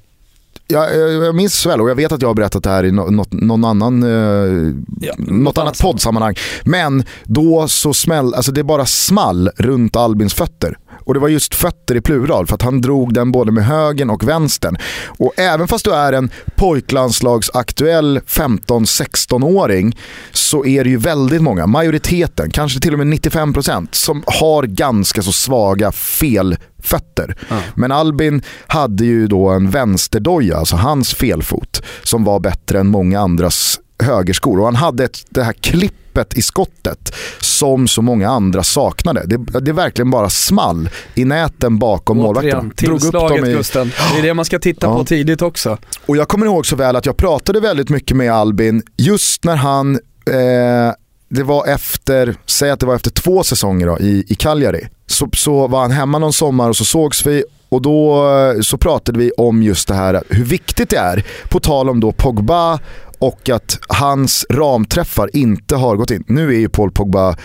jag, 0.67 0.97
jag 0.97 1.35
minns 1.35 1.67
väl 1.67 1.81
och 1.81 1.91
jag 1.91 1.95
vet 1.95 2.13
att 2.13 2.23
jag 2.23 2.29
har 2.29 2.35
berättat 2.35 2.63
det 2.63 2.71
här 2.71 2.85
i 2.85 2.91
nå- 2.93 3.11
något, 3.11 3.33
någon 3.33 3.65
annan, 3.65 4.03
eh, 4.03 4.73
Ja, 5.01 5.15
något 5.19 5.59
annat 5.59 5.79
poddsammanhang. 5.79 6.35
Men 6.65 7.05
då 7.25 7.69
så 7.69 7.95
smäll, 7.95 8.35
alltså 8.35 8.53
det 8.53 8.65
bara 8.65 8.87
small 8.87 9.51
runt 9.57 9.97
Albins 9.97 10.35
fötter. 10.35 10.79
Och 11.05 11.15
det 11.15 11.21
var 11.21 11.29
just 11.29 11.55
fötter 11.55 11.95
i 11.95 12.01
plural 12.01 12.47
för 12.47 12.55
att 12.55 12.63
han 12.63 12.81
drog 12.81 13.15
den 13.15 13.33
både 13.33 13.53
med 13.53 13.65
högen 13.65 14.11
och 14.11 14.29
vänstern. 14.29 14.77
Och 15.07 15.33
även 15.37 15.69
fast 15.69 15.85
du 15.85 15.95
är 15.95 16.13
en 16.13 16.31
pojklandslagsaktuell 16.57 18.19
15-16-åring 18.19 19.97
så 20.33 20.67
är 20.67 20.85
det 20.85 20.91
ju 20.91 20.97
väldigt 20.97 21.43
många, 21.43 21.67
majoriteten, 21.67 22.51
kanske 22.51 22.81
till 22.81 22.93
och 22.93 22.99
med 22.99 23.07
95% 23.07 23.89
som 23.91 24.23
har 24.27 24.63
ganska 24.63 25.23
så 25.23 25.33
svaga 25.33 25.93
felfötter. 25.93 27.37
Ja. 27.49 27.57
Men 27.75 27.93
Albin 27.93 28.43
hade 28.67 29.05
ju 29.05 29.27
då 29.27 29.49
en 29.49 29.71
vänsterdoja, 29.71 30.57
alltså 30.57 30.77
hans 30.77 31.15
felfot, 31.15 31.83
som 32.03 32.25
var 32.25 32.41
bättre 32.41 32.81
än 32.81 32.87
många 32.87 33.21
andras 33.21 33.81
högerskor. 34.03 34.59
Och 34.59 34.65
han 34.65 34.75
hade 34.77 35.05
ett, 35.05 35.19
det 35.31 35.43
här 35.43 35.53
klippet 35.53 36.39
i 36.39 36.43
skottet 36.43 37.15
som 37.41 37.89
så 37.89 38.03
många 38.03 38.29
andra 38.31 38.63
saknade. 38.63 39.23
Det, 39.27 39.61
det 39.61 39.73
verkligen 39.73 40.11
bara 40.11 40.31
small 40.31 40.89
i 41.15 41.25
näten 41.25 41.79
bakom. 41.79 42.21
Återigen, 42.21 42.71
tillslaget 42.71 43.45
Gusten. 43.45 43.93
Det 44.13 44.19
är 44.19 44.23
det 44.23 44.35
man 44.35 44.45
ska 44.45 44.59
titta 44.59 44.87
Ja. 44.87 44.99
på 44.99 45.05
tidigt 45.05 45.43
också. 45.43 45.79
Och 46.07 46.17
jag 46.17 46.29
kommer 46.29 46.47
ihåg 46.47 46.67
så 46.67 46.77
väl 46.77 46.97
att 46.97 47.07
jag 47.07 47.17
pratade 47.17 47.61
väldigt 47.61 47.89
mycket 47.89 48.17
med 48.17 48.33
Albin 48.33 48.83
just 48.97 49.45
när 49.45 49.57
han, 49.57 49.95
eh, 50.31 50.95
det 51.29 51.43
var 51.43 51.67
efter, 51.67 52.35
säg 52.47 52.71
att 52.71 52.81
det 52.81 52.87
var 52.87 52.95
efter 52.95 53.11
två 53.11 53.43
säsonger 53.43 53.87
då, 53.87 53.99
i, 53.99 54.25
i 54.29 54.35
Cagliari. 54.35 54.89
Så, 55.07 55.29
så 55.33 55.67
var 55.67 55.81
han 55.81 55.91
hemma 55.91 56.19
någon 56.19 56.33
sommar 56.33 56.69
och 56.69 56.77
så 56.77 56.85
sågs 56.85 57.27
vi 57.27 57.45
och 57.69 57.83
då 57.83 58.29
eh, 58.57 58.61
så 58.61 58.79
pratade 58.79 59.19
vi 59.19 59.31
om 59.37 59.63
just 59.63 59.89
det 59.89 59.95
här 59.95 60.23
hur 60.29 60.45
viktigt 60.45 60.91
det 60.91 60.97
är, 60.97 61.25
på 61.49 61.61
tal 61.61 61.89
om 61.91 62.01
då 62.01 62.13
Pogba 62.13 62.79
och 63.27 63.49
att 63.51 63.79
hans 63.89 64.47
ramträffar 64.51 65.31
inte 65.37 65.77
har 65.77 65.97
gått 65.97 66.11
in. 66.11 66.25
Nu 66.27 66.49
är 66.55 66.59
ju 66.59 66.69
Paul 66.69 66.91
Pogba 66.91 67.37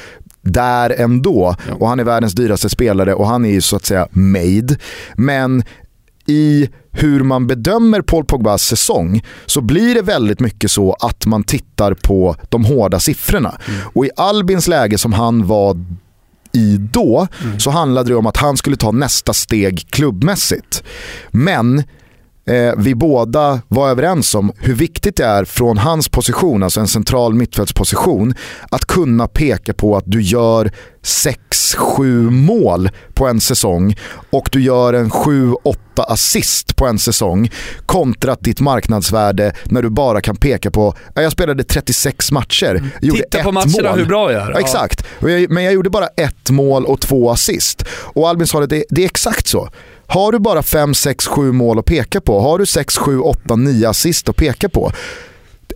där 0.42 0.90
ändå 1.02 1.56
Ja. 1.68 1.74
och 1.74 1.88
han 1.88 2.00
är 2.00 2.04
världens 2.04 2.34
dyraste 2.34 2.70
spelare 2.70 3.14
och 3.14 3.28
han 3.28 3.46
är 3.46 3.50
ju 3.50 3.62
så 3.62 3.76
att 3.76 3.86
säga 3.86 4.08
made. 4.12 4.78
Men 5.16 5.64
i 6.26 6.70
hur 6.92 7.24
man 7.24 7.48
bedömer 7.48 8.02
Paul 8.02 8.26
Pogbas 8.26 8.64
säsong 8.64 9.22
så 9.46 9.62
blir 9.62 9.96
det 9.96 10.02
väldigt 10.02 10.40
mycket 10.40 10.72
så 10.72 10.94
att 10.94 11.26
man 11.26 11.44
tittar 11.44 11.94
på 11.94 12.36
de 12.50 12.66
hårda 12.66 13.00
siffrorna. 13.00 13.58
Och 13.94 14.06
i 14.06 14.10
Albins 14.16 14.68
läge 14.68 14.98
som 14.98 15.14
han 15.14 15.48
var 15.48 15.78
i 16.52 16.78
då 16.78 17.28
så 17.58 17.70
handlade 17.72 18.10
det 18.10 18.16
om 18.16 18.26
att 18.26 18.38
han 18.38 18.58
skulle 18.58 18.76
ta 18.76 18.92
nästa 18.92 19.34
steg 19.34 19.88
klubbmässigt. 19.90 20.84
Men 21.32 21.84
eh, 22.50 22.74
vi 22.78 22.96
båda 22.96 23.62
var 23.68 23.90
överens 23.90 24.36
om 24.36 24.52
hur 24.58 24.76
viktigt 24.76 25.16
det 25.16 25.26
är 25.26 25.46
från 25.46 25.78
hans 25.78 26.10
position, 26.10 26.64
alltså 26.64 26.80
en 26.80 26.88
central 26.88 27.34
mittfältsposition, 27.34 28.34
att 28.72 28.86
kunna 28.86 29.28
peka 29.28 29.74
på 29.74 29.98
att 29.98 30.04
du 30.08 30.22
gör 30.22 30.72
6-7 31.04 32.30
mål 32.30 32.90
på 33.14 33.28
en 33.28 33.42
säsong 33.42 33.96
och 34.30 34.50
du 34.52 34.62
gör 34.62 34.94
en 34.94 35.10
7-8 35.10 35.76
assist 35.98 36.76
på 36.76 36.86
en 36.88 37.00
säsong 37.00 37.50
kontra 37.86 38.36
ditt 38.40 38.60
marknadsvärde 38.60 39.54
när 39.66 39.82
du 39.82 39.90
bara 39.90 40.22
kan 40.22 40.36
peka 40.36 40.72
på, 40.72 40.94
"Ja, 41.16 41.22
jag 41.22 41.32
spelade 41.32 41.64
36 41.64 42.32
matcher, 42.32 42.84
gjorde 43.02 43.22
Titta 43.22 43.38
ett 43.38 43.44
på 43.44 43.52
matcherna 43.52 43.90
mål. 43.90 44.00
hur 44.00 44.06
bra 44.06 44.32
jag 44.32 44.42
är. 44.48 44.52
Ja, 44.52 44.60
exakt, 44.60 45.06
men 45.50 45.64
jag 45.64 45.74
gjorde 45.74 45.90
bara 45.90 46.08
ett 46.08 46.50
mål 46.50 46.86
och 46.86 47.02
två 47.02 47.30
assist. 47.32 47.86
Och 48.14 48.30
Albin 48.30 48.48
sa 48.48 48.66
det, 48.66 48.84
det 48.90 49.02
är 49.02 49.06
exakt 49.06 49.48
så. 49.48 49.70
Har 50.10 50.32
du 50.32 50.40
bara 50.40 50.64
5, 50.64 50.94
6, 50.94 51.28
7 51.28 51.52
mål 51.52 51.80
att 51.80 51.86
peka 51.86 52.22
på, 52.22 52.40
har 52.40 52.60
du 52.60 52.66
6, 52.66 52.98
7, 52.98 53.20
8, 53.20 53.56
9 53.56 53.90
assist 53.90 54.30
att 54.30 54.36
peka 54.36 54.70
på, 54.70 54.92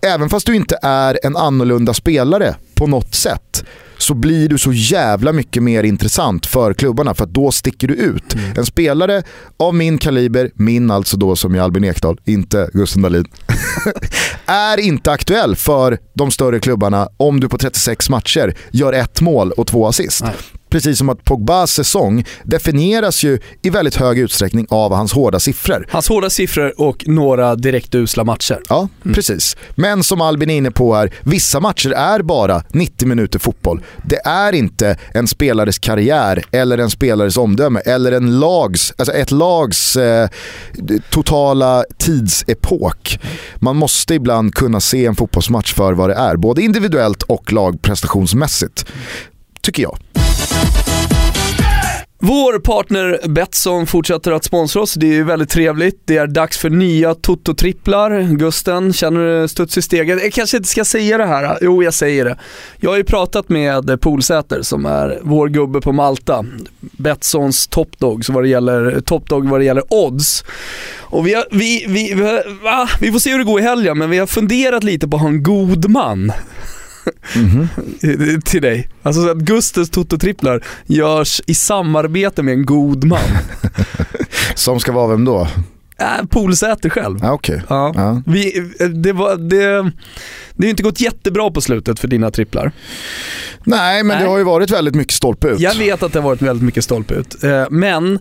även 0.01 0.29
fast 0.29 0.45
du 0.45 0.55
inte 0.55 0.77
är 0.81 1.19
en 1.23 1.37
annorlunda 1.37 1.93
spelare 1.93 2.55
på 2.75 2.87
något 2.87 3.15
sätt, 3.15 3.63
så 3.97 4.13
blir 4.13 4.49
du 4.49 4.57
så 4.57 4.73
jävla 4.73 5.31
mycket 5.31 5.63
mer 5.63 5.83
intressant 5.83 6.45
för 6.45 6.73
klubbarna 6.73 7.13
för 7.13 7.23
att 7.23 7.33
då 7.33 7.51
sticker 7.51 7.87
du 7.87 7.93
ut. 7.93 8.35
En 8.57 8.65
spelare 8.65 9.23
av 9.57 9.75
min 9.75 9.97
kaliber, 9.97 10.51
min 10.55 10.91
alltså 10.91 11.17
då 11.17 11.35
som 11.35 11.55
är 11.55 11.59
Albin 11.59 11.83
Ekdal, 11.83 12.17
inte 12.25 12.69
Gusten 12.73 13.01
Dahlin, 13.01 13.25
är 14.45 14.79
inte 14.79 15.11
aktuell 15.11 15.55
för 15.55 15.97
de 16.13 16.31
större 16.31 16.59
klubbarna 16.59 17.09
om 17.17 17.39
du 17.39 17.49
på 17.49 17.57
36 17.57 18.09
matcher 18.09 18.55
gör 18.71 18.93
ett 18.93 19.21
mål 19.21 19.51
och 19.51 19.67
två 19.67 19.87
assist. 19.87 20.23
Nej. 20.23 20.33
Precis 20.73 20.97
som 20.97 21.09
att 21.09 21.23
Pogbas 21.23 21.71
säsong 21.71 22.25
definieras 22.43 23.23
ju 23.23 23.39
i 23.61 23.69
väldigt 23.69 23.95
hög 23.95 24.19
utsträckning 24.19 24.67
av 24.69 24.93
hans 24.93 25.13
hårda 25.13 25.39
siffror. 25.39 25.87
Hans 25.89 26.09
hårda 26.09 26.29
siffror 26.29 26.81
och 26.81 27.07
några 27.07 27.55
direkt 27.55 27.95
usla 27.95 28.23
matcher. 28.23 28.61
Ja, 28.69 28.87
mm. 29.05 29.15
precis. 29.15 29.57
Men 29.75 30.03
som 30.03 30.21
Albin 30.21 30.49
är 30.49 30.57
inne 30.57 30.71
på 30.71 30.95
här, 30.95 31.13
vissa 31.21 31.59
matcher 31.59 31.91
är 31.91 32.21
bara 32.21 32.63
90 32.69 33.07
minuter 33.07 33.39
fotboll. 33.39 33.81
Det 34.05 34.21
är 34.25 34.53
inte 34.53 34.97
en 35.13 35.27
spelares 35.27 35.79
karriär 35.79 36.43
eller 36.51 36.77
en 36.77 36.89
spelares 36.89 37.37
omdöme 37.37 37.79
eller 37.79 38.11
en 38.11 38.39
lags, 38.39 38.93
alltså 38.97 39.13
ett 39.13 39.31
lags 39.31 39.95
eh, 39.95 40.29
totala 41.09 41.85
tidsepok. 41.97 43.19
Man 43.55 43.75
måste 43.75 44.13
ibland 44.13 44.55
kunna 44.55 44.79
se 44.79 45.05
en 45.05 45.15
fotbollsmatch 45.15 45.73
för 45.73 45.93
vad 45.93 46.09
det 46.09 46.15
är, 46.15 46.35
både 46.35 46.61
individuellt 46.61 47.23
och 47.23 47.53
lagprestationsmässigt. 47.53 48.85
Tycker 49.61 49.83
jag. 49.83 50.22
Vår 52.25 52.59
partner 52.59 53.19
Betsson 53.27 53.87
fortsätter 53.87 54.31
att 54.31 54.43
sponsra 54.43 54.81
oss, 54.81 54.93
det 54.93 55.05
är 55.05 55.13
ju 55.13 55.23
väldigt 55.23 55.49
trevligt. 55.49 56.01
Det 56.05 56.17
är 56.17 56.27
dags 56.27 56.57
för 56.57 56.69
nya 56.69 57.13
Toto-tripplar. 57.13 58.37
Gusten, 58.37 58.93
känner 58.93 59.41
du 59.41 59.47
studs 59.47 59.77
i 59.77 59.81
steget? 59.81 60.23
Jag 60.23 60.33
kanske 60.33 60.57
inte 60.57 60.69
ska 60.69 60.85
säga 60.85 61.17
det 61.17 61.25
här, 61.25 61.57
jo 61.61 61.83
jag 61.83 61.93
säger 61.93 62.25
det. 62.25 62.37
Jag 62.77 62.89
har 62.89 62.97
ju 62.97 63.03
pratat 63.03 63.49
med 63.49 64.01
Polsäter 64.01 64.61
som 64.61 64.85
är 64.85 65.19
vår 65.21 65.47
gubbe 65.47 65.81
på 65.81 65.91
Malta. 65.91 66.45
Betssons 66.79 67.67
topdog 67.67 68.25
vad 68.29 68.43
det 68.43 68.49
gäller, 68.49 69.01
topdog 69.01 69.49
vad 69.49 69.59
det 69.59 69.65
gäller 69.65 69.83
odds. 69.89 70.43
Och 70.99 71.27
vi, 71.27 71.33
har, 71.33 71.45
vi, 71.51 71.85
vi, 71.87 72.13
vi, 72.13 72.23
va? 72.63 72.89
vi 73.01 73.11
får 73.11 73.19
se 73.19 73.31
hur 73.31 73.37
det 73.37 73.43
går 73.43 73.59
i 73.59 73.63
helgen, 73.63 73.97
men 73.97 74.09
vi 74.09 74.17
har 74.17 74.27
funderat 74.27 74.83
lite 74.83 75.07
på 75.07 75.15
att 75.15 75.21
ha 75.21 75.29
en 75.29 75.43
god 75.43 75.89
man. 75.89 76.31
Mm 77.35 77.49
-hmm. 77.49 78.41
till 78.45 78.61
dig. 78.61 78.89
Alltså 79.03 79.23
så 79.23 79.29
att 79.29 79.37
Gustes 79.37 79.89
Toto-tripplar 79.89 80.63
görs 80.85 81.41
i 81.47 81.53
samarbete 81.53 82.43
med 82.43 82.53
en 82.53 82.65
god 82.65 83.03
man. 83.03 83.19
Som 84.55 84.79
ska 84.79 84.91
vara 84.91 85.07
vem 85.07 85.25
då? 85.25 85.47
Äh, 85.97 86.25
Polsäter 86.29 86.89
själv. 86.89 87.25
Ah, 87.25 87.31
okay. 87.31 87.59
ja. 87.69 87.91
ja. 87.95 88.21
Vi, 88.25 88.71
det, 88.93 89.13
var, 89.13 89.37
det, 89.37 89.91
det 90.55 90.65
har 90.65 90.69
inte 90.69 90.83
gått 90.83 91.01
jättebra 91.01 91.51
på 91.51 91.61
slutet 91.61 91.99
för 91.99 92.07
dina 92.07 92.31
tripplar. 92.31 92.71
Nej, 93.63 94.03
men 94.03 94.07
Nej. 94.17 94.23
det 94.23 94.29
har 94.29 94.37
ju 94.37 94.43
varit 94.43 94.71
väldigt 94.71 94.95
mycket 94.95 95.13
stolpe 95.13 95.47
ut. 95.47 95.59
Jag 95.59 95.75
vet 95.75 96.03
att 96.03 96.13
det 96.13 96.19
har 96.19 96.29
varit 96.29 96.41
väldigt 96.41 96.63
mycket 96.63 96.83
stolpe 96.83 97.13
ut. 97.13 97.43
Eh, 97.43 97.65
men 97.69 98.19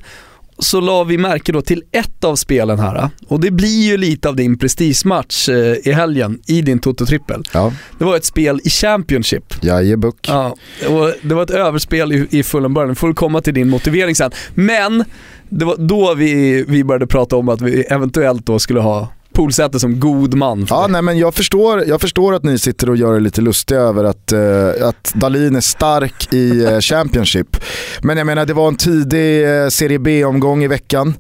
så 0.59 0.81
la 0.81 1.05
vi 1.05 1.19
märke 1.19 1.53
då 1.53 1.63
till 1.63 1.83
ett 1.93 2.25
av 2.25 2.37
spelen 2.37 2.79
här 2.79 3.11
och 3.29 3.41
det 3.41 3.51
blir 3.51 3.83
ju 3.83 3.97
lite 3.97 4.29
av 4.29 4.37
din 4.37 4.59
prestigematch 4.59 5.49
eh, 5.49 5.77
i 5.89 5.93
helgen 5.93 6.41
i 6.47 6.63
din 6.63 6.79
Toto-trippel. 6.79 7.45
Ja. 7.53 7.73
Det 7.99 8.05
var 8.05 8.17
ett 8.17 8.25
spel 8.25 8.61
i 8.65 8.71
Championship. 8.71 9.55
Jajebuck. 9.65 10.29
Ja, 10.29 10.57
och 10.89 11.13
det 11.23 11.35
var 11.35 11.43
ett 11.43 11.51
överspel 11.51 12.13
i, 12.13 12.27
i 12.31 12.43
full 12.43 12.69
början, 12.69 12.97
får 12.97 13.13
komma 13.13 13.41
till 13.41 13.55
din 13.55 13.69
motivering 13.69 14.15
sen. 14.15 14.31
Men 14.55 15.05
det 15.49 15.65
var 15.65 15.77
då 15.77 16.15
vi, 16.15 16.65
vi 16.69 16.85
började 16.85 17.07
prata 17.07 17.37
om 17.37 17.49
att 17.49 17.61
vi 17.61 17.83
eventuellt 17.83 18.47
då 18.47 18.59
skulle 18.59 18.81
ha 18.81 19.09
Polsäter 19.33 19.79
som 19.79 20.01
god 20.01 20.35
man. 20.35 20.67
Ja, 20.71 20.87
nej, 20.91 21.03
men 21.03 21.19
jag, 21.19 21.35
förstår, 21.35 21.85
jag 21.85 22.01
förstår 22.01 22.35
att 22.35 22.43
ni 22.43 22.59
sitter 22.59 22.91
och 22.91 22.97
gör 22.97 23.17
er 23.17 23.21
lite 23.21 23.41
lustiga 23.41 23.81
över 23.81 24.05
att, 24.05 24.33
uh, 24.33 24.89
att 24.89 25.13
Dalin 25.15 25.57
är 25.57 25.61
stark 25.61 26.33
i 26.33 26.67
uh, 26.67 26.81
Championship. 26.81 27.57
Men 28.03 28.17
jag 28.17 28.27
menar, 28.27 28.47
det 28.47 28.55
var 28.55 28.69
en 28.69 28.77
tidig 28.77 29.47
uh, 29.47 29.69
Serie 29.69 29.99
B-omgång 29.99 30.65
i 30.65 30.67
veckan. 30.67 31.15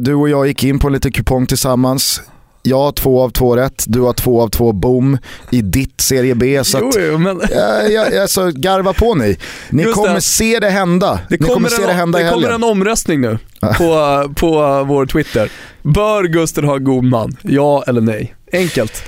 du 0.00 0.14
och 0.14 0.28
jag 0.28 0.46
gick 0.46 0.64
in 0.64 0.78
på 0.78 0.86
en 0.86 0.92
liten 0.92 1.12
kupong 1.12 1.46
tillsammans. 1.46 2.20
Jag 2.68 2.78
har 2.78 2.92
två 2.92 3.22
av 3.22 3.30
två 3.30 3.56
rätt, 3.56 3.84
du 3.86 4.00
har 4.00 4.12
två 4.12 4.42
av 4.42 4.48
två 4.48 4.72
boom 4.72 5.18
i 5.50 5.62
ditt 5.62 6.00
Serie 6.00 6.34
B. 6.34 6.64
Så 6.64 6.78
jo, 6.78 6.90
jo, 7.00 7.18
men... 7.18 7.40
ja, 7.54 7.82
ja, 7.82 8.22
alltså, 8.22 8.50
garva 8.54 8.92
på 8.92 9.14
ni. 9.14 9.36
Ni 9.70 9.82
Just 9.82 9.94
kommer 9.94 10.14
det. 10.14 10.20
se 10.20 10.58
det 10.58 10.70
hända. 10.70 11.20
Det 11.28 11.38
kommer, 11.38 11.54
kommer 11.54 11.68
se 11.68 11.86
det 11.86 11.92
hända 11.92 12.18
Det 12.18 12.30
kommer 12.30 12.50
en 12.50 12.64
omröstning 12.64 13.20
nu 13.20 13.38
på, 13.60 14.22
på 14.36 14.84
vår 14.84 15.06
Twitter. 15.06 15.50
Bör 15.82 16.24
Gusten 16.24 16.64
ha 16.64 16.76
en 16.76 16.84
god 16.84 17.04
man? 17.04 17.36
Ja 17.42 17.84
eller 17.86 18.00
nej? 18.00 18.34
Enkelt. 18.52 19.02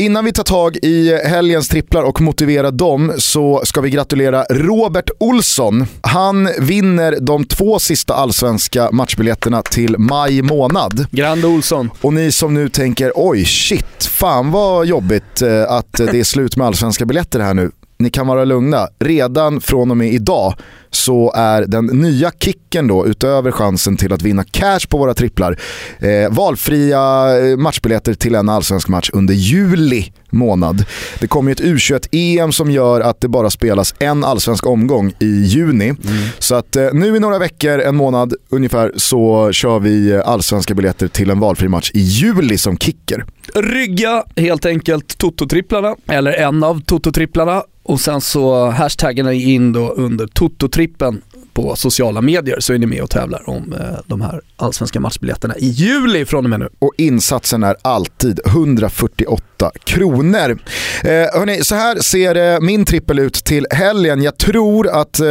Innan 0.00 0.24
vi 0.24 0.32
tar 0.32 0.44
tag 0.44 0.76
i 0.82 1.20
helgens 1.24 1.68
tripplar 1.68 2.02
och 2.02 2.20
motiverar 2.20 2.70
dem 2.70 3.12
så 3.18 3.62
ska 3.64 3.80
vi 3.80 3.90
gratulera 3.90 4.44
Robert 4.50 5.10
Olsson. 5.20 5.86
Han 6.00 6.48
vinner 6.58 7.18
de 7.20 7.44
två 7.44 7.78
sista 7.78 8.14
allsvenska 8.14 8.90
matchbiljetterna 8.92 9.62
till 9.62 9.98
maj 9.98 10.42
månad. 10.42 11.06
Grand 11.10 11.44
Olsson. 11.44 11.90
Och 12.00 12.12
ni 12.12 12.32
som 12.32 12.54
nu 12.54 12.68
tänker 12.68 13.12
oj 13.14 13.44
shit, 13.44 14.04
fan 14.04 14.50
vad 14.50 14.86
jobbigt 14.86 15.42
eh, 15.42 15.70
att 15.70 15.92
det 15.92 16.20
är 16.20 16.24
slut 16.24 16.56
med 16.56 16.66
allsvenska 16.66 17.04
biljetter 17.04 17.40
här 17.40 17.54
nu 17.54 17.70
ni 17.98 18.10
kan 18.10 18.26
vara 18.26 18.44
lugna. 18.44 18.88
Redan 18.98 19.60
från 19.60 19.90
och 19.90 19.96
med 19.96 20.12
idag 20.12 20.54
så 20.90 21.32
är 21.36 21.62
den 21.62 21.86
nya 21.86 22.30
kicken 22.40 22.86
då, 22.88 23.06
utöver 23.06 23.50
chansen 23.50 23.96
till 23.96 24.12
att 24.12 24.22
vinna 24.22 24.44
cash 24.44 24.80
på 24.88 24.98
våra 24.98 25.14
tripplar, 25.14 25.58
eh, 25.98 26.30
valfria 26.30 27.36
eh, 27.38 27.56
matchbiljetter 27.56 28.14
till 28.14 28.34
en 28.34 28.48
allsvensk 28.48 28.88
match 28.88 29.10
under 29.12 29.34
juli 29.34 30.12
månad. 30.30 30.84
Det 31.20 31.26
kommer 31.26 31.50
ju 31.50 31.52
ett 31.52 31.60
U21-EM 31.60 32.52
som 32.52 32.70
gör 32.70 33.00
att 33.00 33.20
det 33.20 33.28
bara 33.28 33.50
spelas 33.50 33.94
en 33.98 34.24
allsvensk 34.24 34.66
omgång 34.66 35.12
i 35.18 35.42
juni. 35.42 35.88
Mm. 35.88 35.98
Så 36.38 36.54
att 36.54 36.76
eh, 36.76 36.88
nu 36.92 37.16
i 37.16 37.20
några 37.20 37.38
veckor, 37.38 37.80
en 37.80 37.96
månad 37.96 38.34
ungefär, 38.48 38.92
så 38.96 39.52
kör 39.52 39.78
vi 39.78 40.10
eh, 40.10 40.20
allsvenska 40.24 40.74
biljetter 40.74 41.08
till 41.08 41.30
en 41.30 41.40
valfri 41.40 41.68
match 41.68 41.90
i 41.94 42.00
juli 42.00 42.58
som 42.58 42.78
kicker. 42.78 43.24
Rygga 43.54 44.24
helt 44.36 44.66
enkelt 44.66 45.18
Toto-tripplarna, 45.18 45.96
eller 46.08 46.32
en 46.32 46.64
av 46.64 46.80
Toto-tripplarna 46.80 47.62
och 47.88 48.00
sen 48.00 48.20
så 48.20 48.70
hashtaggar 48.70 49.24
ni 49.24 49.52
in 49.52 49.72
då 49.72 49.90
under 49.90 50.26
Toto-trippen 50.26 51.20
på 51.52 51.76
sociala 51.76 52.20
medier 52.20 52.60
så 52.60 52.72
är 52.72 52.78
ni 52.78 52.86
med 52.86 53.02
och 53.02 53.10
tävlar 53.10 53.50
om 53.50 53.72
eh, 53.72 53.98
de 54.06 54.20
här 54.20 54.40
allsvenska 54.56 55.00
matchbiljetterna 55.00 55.56
i 55.56 55.66
juli 55.68 56.24
från 56.24 56.44
och 56.44 56.50
med 56.50 56.60
nu. 56.60 56.68
Och 56.78 56.92
insatsen 56.96 57.62
är 57.62 57.76
alltid 57.82 58.40
148 58.46 59.44
kronor. 59.84 60.58
Eh, 61.04 61.10
hörni, 61.10 61.64
så 61.64 61.74
här 61.74 61.96
ser 61.96 62.54
eh, 62.54 62.60
min 62.60 62.84
trippel 62.84 63.18
ut 63.18 63.34
till 63.34 63.66
helgen. 63.70 64.22
Jag 64.22 64.38
tror 64.38 64.88
att 64.88 65.20
eh, 65.20 65.26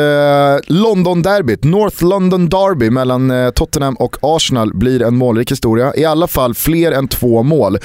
London-derbyt, 0.67 1.63
North 1.63 2.03
London 2.03 2.49
Derby 2.49 2.89
mellan 2.89 3.31
eh, 3.31 3.49
Tottenham 3.49 3.95
och 3.95 4.17
Arsenal 4.21 4.73
blir 4.73 5.01
en 5.01 5.15
målrik 5.15 5.51
historia. 5.51 5.93
I 5.95 6.05
alla 6.05 6.27
fall 6.27 6.53
fler 6.53 6.91
än 6.91 7.07
två 7.07 7.43
mål. 7.43 7.77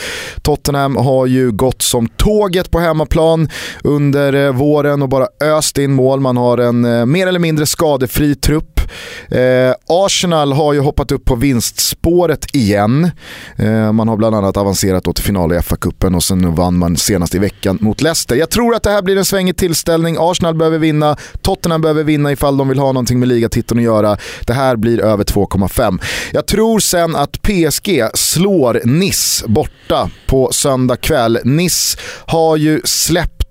Tottenham 0.42 0.96
har 0.96 1.26
ju 1.26 1.52
gått 1.52 1.82
som 1.82 2.08
tåget 2.08 2.70
på 2.70 2.78
hemmaplan 2.78 3.48
under 3.84 4.46
eh, 4.46 4.52
våren 4.52 5.02
och 5.02 5.08
bara 5.08 5.26
öst 5.40 5.78
in 5.78 5.92
mål. 5.92 6.20
Man 6.20 6.36
har 6.36 6.58
en 6.58 6.84
eh, 6.84 7.06
mer 7.06 7.26
eller 7.26 7.40
mindre 7.40 7.66
skadefri 7.66 8.34
trupp. 8.34 8.80
Eh, 9.28 9.74
Arsenal 9.88 10.52
har 10.52 10.72
ju 10.72 10.80
hoppat 10.80 11.12
upp 11.12 11.24
på 11.24 11.34
vinstspåret 11.34 12.46
igen. 12.56 13.10
Eh, 13.56 13.92
man 13.92 14.08
har 14.08 14.16
bland 14.16 14.36
annat 14.36 14.56
avancerat 14.56 15.14
till 15.14 15.24
final 15.24 15.52
i 15.52 15.56
FA-cupen 15.56 16.16
och 16.16 16.22
nu 16.38 16.48
vann 16.48 16.78
man 16.78 16.96
senast 16.96 17.34
i 17.34 17.38
veckan 17.38 17.78
mot 17.80 18.00
Leicester. 18.00 18.36
Jag 18.36 18.50
tror 18.50 18.74
att 18.74 18.82
det 18.82 18.90
här 18.90 19.02
blir 19.02 19.16
en 19.16 19.24
svängig 19.24 19.56
tillställning. 19.56 20.16
Arsenal 20.18 20.54
behöver 20.54 20.78
vinna, 20.78 21.16
Tottenham 21.42 21.80
behöver 21.80 22.04
vinna 22.04 22.32
ifall 22.32 22.56
de 22.56 22.68
vill 22.68 22.78
ha 22.78 22.86
någonting 22.86 23.18
med 23.18 23.28
ligatiteln 23.28 23.80
att 23.80 23.84
göra. 23.84 24.16
Det 24.46 24.52
här 24.52 24.76
blir 24.76 25.00
över 25.00 25.24
2,5. 25.24 26.02
Jag 26.32 26.46
tror 26.46 26.78
sen 26.78 27.16
att 27.16 27.42
PSG 27.42 28.02
slår 28.14 28.80
Nice 28.84 29.48
borta 29.48 30.10
på 30.26 30.52
söndag 30.52 30.96
kväll. 30.96 31.38
Nice 31.44 31.98
har 32.26 32.56
ju 32.56 32.80
släppt 32.84 33.41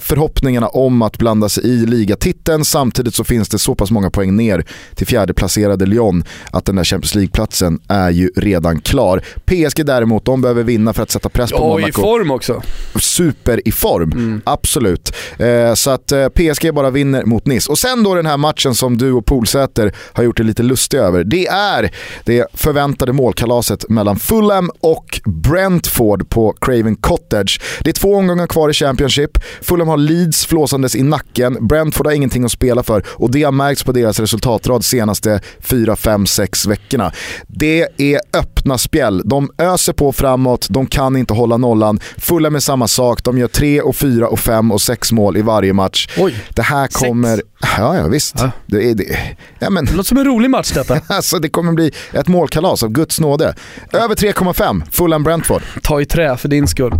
förhoppningarna 0.00 0.68
om 0.68 1.02
att 1.02 1.18
blanda 1.18 1.48
sig 1.48 1.64
i 1.64 1.86
ligatiteln. 1.86 2.64
Samtidigt 2.64 3.14
så 3.14 3.24
finns 3.24 3.48
det 3.48 3.58
så 3.58 3.74
pass 3.74 3.90
många 3.90 4.10
poäng 4.10 4.36
ner 4.36 4.64
till 4.94 5.06
fjärdeplacerade 5.06 5.86
Lyon 5.86 6.24
att 6.50 6.64
den 6.64 6.76
där 6.76 6.84
Champions 6.84 7.14
League-platsen 7.14 7.80
är 7.88 8.10
ju 8.10 8.30
redan 8.36 8.80
klar. 8.80 9.22
PSG 9.44 9.86
däremot, 9.86 10.24
de 10.24 10.40
behöver 10.40 10.62
vinna 10.62 10.92
för 10.92 11.02
att 11.02 11.10
sätta 11.10 11.28
press 11.28 11.50
på 11.50 11.56
ja, 11.56 11.60
Monaco. 11.60 11.84
Och 11.84 11.88
i 11.88 11.92
form 11.92 12.30
också. 12.30 12.62
Super 13.00 13.68
i 13.68 13.72
form, 13.72 14.12
mm. 14.12 14.42
absolut. 14.44 15.14
Eh, 15.38 15.74
så 15.74 15.90
att 15.90 16.12
eh, 16.12 16.28
PSG 16.28 16.74
bara 16.74 16.90
vinner 16.90 17.24
mot 17.24 17.46
Nice. 17.46 17.70
Och 17.70 17.78
sen 17.78 18.02
då 18.02 18.14
den 18.14 18.26
här 18.26 18.36
matchen 18.36 18.74
som 18.74 18.98
du 18.98 19.12
och 19.12 19.26
Polsäter 19.26 19.92
har 20.12 20.24
gjort 20.24 20.36
det 20.36 20.42
lite 20.42 20.62
lustig 20.62 20.98
över. 20.98 21.24
Det 21.24 21.46
är 21.46 21.90
det 22.24 22.46
förväntade 22.54 23.12
målkalaset 23.12 23.88
mellan 23.88 24.16
Fulham 24.16 24.70
och 24.80 25.20
Brentford 25.24 26.28
på 26.28 26.54
Craven 26.60 26.96
Cottage. 26.96 27.60
Det 27.80 27.90
är 27.90 27.94
två 27.94 28.14
omgångar 28.14 28.46
kvar 28.46 28.70
i 28.70 28.72
Championship. 28.72 29.33
Fulham 29.60 29.88
har 29.88 29.96
Leeds 29.96 30.46
flåsandes 30.46 30.96
i 30.96 31.02
nacken, 31.02 31.66
Brentford 31.66 32.06
har 32.06 32.12
ingenting 32.12 32.44
att 32.44 32.52
spela 32.52 32.82
för 32.82 33.02
och 33.06 33.30
det 33.30 33.42
har 33.42 33.52
märkts 33.52 33.84
på 33.84 33.92
deras 33.92 34.20
resultatrad 34.20 34.84
senaste 34.84 35.40
4, 35.60 35.96
5, 35.96 36.26
6 36.26 36.66
veckorna. 36.66 37.12
Det 37.48 37.88
är 37.96 38.20
öppna 38.32 38.78
spjäll. 38.78 39.22
De 39.24 39.50
öser 39.58 39.92
på 39.92 40.12
framåt, 40.12 40.66
de 40.70 40.86
kan 40.86 41.16
inte 41.16 41.34
hålla 41.34 41.56
nollan. 41.56 42.00
Fulham 42.18 42.54
är 42.54 42.60
samma 42.60 42.88
sak, 42.88 43.24
de 43.24 43.38
gör 43.38 43.48
3, 43.48 43.80
och 43.80 43.96
4, 43.96 44.28
och 44.28 44.38
5 44.38 44.72
och 44.72 44.80
6 44.80 45.12
mål 45.12 45.36
i 45.36 45.42
varje 45.42 45.72
match. 45.72 46.08
Oj, 46.18 46.34
det 46.54 46.62
här 46.62 46.86
kommer... 46.86 47.36
Sex. 47.36 47.48
Ja, 47.78 47.96
ja 47.96 48.08
visst. 48.08 48.34
Ja. 48.38 48.50
Det, 48.66 48.90
är, 48.90 48.94
det, 48.94 49.18
ja, 49.58 49.70
men... 49.70 49.84
det 49.84 49.92
låter 49.92 50.08
som 50.08 50.18
en 50.18 50.24
rolig 50.24 50.50
match 50.50 50.72
detta. 50.72 51.00
alltså, 51.14 51.38
det 51.38 51.48
kommer 51.48 51.72
bli 51.72 51.92
ett 52.12 52.28
målkalas 52.28 52.82
av 52.82 52.88
Guds 52.88 53.20
nåde. 53.20 53.54
Över 53.92 54.14
3,5, 54.14 54.82
Fulham-Brentford. 54.90 55.62
Ta 55.82 56.00
i 56.00 56.06
trä 56.06 56.36
för 56.36 56.48
din 56.48 56.68
skull. 56.68 56.92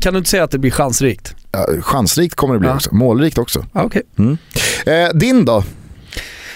Kan 0.00 0.12
du 0.12 0.18
inte 0.18 0.30
säga 0.30 0.44
att 0.44 0.50
det 0.50 0.58
blir 0.58 0.70
chansrikt? 0.70 1.34
Chansrikt 1.80 2.34
kommer 2.34 2.54
det 2.54 2.60
bli 2.60 2.68
ja. 2.68 2.74
också. 2.74 2.94
Målrikt 2.94 3.38
också. 3.38 3.64
Okay. 3.74 4.02
Mm. 4.18 4.38
Eh, 4.86 5.08
din 5.14 5.44
då? 5.44 5.62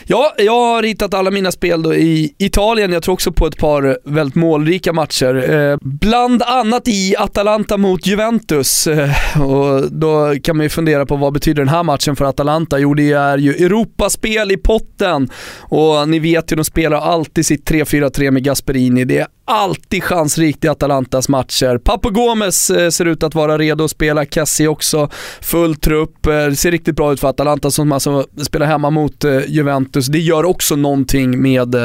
Ja, 0.06 0.34
jag 0.38 0.52
har 0.52 0.82
hittat 0.82 1.14
alla 1.14 1.30
mina 1.30 1.52
spel 1.52 1.82
då 1.82 1.94
i 1.94 2.34
Italien. 2.38 2.92
Jag 2.92 3.02
tror 3.02 3.12
också 3.12 3.32
på 3.32 3.46
ett 3.46 3.56
par 3.56 3.98
väldigt 4.04 4.34
målrika 4.34 4.92
matcher. 4.92 5.50
Eh, 5.50 5.76
bland 5.80 6.42
annat 6.42 6.88
i 6.88 7.14
Atalanta 7.18 7.76
mot 7.76 8.06
Juventus. 8.06 8.86
Eh, 8.86 9.10
och 9.42 9.92
då 9.92 10.34
kan 10.42 10.56
man 10.56 10.64
ju 10.64 10.70
fundera 10.70 11.06
på 11.06 11.16
vad 11.16 11.32
betyder 11.32 11.62
den 11.62 11.68
här 11.68 11.82
matchen 11.82 12.16
för 12.16 12.24
Atalanta? 12.24 12.78
Jo, 12.78 12.94
det 12.94 13.12
är 13.12 13.38
ju 13.38 13.50
Europaspel 13.54 14.52
i 14.52 14.56
potten. 14.56 15.28
Och 15.58 16.08
ni 16.08 16.18
vet 16.18 16.52
ju, 16.52 16.56
de 16.56 16.64
spelar 16.64 16.96
alltid 16.98 17.46
sitt 17.46 17.70
3-4-3 17.70 18.30
med 18.30 18.44
Gasperini. 18.44 19.04
Det 19.04 19.26
alltid 19.44 20.04
chansrikt 20.04 20.64
i 20.64 20.68
Atalantas 20.68 21.28
matcher. 21.28 21.78
Papo 21.78 22.10
Gomes 22.10 22.70
eh, 22.70 22.90
ser 22.90 23.04
ut 23.04 23.22
att 23.22 23.34
vara 23.34 23.58
redo 23.58 23.84
att 23.84 23.90
spela, 23.90 24.24
Kessie 24.24 24.68
också, 24.68 25.08
full 25.40 25.76
trupp. 25.76 26.26
Eh, 26.26 26.32
det 26.32 26.56
ser 26.56 26.70
riktigt 26.70 26.96
bra 26.96 27.12
ut 27.12 27.20
för 27.20 27.28
Atalanta 27.28 27.70
som 27.70 27.92
alltså 27.92 28.26
spelar 28.42 28.66
hemma 28.66 28.90
mot 28.90 29.24
eh, 29.24 29.40
Juventus. 29.46 30.06
Det 30.06 30.18
gör 30.18 30.44
också 30.44 30.76
någonting 30.76 31.42
med 31.42 31.76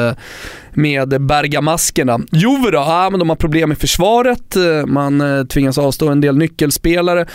med 0.78 1.20
bergamaskerna. 1.20 2.20
Juve 2.32 2.70
då? 2.70 2.78
Ja, 2.78 3.08
men 3.10 3.18
de 3.18 3.28
har 3.28 3.36
problem 3.36 3.68
med 3.68 3.78
försvaret, 3.78 4.56
man 4.86 5.46
tvingas 5.48 5.78
avstå 5.78 6.08
en 6.08 6.20
del 6.20 6.38
nyckelspelare 6.38 7.26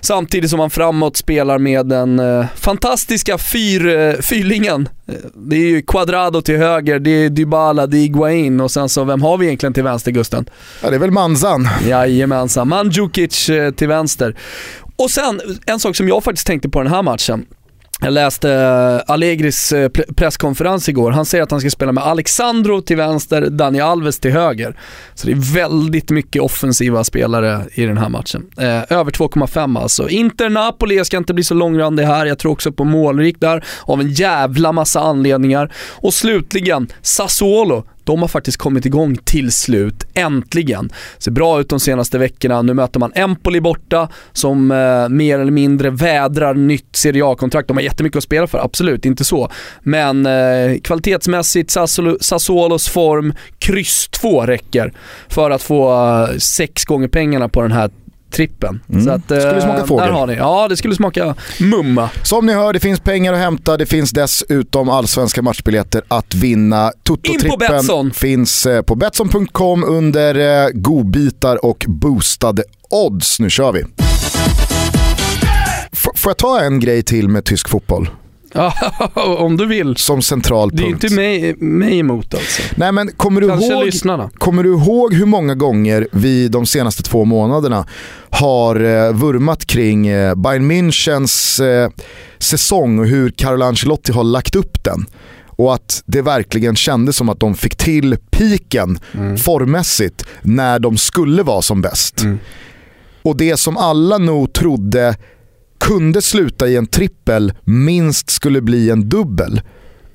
samtidigt 0.00 0.50
som 0.50 0.58
man 0.58 0.70
framåt 0.70 1.16
spelar 1.16 1.58
med 1.58 1.86
den 1.86 2.22
fantastiska 2.56 3.38
fyr, 3.38 4.22
fyrlingen. 4.22 4.88
Det 5.34 5.56
är 5.56 5.68
ju 5.68 5.82
Quadrado 5.82 6.42
till 6.42 6.56
höger, 6.56 6.98
det 6.98 7.10
är 7.10 7.30
Dybala, 7.30 7.86
det 7.86 7.98
är 7.98 8.04
Iguain 8.04 8.60
och 8.60 8.70
sen 8.70 8.88
så 8.88 9.04
vem 9.04 9.22
har 9.22 9.38
vi 9.38 9.46
egentligen 9.46 9.72
till 9.72 9.82
vänster 9.82 10.10
Gusten? 10.10 10.44
Ja 10.82 10.90
det 10.90 10.96
är 10.96 11.00
väl 11.00 11.10
Manzan. 11.10 11.68
Jajamensan, 11.88 12.68
Mandzukic 12.68 13.50
till 13.76 13.88
vänster. 13.88 14.36
Och 14.96 15.10
sen, 15.10 15.40
en 15.66 15.80
sak 15.80 15.96
som 15.96 16.08
jag 16.08 16.24
faktiskt 16.24 16.46
tänkte 16.46 16.68
på 16.68 16.82
den 16.82 16.92
här 16.92 17.02
matchen. 17.02 17.44
Jag 18.04 18.12
läste 18.12 18.52
eh, 18.52 19.12
Allegris 19.12 19.72
eh, 19.72 19.88
presskonferens 19.88 20.88
igår. 20.88 21.10
Han 21.10 21.26
säger 21.26 21.44
att 21.44 21.50
han 21.50 21.60
ska 21.60 21.70
spela 21.70 21.92
med 21.92 22.04
Alexandro 22.04 22.80
till 22.80 22.96
vänster, 22.96 23.50
Dani 23.50 23.80
Alves 23.80 24.18
till 24.18 24.32
höger. 24.32 24.76
Så 25.14 25.26
det 25.26 25.32
är 25.32 25.54
väldigt 25.54 26.10
mycket 26.10 26.42
offensiva 26.42 27.04
spelare 27.04 27.64
i 27.74 27.84
den 27.84 27.98
här 27.98 28.08
matchen. 28.08 28.46
Eh, 28.58 28.92
över 28.92 29.10
2,5 29.10 29.80
alltså. 29.80 30.08
Inter-Napoli, 30.08 30.96
jag 30.96 31.06
ska 31.06 31.16
inte 31.16 31.34
bli 31.34 31.44
så 31.44 31.54
långrandig 31.54 32.04
här. 32.04 32.26
Jag 32.26 32.38
tror 32.38 32.52
också 32.52 32.72
på 32.72 32.84
målrik 32.84 33.40
där 33.40 33.64
av 33.82 34.00
en 34.00 34.10
jävla 34.10 34.72
massa 34.72 35.00
anledningar. 35.00 35.72
Och 35.90 36.14
slutligen, 36.14 36.88
Sassuolo 37.02 37.84
de 38.04 38.20
har 38.20 38.28
faktiskt 38.28 38.58
kommit 38.58 38.86
igång 38.86 39.16
till 39.16 39.52
slut, 39.52 40.06
äntligen. 40.14 40.90
Ser 41.18 41.30
bra 41.30 41.60
ut 41.60 41.68
de 41.68 41.80
senaste 41.80 42.18
veckorna. 42.18 42.62
Nu 42.62 42.74
möter 42.74 43.00
man 43.00 43.12
Empoli 43.14 43.60
borta 43.60 44.08
som 44.32 44.70
eh, 44.70 45.08
mer 45.08 45.38
eller 45.38 45.52
mindre 45.52 45.90
vädrar 45.90 46.54
nytt 46.54 46.96
Serie 46.96 47.26
A-kontrakt. 47.26 47.68
De 47.68 47.76
har 47.76 47.84
jättemycket 47.84 48.16
att 48.16 48.24
spela 48.24 48.46
för, 48.46 48.58
absolut, 48.58 49.04
inte 49.04 49.24
så. 49.24 49.50
Men 49.80 50.26
eh, 50.26 50.78
kvalitetsmässigt, 50.82 51.70
Sassuolo, 51.70 52.16
Sassuolos 52.20 52.88
form, 52.88 53.34
kryss 53.58 54.08
2 54.08 54.46
räcker 54.46 54.92
för 55.28 55.50
att 55.50 55.62
få 55.62 55.92
eh, 55.92 56.36
sex 56.38 56.84
gånger 56.84 57.08
pengarna 57.08 57.48
på 57.48 57.62
den 57.62 57.72
här 57.72 57.90
trippen. 58.32 58.80
Mm. 58.88 59.04
Så 59.04 59.10
att, 59.10 59.24
skulle 59.24 59.60
smaka 59.60 59.80
eh, 59.80 59.86
fågel. 59.86 60.06
Där 60.06 60.12
har 60.12 60.26
ni. 60.26 60.34
Ja, 60.34 60.68
det 60.68 60.76
skulle 60.76 60.94
smaka 60.94 61.34
mumma. 61.60 62.10
Som 62.22 62.46
ni 62.46 62.52
hör, 62.52 62.72
det 62.72 62.80
finns 62.80 63.00
pengar 63.00 63.32
att 63.32 63.38
hämta. 63.38 63.76
Det 63.76 63.86
finns 63.86 64.10
dessutom 64.10 64.88
allsvenska 64.88 65.42
matchbiljetter 65.42 66.02
att 66.08 66.34
vinna. 66.34 66.92
Toto-trippen 67.02 68.10
finns 68.12 68.66
eh, 68.66 68.82
på 68.82 68.94
Betsson.com 68.94 69.84
under 69.84 70.64
eh, 70.64 70.70
godbitar 70.72 71.64
och 71.64 71.84
boostade 71.88 72.64
odds. 72.90 73.40
Nu 73.40 73.50
kör 73.50 73.72
vi. 73.72 73.84
F 75.92 76.06
får 76.14 76.30
jag 76.30 76.38
ta 76.38 76.60
en 76.60 76.80
grej 76.80 77.02
till 77.02 77.28
med 77.28 77.44
tysk 77.44 77.68
fotboll? 77.68 78.08
Ja, 78.52 78.74
om 79.38 79.56
du 79.56 79.66
vill. 79.66 79.96
Som 79.96 80.22
central 80.22 80.70
punkt. 80.70 80.80
Det 80.80 80.84
är 80.84 80.88
inte 80.88 81.14
mig, 81.14 81.54
mig 81.56 81.98
emot 81.98 82.34
alltså. 82.34 82.62
Nej 82.74 82.92
men 82.92 83.12
kommer 83.12 83.40
du, 83.40 83.46
ihåg, 83.46 84.30
kommer 84.38 84.62
du 84.62 84.70
ihåg 84.70 85.14
hur 85.14 85.26
många 85.26 85.54
gånger 85.54 86.08
vi 86.12 86.48
de 86.48 86.66
senaste 86.66 87.02
två 87.02 87.24
månaderna 87.24 87.86
har 88.30 88.76
eh, 88.84 89.12
vurmat 89.12 89.66
kring 89.66 90.06
eh, 90.06 90.34
Bayern 90.34 90.70
Münchens 90.70 91.64
eh, 91.64 91.90
säsong 92.38 92.98
och 92.98 93.06
hur 93.06 93.30
Carlo 93.30 93.64
Ancelotti 93.64 94.12
har 94.12 94.24
lagt 94.24 94.56
upp 94.56 94.84
den? 94.84 95.06
och 95.56 95.74
att 95.74 96.02
det 96.06 96.22
verkligen 96.22 96.76
kändes 96.76 97.16
som 97.16 97.28
att 97.28 97.40
de 97.40 97.54
fick 97.54 97.76
till 97.76 98.16
piken 98.30 98.98
mm. 99.14 99.36
formmässigt 99.36 100.24
när 100.42 100.78
de 100.78 100.96
skulle 100.96 101.42
vara 101.42 101.62
som 101.62 101.82
bäst. 101.82 102.22
Mm. 102.22 102.38
Och 103.22 103.36
det 103.36 103.56
som 103.56 103.76
alla 103.76 104.18
nog 104.18 104.52
trodde 104.52 105.16
kunde 105.82 106.22
sluta 106.22 106.68
i 106.68 106.76
en 106.76 106.86
trippel, 106.86 107.52
minst 107.64 108.30
skulle 108.30 108.60
bli 108.60 108.90
en 108.90 109.08
dubbel, 109.08 109.60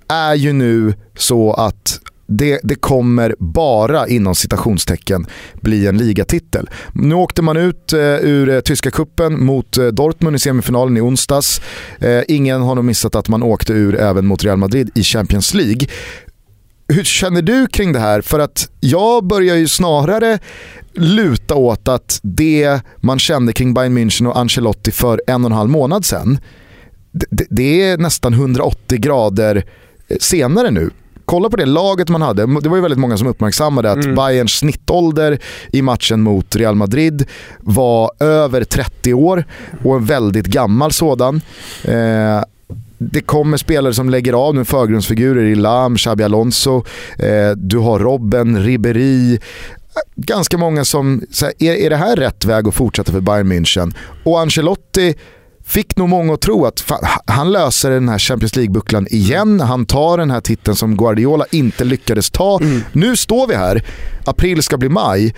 är 0.09 0.35
ju 0.35 0.53
nu 0.53 0.93
så 1.17 1.53
att 1.53 1.99
det, 2.27 2.59
det, 2.63 2.75
kommer 2.75 3.35
bara 3.39 4.07
inom 4.07 4.35
citationstecken 4.35 5.25
bli 5.61 5.87
en 5.87 5.97
ligatitel. 5.97 6.69
Nu 6.93 7.15
åkte 7.15 7.41
man 7.41 7.57
ut 7.57 7.93
eh, 7.93 7.99
ur 7.99 8.49
eh, 8.49 8.59
tyska 8.59 8.91
kuppen 8.91 9.45
mot 9.45 9.77
eh, 9.77 9.85
Dortmund 9.85 10.35
i 10.35 10.39
semifinalen 10.39 10.97
i 10.97 11.01
onsdags. 11.01 11.61
Eh, 11.99 12.21
ingen 12.27 12.61
har 12.61 12.75
nog 12.75 12.85
missat 12.85 13.15
att 13.15 13.29
man 13.29 13.43
åkte 13.43 13.73
ur 13.73 13.95
även 13.95 14.25
mot 14.27 14.43
Real 14.43 14.57
Madrid 14.57 14.91
i 14.95 15.03
Champions 15.03 15.53
League. 15.53 15.87
Hur 16.87 17.03
känner 17.03 17.41
du 17.41 17.67
kring 17.67 17.93
det 17.93 17.99
här? 17.99 18.21
För 18.21 18.39
att 18.39 18.69
jag 18.79 19.27
börjar 19.27 19.55
ju 19.55 19.67
snarare 19.67 20.39
luta 20.97 21.55
åt 21.55 21.87
att 21.87 22.19
det 22.23 22.81
man 22.97 23.19
kände 23.19 23.53
kring 23.53 23.73
Bayern 23.73 23.97
München 23.97 24.27
och 24.27 24.37
Ancelotti 24.37 24.91
för 24.91 25.21
en 25.27 25.45
och 25.45 25.51
en 25.51 25.57
halv 25.57 25.69
månad 25.69 26.05
sedan, 26.05 26.39
det, 27.11 27.45
det 27.49 27.81
är 27.81 27.97
nästan 27.97 28.33
180 28.33 28.97
grader 28.99 29.65
eh, 30.07 30.17
senare 30.19 30.71
nu 30.71 30.89
kolla 31.27 31.49
på 31.49 31.57
det 31.57 31.65
laget 31.65 32.09
man 32.09 32.21
hade. 32.21 32.41
Det 32.61 32.69
var 32.69 32.75
ju 32.75 32.81
väldigt 32.81 32.99
många 32.99 33.17
som 33.17 33.27
uppmärksammade 33.27 33.91
att 33.91 34.03
mm. 34.03 34.15
Bayerns 34.15 34.51
snittålder 34.51 35.39
i 35.71 35.81
matchen 35.81 36.21
mot 36.21 36.55
Real 36.55 36.75
Madrid 36.75 37.25
var 37.59 38.11
över 38.19 38.63
30 38.63 39.13
år 39.13 39.45
och 39.83 39.95
en 39.95 40.05
väldigt 40.05 40.45
gammal 40.45 40.91
sådan. 40.91 41.41
Eh, 41.83 42.41
det 42.97 43.21
kommer 43.21 43.57
spelare 43.57 43.93
som 43.93 44.09
lägger 44.09 44.33
av 44.33 44.55
nu, 44.55 44.65
förgrundsfigurer 44.65 45.43
i 45.43 45.55
Lam, 45.55 45.97
Xabi 45.97 46.23
Alonso, 46.23 46.83
eh, 47.19 47.51
du 47.55 47.77
har 47.77 47.99
Robben, 47.99 48.63
Ribéry, 48.63 49.39
ganska 50.15 50.57
många 50.57 50.85
som, 50.85 51.21
här, 51.41 51.53
är, 51.59 51.73
är 51.73 51.89
det 51.89 51.95
här 51.95 52.15
rätt 52.15 52.45
väg 52.45 52.67
att 52.67 52.75
fortsätta 52.75 53.11
för 53.11 53.21
Bayern 53.21 53.51
München? 53.51 53.95
Och 54.23 54.39
Ancelotti 54.39 55.15
fick 55.65 55.97
nog 55.97 56.09
många 56.09 56.33
att 56.33 56.41
tro 56.41 56.65
att 56.65 56.79
fan, 56.79 56.99
han 57.25 57.51
löser 57.51 57.91
den 57.91 58.09
här 58.09 58.19
Champions 58.19 58.55
League-bucklan 58.55 59.07
igen. 59.07 59.59
Han 59.59 59.85
tar 59.85 60.17
den 60.17 60.31
här 60.31 60.41
titeln 60.41 60.75
som 60.75 60.97
Guardiola 60.97 61.45
inte 61.51 61.83
lyckades 61.83 62.29
ta. 62.29 62.59
Mm. 62.61 62.81
Nu 62.91 63.15
står 63.15 63.47
vi 63.47 63.55
här, 63.55 63.83
april 64.25 64.63
ska 64.63 64.77
bli 64.77 64.89
maj 64.89 65.35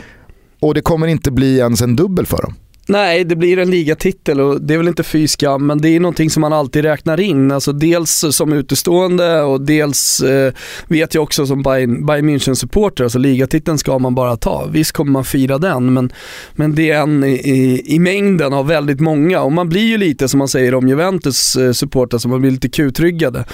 och 0.62 0.74
det 0.74 0.82
kommer 0.82 1.07
inte 1.07 1.32
bli 1.32 1.57
ens 1.57 1.82
en 1.82 1.95
dubbel 1.95 2.26
för 2.26 2.41
dem. 2.41 2.55
Nej, 2.90 3.24
det 3.24 3.36
blir 3.36 3.60
en 3.60 3.72
ligatitel 3.72 4.42
och 4.42 4.62
det 4.62 4.74
är 4.74 4.78
väl 4.78 4.88
inte 4.88 5.04
fy 5.04 5.28
skam, 5.28 5.68
men 5.68 5.78
det 5.82 5.90
är 5.90 6.00
någonting 6.00 6.30
som 6.30 6.42
man 6.42 6.54
alltid 6.54 6.84
räknar 6.84 7.20
in. 7.20 7.52
Alltså 7.52 7.72
dels 7.72 8.26
som 8.32 8.54
utestående 8.54 9.42
och 9.42 9.62
dels 9.62 10.20
eh, 10.22 10.54
vet 10.88 11.16
jag 11.16 11.24
också 11.24 11.46
som 11.46 11.64
Bayern, 11.64 12.06
Bayern 12.06 12.30
München-supporter, 12.30 13.04
alltså 13.04 13.20
ligatiteln 13.20 13.78
ska 13.78 14.00
man 14.00 14.16
bara 14.16 14.38
ta. 14.38 14.68
Visst 14.72 14.92
kommer 14.92 15.12
man 15.12 15.26
fira 15.26 15.58
den, 15.58 15.94
men, 15.94 16.14
men 16.54 16.76
det 16.76 16.92
är 16.92 17.02
en 17.02 17.24
i, 17.24 17.84
i 17.86 18.00
mängden 18.00 18.54
av 18.54 18.68
väldigt 18.68 19.00
många 19.00 19.42
och 19.42 19.52
man 19.52 19.70
blir 19.70 19.88
ju 19.88 19.98
lite 19.98 20.28
som 20.28 20.38
man 20.38 20.48
säger 20.48 20.76
om 20.76 20.88
Juventus 20.88 21.56
eh, 21.56 21.72
supporter, 21.72 22.18
så 22.18 22.28
man 22.28 22.42
blir 22.42 22.52
lite 22.52 22.70
kutryggade. 22.70 23.46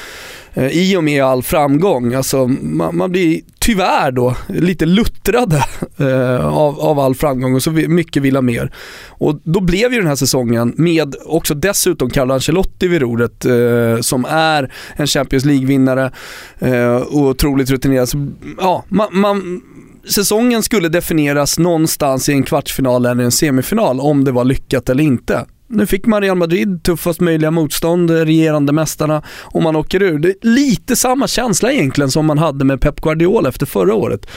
Eh, 0.56 0.68
I 0.68 0.98
och 0.98 1.04
med 1.04 1.24
all 1.24 1.44
framgång. 1.44 2.14
Alltså, 2.14 2.48
man, 2.48 2.98
man 2.98 3.12
blir 3.12 3.42
tyvärr 3.60 4.12
då 4.12 4.36
lite 4.48 4.86
luttrade 4.86 5.66
eh, 5.98 6.48
av, 6.48 6.80
av 6.80 7.00
all 7.00 7.16
framgång 7.16 7.56
och 7.56 7.64
så 7.64 7.72
mycket 7.72 8.24
vill 8.24 8.36
ha 8.36 8.42
mer. 8.42 8.72
Och 9.08 9.40
då 9.44 9.60
blev 9.60 9.94
ju 9.94 10.00
den 10.00 10.08
här 10.08 10.16
säsongen 10.16 10.74
med 10.78 11.16
också 11.26 11.54
dessutom 11.54 12.10
Carlo 12.10 12.34
Ancelotti 12.34 12.88
vid 12.88 13.02
rodret 13.02 13.46
eh, 13.46 14.02
som 14.02 14.26
är 14.30 14.74
en 14.96 15.08
Champions 15.08 15.46
League-vinnare 15.46 16.12
eh, 16.60 16.96
och 16.96 17.22
otroligt 17.22 17.70
rutinerad. 17.70 18.10
Så, 18.10 18.28
ja, 18.60 18.84
man, 18.90 19.08
man 19.12 19.62
säsongen 20.10 20.64
skulle 20.64 20.90
definieras 20.90 21.60
någonstans 21.60 22.30
i 22.30 22.34
en 22.34 22.44
kvartsfinal 22.44 23.06
eller 23.06 23.24
en 23.24 23.32
semifinal 23.32 24.00
om 24.00 24.24
det 24.24 24.32
var 24.32 24.44
lyckat 24.44 24.90
eller 24.90 25.04
inte. 25.04 25.46
Nu 25.68 25.86
fick 25.86 26.06
man 26.06 26.22
Real 26.22 26.38
Madrid, 26.38 26.84
tuffast 26.84 27.20
möjliga 27.20 27.52
motstånd, 27.52 28.12
regerande 28.12 28.74
mästarna 28.74 29.24
och 29.42 29.64
man 29.64 29.76
åker 29.76 30.04
ur. 30.04 30.20
Det 30.20 30.30
är 30.30 30.36
lite 30.42 30.96
samma 30.96 31.28
känsla 31.28 31.72
egentligen 31.72 32.12
som 32.12 32.26
man 32.26 32.38
hade 32.38 32.66
med 32.66 32.82
Pep 32.82 33.02
Guardiola 33.02 33.50
efter 33.50 33.66
förra 33.66 33.94
året. 33.94 34.28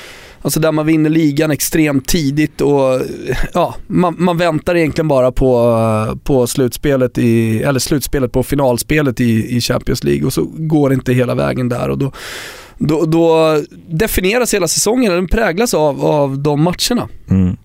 Alltså 0.42 0.60
där 0.60 0.72
man 0.72 0.86
vinner 0.86 1.10
ligan 1.10 1.50
extremt 1.50 2.08
tidigt 2.08 2.60
och 2.60 3.02
ja, 3.54 3.74
man, 3.86 4.14
man 4.18 4.38
väntar 4.38 4.76
egentligen 4.76 5.08
bara 5.08 5.32
på, 5.32 6.18
på 6.24 6.46
slutspelet, 6.46 7.18
i, 7.18 7.62
eller 7.62 7.80
slutspelet 7.80 8.32
på 8.32 8.42
finalspelet 8.42 9.20
i, 9.20 9.56
i 9.56 9.60
Champions 9.60 10.04
League 10.04 10.26
och 10.26 10.32
så 10.32 10.44
går 10.56 10.88
det 10.88 10.94
inte 10.94 11.12
hela 11.12 11.34
vägen 11.34 11.68
där 11.68 11.88
och 11.88 11.98
då, 11.98 12.12
då, 12.78 13.04
då 13.04 13.56
definieras 13.88 14.54
hela 14.54 14.68
säsongen, 14.68 15.12
den 15.12 15.28
präglas 15.28 15.74
av, 15.74 16.04
av 16.04 16.38
de 16.38 16.62
matcherna. 16.62 17.08
Mm. 17.30 17.56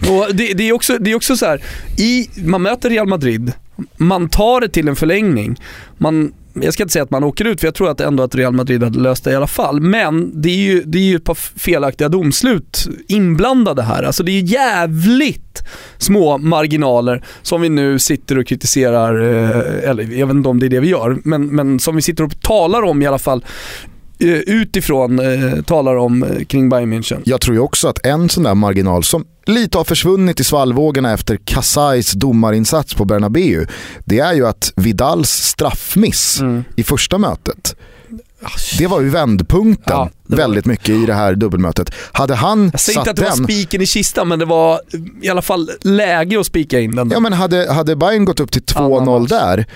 Och 0.00 0.34
det, 0.34 0.52
det, 0.52 0.68
är 0.68 0.72
också, 0.72 0.98
det 0.98 1.10
är 1.10 1.14
också 1.14 1.36
så 1.36 1.46
här, 1.46 1.62
i, 1.98 2.28
man 2.44 2.62
möter 2.62 2.90
Real 2.90 3.06
Madrid, 3.06 3.52
man 3.96 4.28
tar 4.28 4.60
det 4.60 4.68
till 4.68 4.88
en 4.88 4.96
förlängning, 4.96 5.60
man 5.98 6.32
jag 6.62 6.74
ska 6.74 6.82
inte 6.82 6.92
säga 6.92 7.02
att 7.02 7.10
man 7.10 7.24
åker 7.24 7.44
ut, 7.44 7.60
för 7.60 7.66
jag 7.66 7.74
tror 7.74 7.90
att 7.90 8.00
ändå 8.00 8.22
att 8.22 8.34
Real 8.34 8.52
Madrid 8.52 8.82
hade 8.82 8.98
löst 8.98 9.24
det 9.24 9.32
i 9.32 9.34
alla 9.34 9.46
fall. 9.46 9.80
Men 9.80 10.42
det 10.42 10.48
är 10.48 10.56
ju, 10.56 10.82
det 10.82 10.98
är 10.98 11.02
ju 11.02 11.16
ett 11.16 11.24
par 11.24 11.34
felaktiga 11.34 12.08
domslut 12.08 12.88
inblandade 13.08 13.82
här. 13.82 14.02
Alltså 14.02 14.22
det 14.22 14.32
är 14.32 14.42
jävligt 14.42 15.62
små 15.98 16.38
marginaler 16.38 17.24
som 17.42 17.60
vi 17.60 17.68
nu 17.68 17.98
sitter 17.98 18.38
och 18.38 18.46
kritiserar, 18.46 19.22
eh, 19.22 19.90
eller 19.90 20.02
jag 20.02 20.26
vet 20.26 20.36
inte 20.36 20.48
om 20.48 20.60
det 20.60 20.66
är 20.66 20.70
det 20.70 20.80
vi 20.80 20.88
gör, 20.88 21.18
men, 21.24 21.46
men 21.46 21.80
som 21.80 21.96
vi 21.96 22.02
sitter 22.02 22.24
och 22.24 22.40
talar 22.40 22.82
om 22.82 23.02
i 23.02 23.06
alla 23.06 23.18
fall 23.18 23.44
utifrån 24.18 25.18
eh, 25.18 25.62
talar 25.62 25.96
om 25.96 26.22
eh, 26.22 26.44
kring 26.44 26.68
Bayern 26.68 26.92
München. 26.92 27.22
Jag 27.24 27.40
tror 27.40 27.56
ju 27.56 27.60
också 27.60 27.88
att 27.88 28.06
en 28.06 28.28
sån 28.28 28.42
där 28.42 28.54
marginal 28.54 29.04
som 29.04 29.24
lite 29.46 29.78
har 29.78 29.84
försvunnit 29.84 30.40
i 30.40 30.44
svallvågorna 30.44 31.12
efter 31.12 31.38
Casais 31.44 32.12
domarinsats 32.12 32.94
på 32.94 33.04
Bernabeu, 33.04 33.66
det 34.04 34.18
är 34.18 34.34
ju 34.34 34.46
att 34.46 34.72
Vidals 34.76 35.30
straffmiss 35.30 36.40
mm. 36.40 36.64
i 36.76 36.82
första 36.82 37.18
mötet 37.18 37.76
det 38.78 38.86
var 38.86 39.00
ju 39.00 39.08
vändpunkten 39.08 39.96
ja, 39.96 40.10
var... 40.26 40.36
väldigt 40.36 40.66
mycket 40.66 40.88
i 40.88 41.06
det 41.06 41.14
här 41.14 41.34
dubbelmötet. 41.34 41.90
Hade 42.12 42.34
han 42.34 42.70
Jag 42.72 42.80
säger 42.80 42.98
inte 42.98 43.10
att 43.10 43.16
det 43.16 43.22
den... 43.22 43.30
var 43.30 43.44
spiken 43.44 43.82
i 43.82 43.86
kistan, 43.86 44.28
men 44.28 44.38
det 44.38 44.44
var 44.44 44.80
i 45.22 45.28
alla 45.28 45.42
fall 45.42 45.70
läge 45.82 46.40
att 46.40 46.46
spika 46.46 46.80
in 46.80 46.96
den. 46.96 47.10
Ja, 47.10 47.20
men 47.20 47.32
hade, 47.32 47.72
hade 47.72 47.96
Bayern 47.96 48.24
gått 48.24 48.40
upp 48.40 48.50
till 48.50 48.62
2-0 48.62 49.28
där 49.28 49.66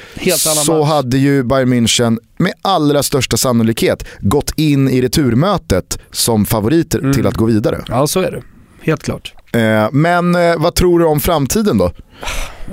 så 0.65 0.83
hade 0.83 1.19
ju 1.19 1.43
Bayern 1.43 1.75
München 1.75 2.19
med 2.37 2.53
allra 2.63 3.03
största 3.03 3.37
sannolikhet 3.37 4.05
gått 4.21 4.53
in 4.57 4.89
i 4.89 5.03
returmötet 5.03 5.99
som 6.11 6.47
favoriter 6.47 6.99
mm. 6.99 7.13
till 7.13 7.27
att 7.27 7.35
gå 7.35 7.45
vidare. 7.45 7.85
Ja, 7.89 8.07
så 8.07 8.21
är 8.21 8.31
det. 8.31 8.43
Helt 8.83 9.03
klart. 9.03 9.35
Eh, 9.53 9.89
men 9.93 10.35
eh, 10.35 10.57
vad 10.59 10.75
tror 10.75 10.99
du 10.99 11.07
om 11.07 11.21
framtiden 11.21 11.79
då? 11.79 11.93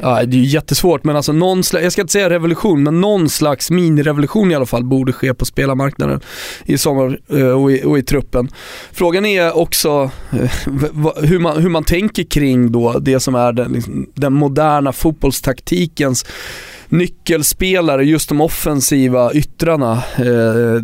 Ja, 0.01 0.25
det 0.25 0.37
är 0.37 0.39
ju 0.39 0.45
jättesvårt, 0.45 1.03
men 1.03 1.15
alltså 1.15 1.31
någon 1.31 1.63
slags, 1.63 1.83
jag 1.83 1.91
ska 1.91 2.01
inte 2.01 2.11
säga 2.11 2.29
revolution, 2.29 2.83
men 2.83 3.01
någon 3.01 3.29
slags 3.29 3.71
minirevolution 3.71 4.51
i 4.51 4.55
alla 4.55 4.65
fall 4.65 4.83
borde 4.83 5.13
ske 5.13 5.33
på 5.33 5.45
spelarmarknaden 5.45 6.19
i 6.65 6.77
sommar 6.77 7.19
eh, 7.29 7.61
och 7.61 7.71
i, 7.71 7.83
och 7.83 7.97
i 7.97 8.03
truppen. 8.03 8.49
Frågan 8.91 9.25
är 9.25 9.57
också 9.57 10.11
eh, 10.31 10.51
hur 11.23 11.39
man, 11.39 11.61
hur 11.61 11.69
man 11.69 11.83
tänker 11.83 12.23
kring 12.23 12.71
då 12.71 12.99
det 12.99 13.19
som 13.19 13.35
är 13.35 13.51
den, 13.51 13.71
liksom, 13.71 14.07
den 14.13 14.33
moderna 14.33 14.93
fotbollstaktikens 14.93 16.25
nyckelspelare, 16.89 18.03
just 18.03 18.29
de 18.29 18.41
offensiva 18.41 19.33
yttrarna, 19.33 19.91
eh, 20.17 20.81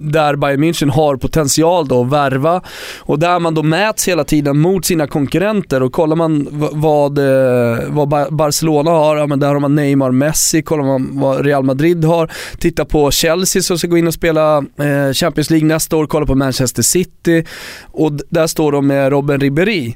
där 0.00 0.36
Bayern 0.36 0.64
München 0.64 0.90
har 0.90 1.16
potential 1.16 1.88
då 1.88 2.02
att 2.02 2.10
värva. 2.10 2.62
Och 2.98 3.18
där 3.18 3.38
man 3.38 3.54
då 3.54 3.62
mäts 3.62 4.08
hela 4.08 4.24
tiden 4.24 4.58
mot 4.58 4.84
sina 4.84 5.06
konkurrenter. 5.06 5.82
Och 5.82 5.92
kollar 5.92 6.16
man 6.16 6.48
vad, 6.72 7.18
eh, 7.18 7.78
vad 7.88 8.34
Barcelona 8.34 8.90
har, 8.90 9.16
ja 9.16 9.26
men 9.26 9.40
där 9.40 9.48
har 9.48 9.60
man 9.60 9.74
Neymar, 9.74 10.10
Messi, 10.10 10.62
kollar 10.62 10.84
man 10.84 11.10
vad 11.12 11.46
Real 11.46 11.64
Madrid 11.64 12.04
har, 12.04 12.30
titta 12.58 12.84
på 12.84 13.10
Chelsea 13.10 13.62
som 13.62 13.78
ska 13.78 13.88
gå 13.88 13.98
in 13.98 14.06
och 14.06 14.14
spela 14.14 14.58
eh, 14.58 15.12
Champions 15.12 15.50
League 15.50 15.68
nästa 15.68 15.96
år, 15.96 16.06
kolla 16.06 16.26
på 16.26 16.34
Manchester 16.34 16.82
City. 16.82 17.44
Och 17.90 18.12
där 18.28 18.46
står 18.46 18.72
de 18.72 18.86
med 18.86 19.10
Robin 19.10 19.40
Ribéry. 19.40 19.94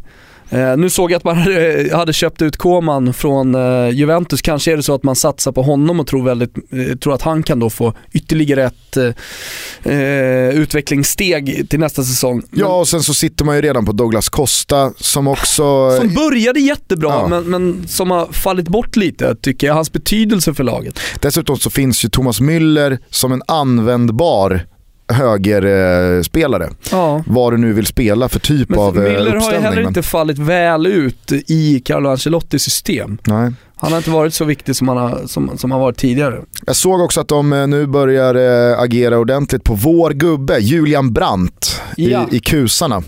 Eh, 0.51 0.76
nu 0.76 0.90
såg 0.90 1.11
jag 1.11 1.16
att 1.16 1.24
man 1.24 1.36
hade, 1.36 1.90
hade 1.97 2.12
köpt 2.12 2.42
ut 2.42 2.57
Koman 2.57 3.14
från 3.14 3.55
eh, 3.55 3.90
Juventus. 3.90 4.42
Kanske 4.42 4.72
är 4.72 4.76
det 4.76 4.82
så 4.82 4.94
att 4.94 5.03
man 5.03 5.16
satsar 5.16 5.53
på 5.53 5.62
honom 5.62 6.01
och 6.01 6.07
tror, 6.07 6.24
väldigt, 6.24 6.57
eh, 6.72 6.97
tror 6.97 7.14
att 7.14 7.22
han 7.22 7.42
kan 7.42 7.59
då 7.59 7.70
få 7.70 7.94
ytterligare 8.12 8.64
ett 8.64 8.97
eh, 8.97 9.92
eh, 9.92 10.49
utvecklingssteg 10.49 11.66
till 11.70 11.80
nästa 11.80 12.03
säsong. 12.03 12.42
Ja, 12.51 12.66
och 12.66 12.88
sen 12.88 13.03
så 13.03 13.14
sitter 13.14 13.44
man 13.44 13.57
ju 13.57 13.62
redan 13.62 13.86
på 13.86 13.92
Douglas 13.92 14.28
Costa 14.28 14.92
som 14.97 15.26
också... 15.26 15.97
Som 15.97 16.14
började 16.14 16.61
jättebra, 16.61 17.09
ja. 17.09 17.28
men, 17.28 17.44
men 17.44 17.88
som 17.88 18.11
har 18.11 18.26
fallit 18.26 18.68
bort 18.68 18.97
lite 18.97 19.34
tycker 19.34 19.66
jag. 19.66 19.74
Hans 19.74 19.92
betydelse 19.92 20.55
för 20.55 20.64
laget. 20.64 21.01
Dessutom 21.20 21.57
så 21.57 21.70
finns 21.70 22.05
ju 22.05 22.09
Thomas 22.09 22.40
Müller 22.40 22.99
som 23.11 23.32
en 23.32 23.42
användbar 23.47 24.66
högerspelare. 25.09 26.70
Ja. 26.90 27.24
Vad 27.26 27.52
du 27.52 27.57
nu 27.57 27.72
vill 27.72 27.86
spela 27.86 28.28
för 28.28 28.40
typ 28.40 28.68
men 28.68 28.78
av 28.78 28.94
Miller 28.94 29.11
uppställning. 29.11 29.42
har 29.42 29.52
ju 29.52 29.59
heller 29.59 29.76
men... 29.76 29.88
inte 29.88 30.02
fallit 30.02 30.38
väl 30.38 30.86
ut 30.86 31.32
i 31.32 31.80
Carlo 31.84 32.11
Ancelottis 32.11 32.62
system. 32.62 33.18
Nej. 33.26 33.52
Han 33.78 33.92
har 33.92 33.98
inte 33.98 34.11
varit 34.11 34.34
så 34.34 34.44
viktig 34.44 34.76
som 34.76 34.88
han 34.88 34.96
har, 34.96 35.26
som, 35.26 35.59
som 35.59 35.70
han 35.70 35.80
varit 35.80 35.96
tidigare. 35.96 36.40
Jag 36.66 36.76
såg 36.76 37.00
också 37.00 37.20
att 37.20 37.28
de 37.28 37.52
eh, 37.52 37.66
nu 37.66 37.86
börjar 37.86 38.34
äh, 38.34 38.80
agera 38.80 39.18
ordentligt 39.18 39.64
på 39.64 39.74
vår 39.74 40.11
gubbe, 40.11 40.59
Julian 40.59 41.12
Brandt 41.12 41.82
ja. 41.96 42.28
i, 42.30 42.36
i 42.36 42.40
kusarna. 42.40 43.02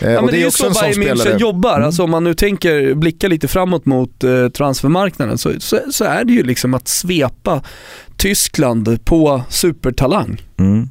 Eh, 0.00 0.12
ja, 0.12 0.20
och 0.20 0.30
det, 0.30 0.38
är, 0.38 0.42
är 0.42 0.46
också 0.46 0.74
så 0.74 0.80
Bayern 0.80 1.02
München 1.02 1.38
jobbar. 1.38 1.74
Mm. 1.74 1.86
Alltså, 1.86 2.02
om 2.02 2.10
man 2.10 2.24
nu 2.24 2.34
tänker 2.34 2.94
blicka 2.94 3.28
lite 3.28 3.48
framåt 3.48 3.86
mot 3.86 4.24
eh, 4.24 4.48
transfermarknaden 4.48 5.38
så, 5.38 5.52
så, 5.58 5.80
så, 5.90 6.04
är 6.04 6.24
det 6.24 6.32
ju 6.32 6.42
liksom 6.42 6.74
att 6.74 6.88
svepa 6.88 7.62
Tyskland 8.16 9.04
på 9.04 9.42
supertalang. 9.48 10.42
Mm. 10.58 10.88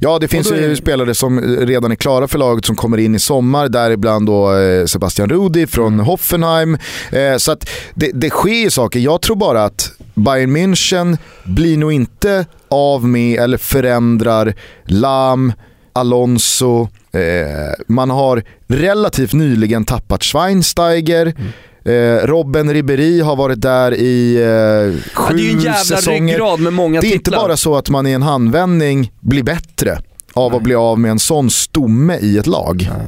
Ja, 0.00 0.18
det 0.18 0.28
finns 0.28 0.52
ju 0.52 0.76
spelare 0.76 1.14
som 1.14 1.40
redan 1.40 1.92
är 1.92 1.96
klara 1.96 2.28
för 2.28 2.38
laget 2.38 2.64
som 2.64 2.76
kommer 2.76 2.98
in 2.98 3.14
i 3.14 3.18
sommar, 3.18 3.68
däribland 3.68 4.26
då 4.26 4.56
eh, 4.56 4.84
Sebastian 4.84 5.28
Rudi 5.28 5.66
från 5.66 5.94
mm. 5.94 6.06
Hoffenheim. 6.06 6.78
Eh, 7.12 7.36
så 7.36 7.52
att 7.52 7.70
det, 7.94 8.10
det 8.14 8.30
sker 8.30 8.62
ju 8.64 8.70
saker. 8.70 9.00
Jag 9.00 9.22
tror 9.22 9.36
bara 9.36 9.64
att 9.64 9.92
Bayern 10.14 10.56
München 10.56 11.18
blir 11.44 11.76
nog 11.76 11.92
inte 11.92 12.46
av 12.68 13.08
med 13.08 13.40
eller 13.40 13.58
förändrar 13.58 14.54
Lam, 14.84 15.52
Alonso, 15.92 16.88
eh, 17.12 17.84
man 17.86 18.10
har 18.10 18.42
relativt 18.66 19.32
nyligen 19.32 19.84
tappat 19.84 20.24
Schweinsteiger. 20.24 21.26
Mm. 21.26 21.52
Eh, 21.88 22.26
Robben 22.26 22.72
Ribéry 22.74 23.20
har 23.20 23.36
varit 23.36 23.60
där 23.60 23.94
i 23.94 24.36
eh, 24.36 25.12
sju 25.14 25.24
ja, 25.28 25.36
det 25.36 25.42
är 25.42 25.44
ju 25.44 25.50
en 25.50 25.60
jävla 25.60 25.74
säsonger. 25.74 26.34
ryggrad 26.34 26.60
med 26.60 26.72
många 26.72 27.00
Det 27.00 27.06
är 27.06 27.10
titlar. 27.10 27.36
inte 27.36 27.46
bara 27.46 27.56
så 27.56 27.76
att 27.76 27.90
man 27.90 28.06
i 28.06 28.12
en 28.12 28.22
handvändning 28.22 29.12
blir 29.20 29.42
bättre 29.42 29.98
av 30.32 30.50
Nej. 30.50 30.56
att 30.56 30.62
bli 30.62 30.74
av 30.74 30.98
med 30.98 31.10
en 31.10 31.18
sån 31.18 31.50
stomme 31.50 32.18
i 32.18 32.38
ett 32.38 32.46
lag. 32.46 32.90
Nej. 32.98 33.06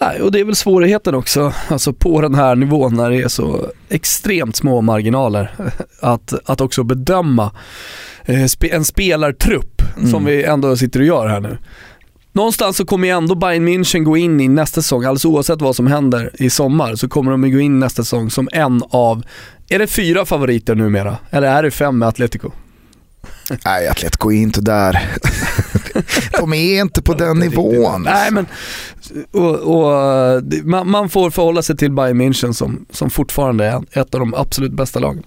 Nej, 0.00 0.20
och 0.20 0.32
det 0.32 0.40
är 0.40 0.44
väl 0.44 0.56
svårigheten 0.56 1.14
också, 1.14 1.52
alltså 1.68 1.92
på 1.92 2.20
den 2.20 2.34
här 2.34 2.54
nivån 2.56 2.96
när 2.96 3.10
det 3.10 3.22
är 3.22 3.28
så 3.28 3.66
extremt 3.88 4.56
små 4.56 4.80
marginaler, 4.80 5.54
att, 6.00 6.34
att 6.44 6.60
också 6.60 6.82
bedöma 6.82 7.52
eh, 8.24 8.46
en 8.70 8.84
spelartrupp 8.84 9.82
mm. 9.96 10.10
som 10.10 10.24
vi 10.24 10.44
ändå 10.44 10.76
sitter 10.76 11.00
och 11.00 11.06
gör 11.06 11.28
här 11.28 11.40
nu. 11.40 11.58
Någonstans 12.36 12.76
så 12.76 12.84
kommer 12.84 13.08
ju 13.08 13.14
ändå 13.14 13.34
Bayern 13.34 13.68
München 13.68 14.04
gå 14.04 14.16
in 14.16 14.40
i 14.40 14.48
nästa 14.48 14.82
säsong, 14.82 15.04
alldeles 15.04 15.24
oavsett 15.24 15.60
vad 15.60 15.76
som 15.76 15.86
händer 15.86 16.30
i 16.34 16.50
sommar, 16.50 16.94
så 16.94 17.08
kommer 17.08 17.30
de 17.30 17.50
gå 17.52 17.60
in 17.60 17.78
nästa 17.78 18.02
säsong 18.02 18.30
som 18.30 18.48
en 18.52 18.82
av, 18.90 19.22
är 19.68 19.78
det 19.78 19.86
fyra 19.86 20.24
favoriter 20.26 20.74
numera? 20.74 21.18
Eller 21.30 21.48
är 21.48 21.62
det 21.62 21.70
fem 21.70 21.98
med 21.98 22.08
Atletico? 22.08 22.50
Nej, 23.64 23.88
Atletico 23.88 24.32
är 24.32 24.36
inte 24.36 24.60
där. 24.60 25.02
De 26.40 26.52
är 26.52 26.80
inte 26.80 27.02
på 27.02 27.14
den 27.14 27.38
nivån. 27.38 28.02
Nej, 28.02 28.30
men 28.30 28.46
och, 29.32 29.54
och, 29.54 30.42
man, 30.64 30.90
man, 30.90 31.08
får 31.08 31.30
förhålla 31.30 31.62
sig 31.62 31.76
till 31.76 31.92
Bayern 31.92 32.20
München 32.20 32.52
som, 32.52 32.86
som 32.90 33.10
fortfarande 33.10 33.64
är 33.66 34.00
ett 34.00 34.14
av 34.14 34.20
de 34.20 34.34
absolut 34.34 34.72
bästa 34.72 34.98
lagen. 34.98 35.22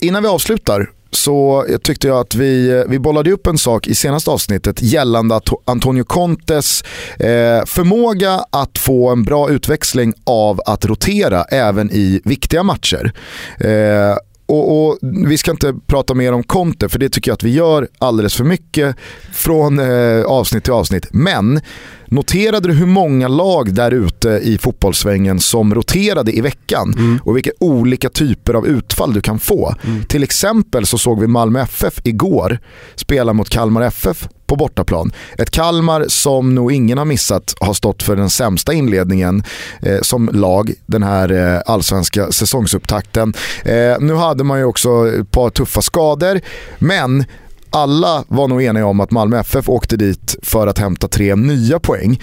Innan 0.00 0.22
vi 0.22 0.28
avslutar 0.28 0.90
så 1.16 1.66
tyckte 1.82 2.08
jag 2.08 2.18
att 2.18 2.34
vi, 2.34 2.70
eh, 2.70 2.82
vi 2.88 2.98
bollade 2.98 3.32
upp 3.32 3.46
en 3.46 3.58
sak 3.58 3.86
i 3.86 3.94
senaste 3.94 4.30
avsnittet 4.30 4.82
gällande 4.82 5.40
Antonio 5.64 6.04
Contes 6.04 6.82
eh, 7.18 7.64
förmåga 7.66 8.40
att 8.50 8.78
få 8.78 9.10
en 9.10 9.24
bra 9.24 9.50
utväxling 9.50 10.14
av 10.24 10.60
att 10.66 10.84
rotera 10.84 11.44
även 11.44 11.90
i 11.90 12.20
viktiga 12.24 12.62
matcher. 12.62 13.12
Eh, 13.60 14.16
och, 14.46 14.88
och, 14.88 14.98
Vi 15.02 15.38
ska 15.38 15.50
inte 15.50 15.74
prata 15.86 16.14
mer 16.14 16.32
om 16.32 16.42
Conte 16.42 16.88
för 16.88 16.98
det 16.98 17.08
tycker 17.08 17.30
jag 17.30 17.34
att 17.34 17.42
vi 17.42 17.50
gör 17.50 17.88
alldeles 17.98 18.34
för 18.34 18.44
mycket 18.44 18.96
från 19.32 19.78
eh, 19.78 20.24
avsnitt 20.24 20.64
till 20.64 20.72
avsnitt. 20.72 21.06
Men 21.10 21.60
Noterade 22.08 22.68
du 22.68 22.74
hur 22.74 22.86
många 22.86 23.28
lag 23.28 23.74
där 23.74 23.90
ute 23.90 24.28
i 24.28 24.58
fotbollssvängen 24.58 25.40
som 25.40 25.74
roterade 25.74 26.32
i 26.32 26.40
veckan 26.40 26.94
mm. 26.98 27.20
och 27.24 27.36
vilka 27.36 27.50
olika 27.60 28.08
typer 28.08 28.54
av 28.54 28.66
utfall 28.66 29.14
du 29.14 29.20
kan 29.20 29.38
få? 29.38 29.74
Mm. 29.84 30.04
Till 30.04 30.22
exempel 30.22 30.86
så 30.86 30.98
såg 30.98 31.20
vi 31.20 31.26
Malmö 31.26 31.60
FF 31.60 32.00
igår 32.04 32.58
spela 32.94 33.32
mot 33.32 33.48
Kalmar 33.48 33.82
FF 33.82 34.28
på 34.46 34.56
bortaplan. 34.56 35.12
Ett 35.38 35.50
Kalmar 35.50 36.04
som 36.08 36.54
nog 36.54 36.72
ingen 36.72 36.98
har 36.98 37.04
missat 37.04 37.54
har 37.60 37.74
stått 37.74 38.02
för 38.02 38.16
den 38.16 38.30
sämsta 38.30 38.72
inledningen 38.72 39.44
eh, 39.80 40.00
som 40.02 40.30
lag 40.32 40.72
den 40.86 41.02
här 41.02 41.32
eh, 41.32 41.60
allsvenska 41.66 42.32
säsongsupptakten. 42.32 43.34
Eh, 43.64 43.96
nu 44.00 44.14
hade 44.14 44.44
man 44.44 44.58
ju 44.58 44.64
också 44.64 45.08
ett 45.08 45.30
par 45.30 45.50
tuffa 45.50 45.82
skador 45.82 46.40
men 46.78 47.24
alla 47.70 48.24
var 48.28 48.48
nog 48.48 48.62
eniga 48.62 48.86
om 48.86 49.00
att 49.00 49.10
Malmö 49.10 49.40
FF 49.40 49.68
åkte 49.68 49.96
dit 49.96 50.36
för 50.42 50.66
att 50.66 50.78
hämta 50.78 51.08
tre 51.08 51.34
nya 51.36 51.80
poäng. 51.80 52.20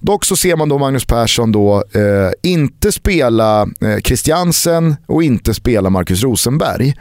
Dock 0.00 0.24
så 0.24 0.36
ser 0.36 0.56
man 0.56 0.68
då 0.68 0.78
Magnus 0.78 1.04
Persson 1.04 1.52
då 1.52 1.76
eh, 1.76 2.50
inte 2.50 2.92
spela 2.92 3.62
eh, 3.62 3.98
Christiansen 4.04 4.96
och 5.06 5.22
inte 5.22 5.54
spela 5.54 5.90
Marcus 5.90 6.22
Rosenberg. 6.22 6.94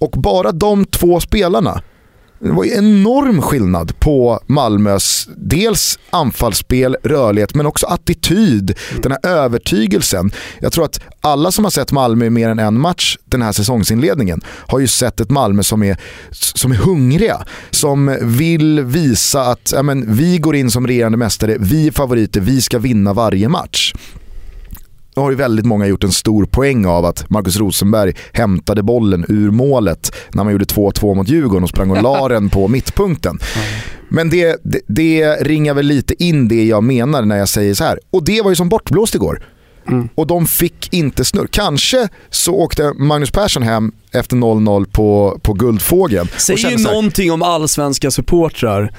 Och 0.00 0.10
bara 0.10 0.52
de 0.52 0.84
två 0.84 1.20
spelarna 1.20 1.82
det 2.40 2.50
var 2.50 2.64
ju 2.64 2.74
enorm 2.74 3.42
skillnad 3.42 4.00
på 4.00 4.40
Malmös 4.46 5.28
dels 5.36 5.98
anfallsspel, 6.10 6.96
rörlighet 7.02 7.54
men 7.54 7.66
också 7.66 7.86
attityd, 7.86 8.74
mm. 8.90 9.02
den 9.02 9.12
här 9.12 9.30
övertygelsen. 9.30 10.30
Jag 10.60 10.72
tror 10.72 10.84
att 10.84 11.00
alla 11.20 11.50
som 11.50 11.64
har 11.64 11.70
sett 11.70 11.92
Malmö 11.92 12.24
i 12.24 12.30
mer 12.30 12.48
än 12.48 12.58
en 12.58 12.80
match 12.80 13.16
den 13.24 13.42
här 13.42 13.52
säsongsinledningen 13.52 14.40
har 14.46 14.78
ju 14.78 14.86
sett 14.86 15.20
ett 15.20 15.30
Malmö 15.30 15.62
som 15.62 15.82
är, 15.82 15.96
som 16.30 16.72
är 16.72 16.76
hungriga, 16.76 17.44
som 17.70 18.18
vill 18.22 18.80
visa 18.80 19.42
att 19.42 19.72
ja, 19.74 19.82
men, 19.82 20.16
vi 20.16 20.38
går 20.38 20.56
in 20.56 20.70
som 20.70 20.86
regerande 20.86 21.18
mästare, 21.18 21.56
vi 21.60 21.86
är 21.86 21.92
favoriter, 21.92 22.40
vi 22.40 22.62
ska 22.62 22.78
vinna 22.78 23.12
varje 23.12 23.48
match. 23.48 23.94
Nu 25.18 25.22
har 25.22 25.30
ju 25.30 25.36
väldigt 25.36 25.66
många 25.66 25.86
gjort 25.86 26.04
en 26.04 26.12
stor 26.12 26.44
poäng 26.44 26.86
av 26.86 27.04
att 27.04 27.30
Marcus 27.30 27.56
Rosenberg 27.56 28.14
hämtade 28.32 28.82
bollen 28.82 29.24
ur 29.28 29.50
målet 29.50 30.14
när 30.32 30.44
man 30.44 30.52
gjorde 30.52 30.64
2-2 30.64 31.14
mot 31.14 31.28
Djurgården 31.28 31.62
och 31.62 31.68
sprang 31.68 31.90
och 31.90 32.02
la 32.02 32.28
den 32.34 32.48
på 32.48 32.68
mittpunkten. 32.68 33.38
Men 34.08 34.30
det, 34.30 34.60
det, 34.64 34.80
det 34.86 35.34
ringar 35.34 35.74
väl 35.74 35.86
lite 35.86 36.24
in 36.24 36.48
det 36.48 36.64
jag 36.64 36.84
menar 36.84 37.22
när 37.22 37.36
jag 37.36 37.48
säger 37.48 37.74
så 37.74 37.84
här. 37.84 38.00
Och 38.10 38.24
det 38.24 38.42
var 38.42 38.50
ju 38.50 38.56
som 38.56 38.68
bortblåst 38.68 39.14
igår. 39.14 39.42
Mm. 39.88 40.08
Och 40.14 40.26
de 40.26 40.46
fick 40.46 40.92
inte 40.92 41.24
snurr. 41.24 41.48
Kanske 41.50 42.08
så 42.30 42.54
åkte 42.54 42.92
Magnus 42.92 43.30
Persson 43.30 43.62
hem 43.62 43.92
efter 44.12 44.36
0-0 44.36 44.86
på, 44.92 45.40
på 45.42 45.52
Guldfågeln. 45.52 46.28
Säger 46.36 46.70
ju 46.70 46.84
någonting 46.84 47.32
om 47.32 47.42
allsvenska 47.42 48.10
supportrar 48.10 48.92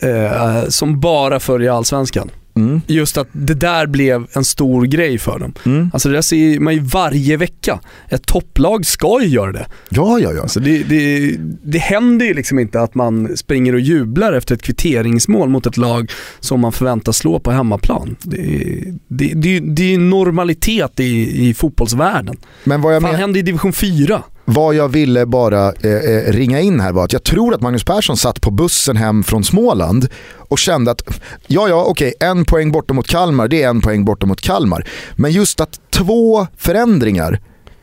eh, 0.00 0.68
som 0.68 1.00
bara 1.00 1.40
följer 1.40 1.70
allsvenskan. 1.70 2.30
Mm. 2.56 2.80
Just 2.86 3.16
att 3.16 3.28
det 3.32 3.54
där 3.54 3.86
blev 3.86 4.26
en 4.32 4.44
stor 4.44 4.84
grej 4.84 5.18
för 5.18 5.38
dem. 5.38 5.54
Mm. 5.66 5.90
Alltså 5.92 6.08
det 6.08 6.14
där 6.14 6.22
ser 6.22 6.60
man 6.60 6.74
ju 6.74 6.80
varje 6.80 7.36
vecka. 7.36 7.80
Ett 8.08 8.26
topplag 8.26 8.86
ska 8.86 9.22
ju 9.22 9.28
göra 9.28 9.52
det. 9.52 9.66
Ja, 9.88 10.18
ja, 10.18 10.32
ja. 10.32 10.42
Alltså 10.42 10.60
det, 10.60 10.82
det, 10.82 11.36
det 11.62 11.78
händer 11.78 12.26
ju 12.26 12.34
liksom 12.34 12.58
inte 12.58 12.80
att 12.80 12.94
man 12.94 13.36
springer 13.36 13.72
och 13.72 13.80
jublar 13.80 14.32
efter 14.32 14.54
ett 14.54 14.62
kvitteringsmål 14.62 15.48
mot 15.48 15.66
ett 15.66 15.76
lag 15.76 16.10
som 16.40 16.60
man 16.60 16.72
förväntas 16.72 17.16
slå 17.16 17.40
på 17.40 17.50
hemmaplan. 17.50 18.16
Det, 18.22 18.84
det, 19.08 19.32
det, 19.34 19.60
det 19.60 19.94
är 19.94 19.98
normalitet 19.98 21.00
i, 21.00 21.48
i 21.48 21.54
fotbollsvärlden. 21.54 22.36
Men 22.64 22.82
vad 22.82 22.94
jag 22.94 23.02
Fan 23.02 23.10
men... 23.10 23.20
händer 23.20 23.40
i 23.40 23.42
division 23.42 23.72
4? 23.72 24.22
Vad 24.44 24.74
jag 24.74 24.88
ville 24.88 25.26
bara 25.26 25.72
eh, 25.72 25.90
eh, 25.90 26.32
ringa 26.32 26.60
in 26.60 26.80
här 26.80 26.92
var 26.92 27.04
att 27.04 27.12
jag 27.12 27.24
tror 27.24 27.54
att 27.54 27.60
Magnus 27.60 27.84
Persson 27.84 28.16
satt 28.16 28.40
på 28.40 28.50
bussen 28.50 28.96
hem 28.96 29.22
från 29.22 29.44
Småland 29.44 30.08
och 30.36 30.58
kände 30.58 30.90
att 30.90 31.20
ja, 31.46 31.68
ja, 31.68 31.84
okej, 31.84 32.14
en 32.20 32.44
poäng 32.44 32.72
borta 32.72 32.94
mot 32.94 33.08
Kalmar, 33.08 33.48
det 33.48 33.62
är 33.62 33.68
en 33.68 33.80
poäng 33.80 34.04
borta 34.04 34.26
mot 34.26 34.40
Kalmar. 34.40 34.88
Men 35.16 35.32
just 35.32 35.60
att 35.60 35.80
två 35.90 36.46
förändringar 36.56 37.40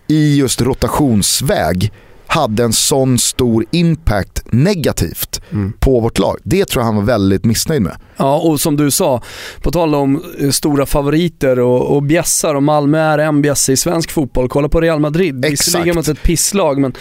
i 0.08 0.38
just 0.38 0.62
rotationsväg 0.62 1.92
hade 2.32 2.64
en 2.64 2.74
sån 2.74 3.20
stor 3.20 3.66
impact 3.72 4.44
negativt 4.52 5.42
mm. 5.52 5.74
på 5.80 6.00
vårt 6.00 6.20
lag. 6.20 6.38
Det 6.44 6.66
tror 6.66 6.82
jag 6.82 6.86
han 6.86 6.96
var 6.96 7.04
väldigt 7.04 7.46
missnöjd 7.46 7.82
med. 7.82 7.98
Ja, 8.18 8.38
och 8.38 8.62
som 8.62 8.78
du 8.78 8.92
sa, 8.92 9.22
på 9.62 9.72
tal 9.72 9.96
om 9.96 10.24
eh, 10.40 10.50
stora 10.50 10.86
favoriter 10.86 11.60
och, 11.60 11.96
och 11.96 12.04
bjässar 12.04 12.56
och 12.56 12.64
Malmö 12.64 13.00
är 13.00 13.18
en 13.18 13.42
bjässe 13.42 13.72
i 13.72 13.78
svensk 13.78 14.12
fotboll. 14.12 14.50
Kolla 14.50 14.70
på 14.70 14.82
Real 14.82 15.00
Madrid, 15.00 15.46
visserligen 15.46 15.96
mot 15.96 16.08
ett 16.08 16.24
pisslag 16.24 16.80
men 16.80 16.94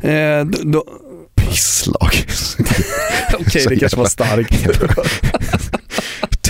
eh, 0.00 0.46
då, 0.46 0.84
pisslag. 1.34 2.10
Okej, 3.34 3.46
okay, 3.46 3.64
det 3.66 3.76
kanske 3.80 3.98
var 3.98 4.06
starkt. 4.06 4.68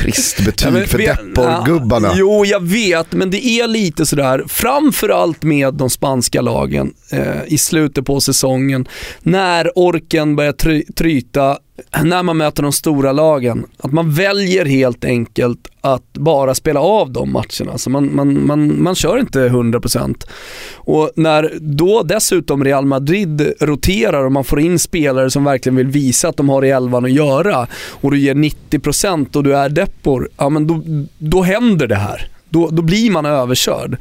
trist 0.04 0.44
betyg 0.44 0.88
för 0.88 0.98
Depor-gubbarna. 0.98 2.08
Ja, 2.08 2.14
jo, 2.16 2.44
jag 2.44 2.62
vet, 2.62 3.12
men 3.12 3.30
det 3.30 3.46
är 3.46 3.66
lite 3.66 4.06
sådär, 4.06 4.44
framförallt 4.48 5.42
med 5.42 5.74
de 5.74 5.90
spanska 5.90 6.40
lagen 6.40 6.94
eh, 7.10 7.44
i 7.46 7.58
slutet 7.58 8.04
på 8.04 8.20
säsongen, 8.20 8.88
när 9.22 9.78
orken 9.78 10.36
börjar 10.36 10.52
try 10.52 10.84
tryta, 10.84 11.58
när 12.02 12.22
man 12.22 12.36
möter 12.36 12.62
de 12.62 12.72
stora 12.72 13.12
lagen, 13.12 13.66
att 13.78 13.92
man 13.92 14.14
väljer 14.14 14.64
helt 14.64 15.04
enkelt 15.04 15.68
att 15.80 16.12
bara 16.12 16.54
spela 16.54 16.80
av 16.80 17.12
de 17.12 17.32
matcherna. 17.32 17.72
Alltså 17.72 17.90
man, 17.90 18.14
man, 18.14 18.46
man, 18.46 18.82
man 18.82 18.94
kör 18.94 19.18
inte 19.18 19.48
100%. 19.48 20.26
Och 20.74 21.10
när 21.16 21.52
då 21.60 22.02
dessutom 22.02 22.64
Real 22.64 22.86
Madrid 22.86 23.52
roterar 23.60 24.24
och 24.24 24.32
man 24.32 24.44
får 24.44 24.60
in 24.60 24.78
spelare 24.78 25.30
som 25.30 25.44
verkligen 25.44 25.76
vill 25.76 25.86
visa 25.86 26.28
att 26.28 26.36
de 26.36 26.48
har 26.48 26.64
i 26.64 26.70
elvan 26.70 27.04
att 27.04 27.12
göra 27.12 27.66
och 27.90 28.10
du 28.10 28.18
ger 28.18 28.34
90% 28.34 29.36
och 29.36 29.42
du 29.42 29.56
är 29.56 29.68
deppor, 29.68 30.28
ja 30.36 30.48
men 30.48 30.66
då, 30.66 30.82
då 31.18 31.42
händer 31.42 31.86
det 31.86 31.96
här. 31.96 32.28
Då, 32.48 32.68
då 32.70 32.82
blir 32.82 33.10
man 33.10 33.26
överkörd. 33.26 33.96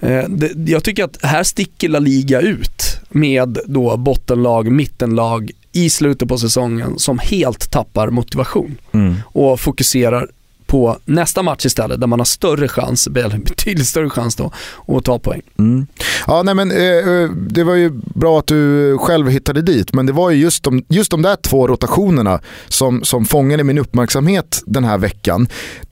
Eh, 0.00 0.24
jag 0.66 0.84
tycker 0.84 1.04
att 1.04 1.18
här 1.22 1.42
sticker 1.42 1.88
La 1.88 1.98
Liga 1.98 2.40
ut 2.40 3.00
med 3.08 3.58
då 3.66 3.96
bottenlag, 3.96 4.72
mittenlag 4.72 5.50
i 5.84 5.90
slutet 5.90 6.28
på 6.28 6.38
säsongen 6.38 6.98
som 6.98 7.18
helt 7.18 7.70
tappar 7.70 8.10
motivation 8.10 8.78
mm. 8.92 9.14
och 9.24 9.60
fokuserar 9.60 10.28
på 10.68 10.98
nästa 11.04 11.42
match 11.42 11.66
istället 11.66 12.00
där 12.00 12.06
man 12.06 12.20
har 12.20 12.24
större 12.24 12.68
chans, 12.68 13.08
betydligt 13.08 13.86
större 13.86 14.10
chans 14.10 14.36
då, 14.36 14.52
att 14.88 15.04
ta 15.04 15.18
poäng. 15.18 15.42
Mm. 15.58 15.86
Ja, 16.26 16.42
nej 16.42 16.54
men 16.54 16.70
eh, 16.70 16.78
eh, 16.78 17.30
det 17.30 17.64
var 17.64 17.74
ju 17.74 17.90
bra 18.14 18.38
att 18.38 18.46
du 18.46 18.98
själv 18.98 19.28
hittade 19.28 19.62
dit, 19.62 19.94
men 19.94 20.06
det 20.06 20.12
var 20.12 20.30
ju 20.30 20.36
just 20.36 20.62
de, 20.62 20.84
just 20.88 21.10
de 21.10 21.22
där 21.22 21.36
två 21.36 21.68
rotationerna 21.68 22.40
som, 22.68 23.04
som 23.04 23.24
fångade 23.24 23.64
min 23.64 23.78
uppmärksamhet 23.78 24.62
den 24.66 24.84
här 24.84 24.98
veckan. 24.98 25.48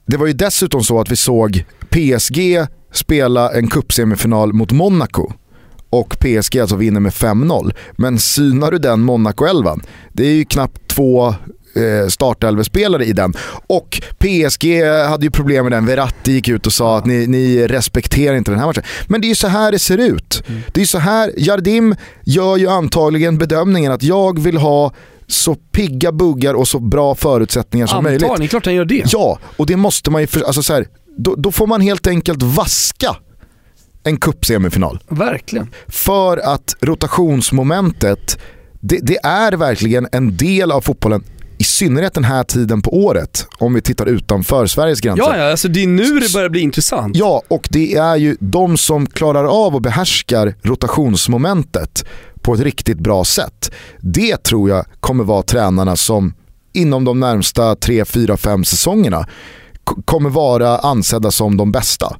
Det 0.06 0.16
var 0.16 0.26
ju 0.26 0.32
dessutom 0.32 0.84
så 0.84 1.00
att 1.00 1.10
vi 1.10 1.16
såg 1.16 1.64
PSG 1.90 2.66
spela 2.92 3.52
en 3.52 3.68
cupsemifinal 3.68 4.52
mot 4.52 4.72
Monaco 4.72 5.32
och 5.90 6.16
PSG 6.20 6.58
alltså 6.58 6.76
vinner 6.76 7.00
med 7.00 7.12
5-0. 7.12 7.74
Men 7.92 8.18
synar 8.18 8.70
du 8.70 8.78
den 8.78 9.00
Monaco-elvan, 9.00 9.82
det 10.12 10.26
är 10.26 10.32
ju 10.32 10.44
knappt 10.44 10.88
två 10.88 11.26
eh, 11.76 12.08
startelvespelare 12.08 13.04
i 13.04 13.12
den. 13.12 13.34
Och 13.66 14.02
PSG 14.18 14.82
hade 15.08 15.24
ju 15.24 15.30
problem 15.30 15.64
med 15.64 15.72
den. 15.72 15.86
Verratti 15.86 16.32
gick 16.32 16.48
ut 16.48 16.66
och 16.66 16.72
sa 16.72 16.98
att 16.98 17.06
ni, 17.06 17.26
ni 17.26 17.66
respekterar 17.66 18.36
inte 18.36 18.50
den 18.50 18.60
här 18.60 18.66
matchen. 18.66 18.82
Men 19.06 19.20
det 19.20 19.26
är 19.26 19.28
ju 19.28 19.34
så 19.34 19.48
här 19.48 19.72
det 19.72 19.78
ser 19.78 19.98
ut. 19.98 20.42
Mm. 20.48 20.60
Det 20.72 20.80
är 20.80 20.84
så 20.84 20.98
här, 20.98 21.32
Jardim 21.36 21.94
gör 22.24 22.56
ju 22.56 22.68
antagligen 22.68 23.38
bedömningen 23.38 23.92
att 23.92 24.02
jag 24.02 24.40
vill 24.40 24.56
ha 24.56 24.92
så 25.28 25.54
pigga 25.54 26.12
buggar 26.12 26.54
och 26.54 26.68
så 26.68 26.78
bra 26.78 27.14
förutsättningar 27.14 27.86
som 27.86 27.98
Antagligen, 27.98 28.28
möjligt. 28.28 28.50
klart 28.50 28.64
han 28.64 28.74
gör 28.74 28.84
det. 28.84 29.02
Ja, 29.06 29.38
och 29.56 29.66
det 29.66 29.76
måste 29.76 30.10
man 30.10 30.20
ju, 30.20 30.26
för, 30.26 30.40
alltså 30.40 30.62
så 30.62 30.72
här, 30.72 30.86
då, 31.18 31.34
då 31.34 31.52
får 31.52 31.66
man 31.66 31.80
helt 31.80 32.06
enkelt 32.06 32.42
vaska 32.42 33.16
en 34.06 34.16
cupsemifinal. 34.16 34.98
Verkligen. 35.08 35.70
För 35.88 36.38
att 36.38 36.76
rotationsmomentet, 36.80 38.38
det, 38.80 38.98
det, 39.02 39.18
är 39.24 39.52
verkligen 39.52 40.08
en 40.12 40.36
del 40.36 40.72
av 40.72 40.80
fotbollen 40.80 41.24
i 41.58 41.64
synnerhet 41.64 42.14
den 42.14 42.24
här 42.24 42.44
tiden 42.44 42.82
på 42.82 43.04
året, 43.04 43.46
om 43.58 43.74
vi 43.74 43.80
tittar 43.80 44.06
utanför 44.06 44.66
Sveriges 44.66 45.00
gränser. 45.00 45.24
Ja, 45.24 45.36
ja 45.36 45.50
alltså 45.50 45.68
det 45.68 45.82
är 45.82 45.86
nu 45.86 46.20
det 46.20 46.32
börjar 46.32 46.48
bli 46.48 46.60
intressant. 46.60 47.16
Ja, 47.16 47.42
och 47.48 47.68
det 47.70 47.94
är 47.94 48.16
ju 48.16 48.36
de 48.40 48.76
som 48.76 49.06
klarar 49.06 49.44
av 49.44 49.74
och 49.74 49.82
behärskar 49.82 50.54
rotationsmomentet 50.62 52.04
på 52.42 52.54
ett 52.54 52.60
riktigt 52.60 52.98
bra 52.98 53.24
sätt. 53.24 53.70
Det 54.00 54.42
tror 54.42 54.70
jag 54.70 54.86
kommer 55.00 55.24
vara 55.24 55.42
tränarna 55.42 55.96
som 55.96 56.34
inom 56.72 57.04
de 57.04 57.20
närmsta 57.20 57.76
3, 57.76 58.04
4, 58.04 58.36
5 58.36 58.64
säsongerna 58.64 59.26
kommer 60.04 60.30
vara 60.30 60.78
ansedda 60.78 61.30
som 61.30 61.56
de 61.56 61.72
bästa. 61.72 62.16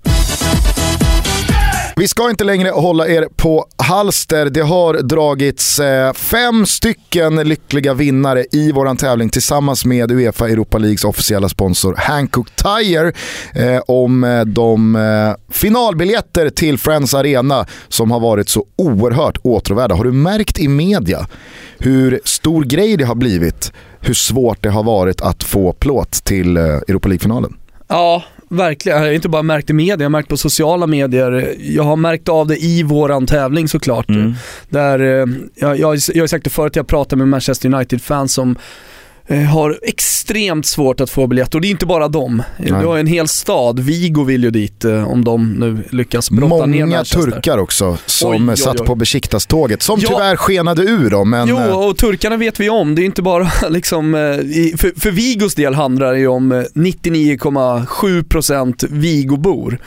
Vi 1.98 2.08
ska 2.08 2.30
inte 2.30 2.44
längre 2.44 2.68
hålla 2.68 3.08
er 3.08 3.28
på 3.36 3.66
halster. 3.76 4.50
Det 4.50 4.60
har 4.60 4.94
dragits 4.94 5.80
eh, 5.80 6.12
fem 6.12 6.66
stycken 6.66 7.36
lyckliga 7.36 7.94
vinnare 7.94 8.44
i 8.52 8.72
våran 8.72 8.96
tävling 8.96 9.28
tillsammans 9.28 9.84
med 9.84 10.12
Uefa 10.12 10.48
Europa 10.48 10.78
Leagues 10.78 11.04
officiella 11.04 11.48
sponsor 11.48 11.94
Hankook 11.98 12.48
Tire 12.56 13.12
eh, 13.54 13.80
om 13.86 14.24
eh, 14.24 14.40
de 14.40 14.96
eh, 14.96 15.54
finalbiljetter 15.54 16.50
till 16.50 16.78
Friends 16.78 17.14
Arena 17.14 17.66
som 17.88 18.10
har 18.10 18.20
varit 18.20 18.48
så 18.48 18.64
oerhört 18.76 19.38
åtråvärda. 19.42 19.94
Har 19.94 20.04
du 20.04 20.12
märkt 20.12 20.58
i 20.58 20.68
media 20.68 21.26
hur 21.78 22.20
stor 22.24 22.64
grej 22.64 22.96
det 22.96 23.04
har 23.04 23.14
blivit 23.14 23.72
hur 24.00 24.14
svårt 24.14 24.62
det 24.62 24.70
har 24.70 24.82
varit 24.82 25.20
att 25.20 25.44
få 25.44 25.72
plåt 25.72 26.12
till 26.12 26.56
eh, 26.56 26.62
Europa 26.64 27.08
League-finalen? 27.08 27.56
Ja, 27.88 28.22
verkligen. 28.48 28.98
Jag 28.98 29.06
har 29.06 29.12
inte 29.12 29.28
bara 29.28 29.42
märkt 29.42 29.70
i 29.70 29.72
media, 29.72 29.96
jag 29.96 30.04
har 30.04 30.08
märkt 30.08 30.28
på 30.28 30.36
sociala 30.36 30.86
medier. 30.86 31.54
Jag 31.58 31.82
har 31.82 31.96
märkt 31.96 32.28
av 32.28 32.46
det 32.46 32.64
i 32.64 32.82
våran 32.82 33.26
tävling 33.26 33.68
såklart. 33.68 34.08
Mm. 34.08 34.34
Där, 34.68 35.00
eh, 35.00 35.26
jag, 35.54 35.78
jag, 35.78 35.98
jag 36.14 36.22
har 36.22 36.26
sagt 36.26 36.44
det 36.44 36.50
förut, 36.50 36.76
jag 36.76 36.86
pratar 36.86 37.16
med 37.16 37.28
Manchester 37.28 37.74
United-fans 37.74 38.32
som 38.32 38.56
har 39.34 39.78
extremt 39.82 40.66
svårt 40.66 41.00
att 41.00 41.10
få 41.10 41.26
biljetter 41.26 41.58
och 41.58 41.62
det 41.62 41.68
är 41.68 41.70
inte 41.70 41.86
bara 41.86 42.08
dem. 42.08 42.42
Nej. 42.58 42.80
Du 42.80 42.86
har 42.86 42.98
en 42.98 43.06
hel 43.06 43.28
stad, 43.28 43.80
Vigo 43.80 44.24
vill 44.24 44.44
ju 44.44 44.50
dit 44.50 44.84
eh, 44.84 45.08
om 45.08 45.24
de 45.24 45.52
nu 45.52 45.84
lyckas 45.90 46.30
brotta 46.30 46.48
Många 46.48 46.66
ner 46.66 46.86
Många 46.86 47.04
turkar 47.04 47.58
också 47.58 47.98
som 48.06 48.30
oj, 48.30 48.40
oj, 48.50 48.56
satt 48.56 48.84
på 48.84 48.94
Besiktas-tåget 48.94 49.82
som 49.82 50.00
ja. 50.00 50.08
tyvärr 50.08 50.36
skenade 50.36 50.82
ur 50.82 51.10
dem. 51.10 51.30
Men... 51.30 51.48
Jo, 51.48 51.58
eh, 51.58 51.86
och 51.86 51.96
turkarna 51.96 52.36
vet 52.36 52.60
vi 52.60 52.70
om. 52.70 52.94
Det 52.94 53.02
är 53.02 53.06
inte 53.06 53.22
bara 53.22 53.50
liksom, 53.68 54.12
för, 54.78 55.00
för 55.00 55.10
Vigos 55.10 55.54
del 55.54 55.74
handlar 55.74 56.12
det 56.12 56.18
ju 56.18 56.28
om 56.28 56.52
99,7% 56.52 58.86
Vigobor. 58.90 59.78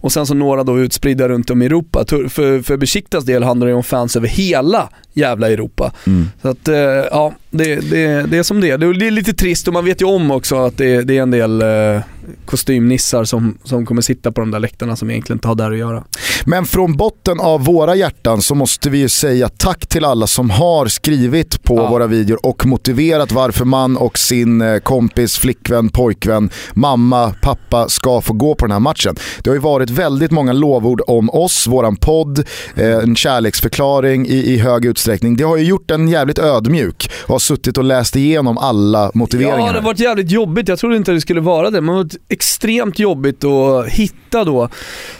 Och 0.00 0.12
sen 0.12 0.26
så 0.26 0.34
några 0.34 0.64
då 0.64 0.78
utspridda 0.78 1.28
runt 1.28 1.50
om 1.50 1.62
i 1.62 1.66
Europa. 1.66 2.04
För, 2.08 2.62
för 2.62 2.76
Besiktas 2.76 3.24
del 3.24 3.42
handlar 3.42 3.66
det 3.66 3.74
om 3.74 3.82
fans 3.82 4.16
över 4.16 4.28
hela 4.28 4.88
jävla 5.12 5.50
Europa. 5.50 5.92
Mm. 6.06 6.26
Så 6.42 6.48
att, 6.48 6.68
eh, 6.68 6.76
ja, 7.10 7.34
det, 7.50 7.90
det, 7.90 8.22
det 8.30 8.38
är 8.38 8.42
som 8.42 8.60
det 8.60 8.70
är. 8.70 8.78
Det 8.78 8.86
är 8.86 9.10
lite 9.10 9.32
trist 9.32 9.68
och 9.68 9.74
man 9.74 9.84
vet 9.84 10.02
ju 10.02 10.06
om 10.06 10.30
också 10.30 10.56
att 10.56 10.76
det, 10.76 11.02
det 11.02 11.18
är 11.18 11.22
en 11.22 11.30
del 11.30 11.62
eh, 11.62 12.00
kostymnissar 12.44 13.24
som, 13.24 13.58
som 13.64 13.86
kommer 13.86 14.02
sitta 14.02 14.32
på 14.32 14.40
de 14.40 14.50
där 14.50 14.58
läktarna 14.58 14.96
som 14.96 15.10
egentligen 15.10 15.36
inte 15.36 15.48
har 15.48 15.54
där 15.54 15.70
att 15.70 15.78
göra. 15.78 16.04
Men 16.44 16.66
från 16.66 16.96
botten 16.96 17.40
av 17.40 17.64
våra 17.64 17.94
hjärtan 17.94 18.42
så 18.42 18.54
måste 18.54 18.90
vi 18.90 18.98
ju 18.98 19.08
säga 19.08 19.48
tack 19.48 19.86
till 19.86 20.04
alla 20.04 20.26
som 20.26 20.50
har 20.50 20.86
skrivit 20.86 21.62
på 21.62 21.76
ja. 21.76 21.90
våra 21.90 22.06
videor 22.06 22.38
och 22.42 22.66
motiverat 22.66 23.32
varför 23.32 23.64
man 23.64 23.96
och 23.96 24.18
sin 24.18 24.60
eh, 24.60 24.78
kompis, 24.78 25.38
flickvän, 25.38 25.88
pojkvän, 25.88 26.50
mamma, 26.74 27.34
pappa 27.42 27.88
ska 27.88 28.20
få 28.20 28.32
gå 28.32 28.54
på 28.54 28.66
den 28.66 28.72
här 28.72 28.80
matchen. 28.80 29.16
Det 29.42 29.50
har 29.50 29.54
ju 29.54 29.60
varit 29.60 29.90
väldigt 29.90 30.30
många 30.30 30.52
lovord 30.52 31.00
om 31.06 31.30
oss, 31.30 31.66
våran 31.66 31.96
podd, 31.96 32.38
eh, 32.76 32.86
en 32.86 33.16
kärleksförklaring 33.16 34.26
i, 34.26 34.54
i 34.54 34.58
hög 34.58 34.84
utsträckning. 34.84 35.36
Det 35.36 35.44
har 35.44 35.56
ju 35.56 35.64
gjort 35.64 35.90
en 35.90 36.08
jävligt 36.08 36.38
ödmjuk 36.38 37.10
och 37.22 37.34
har 37.34 37.38
suttit 37.38 37.78
och 37.78 37.84
läst 37.84 38.16
igenom 38.16 38.58
alla 38.58 39.10
motiveringar. 39.14 39.58
Ja, 39.58 39.72
det 39.72 39.78
har 39.78 39.84
varit 39.84 40.00
jävligt 40.00 40.30
jobbigt. 40.30 40.68
Jag 40.68 40.78
trodde 40.78 40.96
inte 40.96 41.12
det 41.12 41.20
skulle 41.20 41.40
vara 41.40 41.70
det, 41.70 41.80
men 41.80 42.10
extremt 42.28 42.98
jobbigt 42.98 43.44
att 43.44 43.88
hitta 43.88 44.44
då 44.44 44.68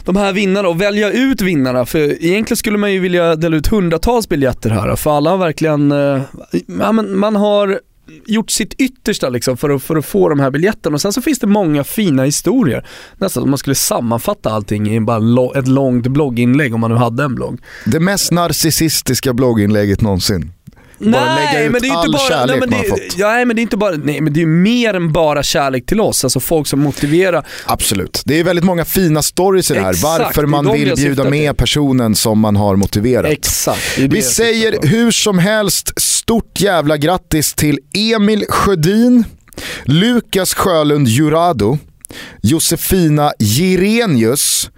de 0.03 0.15
här 0.15 0.33
vinnarna 0.33 0.69
och 0.69 0.81
välja 0.81 1.11
ut 1.11 1.41
vinnarna. 1.41 1.85
För 1.85 1.99
egentligen 1.99 2.57
skulle 2.57 2.77
man 2.77 2.93
ju 2.93 2.99
vilja 2.99 3.35
dela 3.35 3.57
ut 3.57 3.67
hundratals 3.67 4.29
biljetter 4.29 4.69
här, 4.69 4.95
för 4.95 5.17
alla 5.17 5.29
har 5.29 5.37
verkligen, 5.37 5.91
eh, 5.91 6.21
ja, 6.79 6.91
men 6.91 7.17
man 7.17 7.35
har 7.35 7.79
gjort 8.25 8.51
sitt 8.51 8.73
yttersta 8.73 9.29
liksom 9.29 9.57
för, 9.57 9.69
att, 9.69 9.83
för 9.83 9.95
att 9.95 10.05
få 10.05 10.29
de 10.29 10.39
här 10.39 10.51
biljetterna. 10.51 10.93
Och 10.93 11.01
sen 11.01 11.13
så 11.13 11.21
finns 11.21 11.39
det 11.39 11.47
många 11.47 11.83
fina 11.83 12.23
historier. 12.23 12.85
Nästan 13.17 13.43
om 13.43 13.49
man 13.49 13.57
skulle 13.57 13.75
sammanfatta 13.75 14.49
allting 14.49 14.95
i 14.95 14.99
bara 14.99 15.59
ett 15.59 15.67
långt 15.67 16.07
blogginlägg 16.07 16.73
om 16.73 16.81
man 16.81 16.91
nu 16.91 16.97
hade 16.97 17.23
en 17.23 17.35
blogg. 17.35 17.59
Det 17.85 17.99
mest 17.99 18.31
narcissistiska 18.31 19.33
blogginlägget 19.33 20.01
någonsin. 20.01 20.51
Bara 20.99 21.35
lägga 21.35 21.63
ut 21.63 21.71
men 21.71 21.81
det 21.81 21.87
är 21.87 21.93
all 21.93 22.05
inte 22.05 22.17
bara, 22.17 22.29
kärlek 22.29 22.49
nej, 22.49 22.59
men 22.59 22.69
det, 22.69 22.75
man 22.75 22.85
fått. 22.85 23.17
Ja, 23.17 23.45
men 23.45 23.55
det 23.55 23.59
är 23.59 23.63
inte 23.63 23.77
bara, 23.77 23.95
nej 23.95 24.21
men 24.21 24.33
det 24.33 24.41
är 24.41 24.45
mer 24.45 24.93
än 24.93 25.11
bara 25.11 25.43
kärlek 25.43 25.85
till 25.85 26.01
oss, 26.01 26.23
alltså 26.23 26.39
folk 26.39 26.67
som 26.67 26.79
motiverar. 26.79 27.45
Absolut. 27.65 28.21
Det 28.25 28.39
är 28.39 28.43
väldigt 28.43 28.65
många 28.65 28.85
fina 28.85 29.21
stories 29.21 29.71
i 29.71 29.73
det 29.73 29.79
här, 29.79 29.89
Exakt, 29.89 30.19
varför 30.19 30.45
man 30.45 30.71
vill 30.71 30.95
bjuda 30.95 31.29
med 31.29 31.57
personen 31.57 32.15
som 32.15 32.39
man 32.39 32.55
har 32.55 32.75
motiverat. 32.75 33.31
Exakt. 33.31 33.97
Vi 33.97 34.21
säger 34.21 34.87
hur 34.87 35.11
som 35.11 35.39
helst 35.39 36.01
stort 36.01 36.61
jävla 36.61 36.97
grattis 36.97 37.53
till 37.53 37.79
Emil 37.93 38.45
Sjödin, 38.49 39.23
Lukas 39.83 40.53
Sjölund 40.53 41.07
Jurado, 41.07 41.77
Josefina 42.41 43.33
Jirenius, 43.39 44.69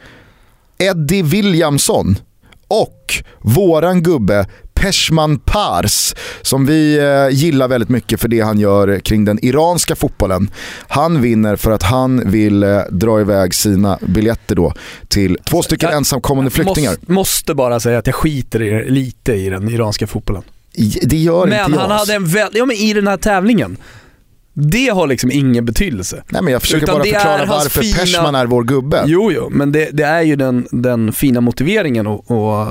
Eddie 0.77 1.23
Williamson 1.23 2.17
och 2.67 3.13
våran 3.41 4.03
gubbe 4.03 4.47
Peshman 4.81 5.39
Pars 5.39 6.15
som 6.41 6.65
vi 6.65 6.97
eh, 6.99 7.29
gillar 7.29 7.67
väldigt 7.67 7.89
mycket 7.89 8.21
för 8.21 8.27
det 8.27 8.41
han 8.41 8.59
gör 8.59 8.99
kring 8.99 9.25
den 9.25 9.45
iranska 9.45 9.95
fotbollen. 9.95 10.51
Han 10.87 11.21
vinner 11.21 11.55
för 11.55 11.71
att 11.71 11.83
han 11.83 12.31
vill 12.31 12.63
eh, 12.63 12.79
dra 12.91 13.21
iväg 13.21 13.53
sina 13.53 13.99
biljetter 14.01 14.55
då 14.55 14.73
till 15.07 15.37
två 15.49 15.61
stycken 15.61 15.89
jag, 15.89 15.97
ensamkommande 15.97 16.51
flyktingar. 16.51 16.91
Måste, 16.91 17.11
måste 17.11 17.53
bara 17.53 17.79
säga 17.79 17.99
att 17.99 18.07
jag 18.07 18.15
skiter 18.15 18.61
i, 18.61 18.89
lite 18.89 19.33
i 19.33 19.49
den 19.49 19.69
iranska 19.69 20.07
fotbollen. 20.07 20.43
Det 21.01 21.17
gör 21.17 21.45
men 21.45 21.59
inte 21.59 21.71
jag. 21.71 21.79
han 21.79 21.91
hade 21.91 22.13
en 22.13 22.25
väldigt, 22.25 22.57
ja 22.57 22.65
men 22.65 22.75
i 22.75 22.93
den 22.93 23.07
här 23.07 23.17
tävlingen 23.17 23.77
det 24.53 24.89
har 24.89 25.07
liksom 25.07 25.31
ingen 25.31 25.65
betydelse. 25.65 26.23
Nej 26.29 26.41
men 26.41 26.53
jag 26.53 26.61
försöker 26.61 26.83
Utan 26.83 26.95
bara 26.95 27.03
förklara 27.03 27.45
varför 27.45 27.81
fina... 27.81 27.97
Peshman 27.97 28.35
är 28.35 28.45
vår 28.45 28.63
gubbe. 28.63 29.03
Jo, 29.05 29.31
jo, 29.31 29.49
men 29.49 29.71
det, 29.71 29.89
det 29.93 30.03
är 30.03 30.21
ju 30.21 30.35
den, 30.35 30.67
den 30.71 31.13
fina 31.13 31.41
motiveringen 31.41 32.07
och, 32.07 32.31
och, 32.31 32.67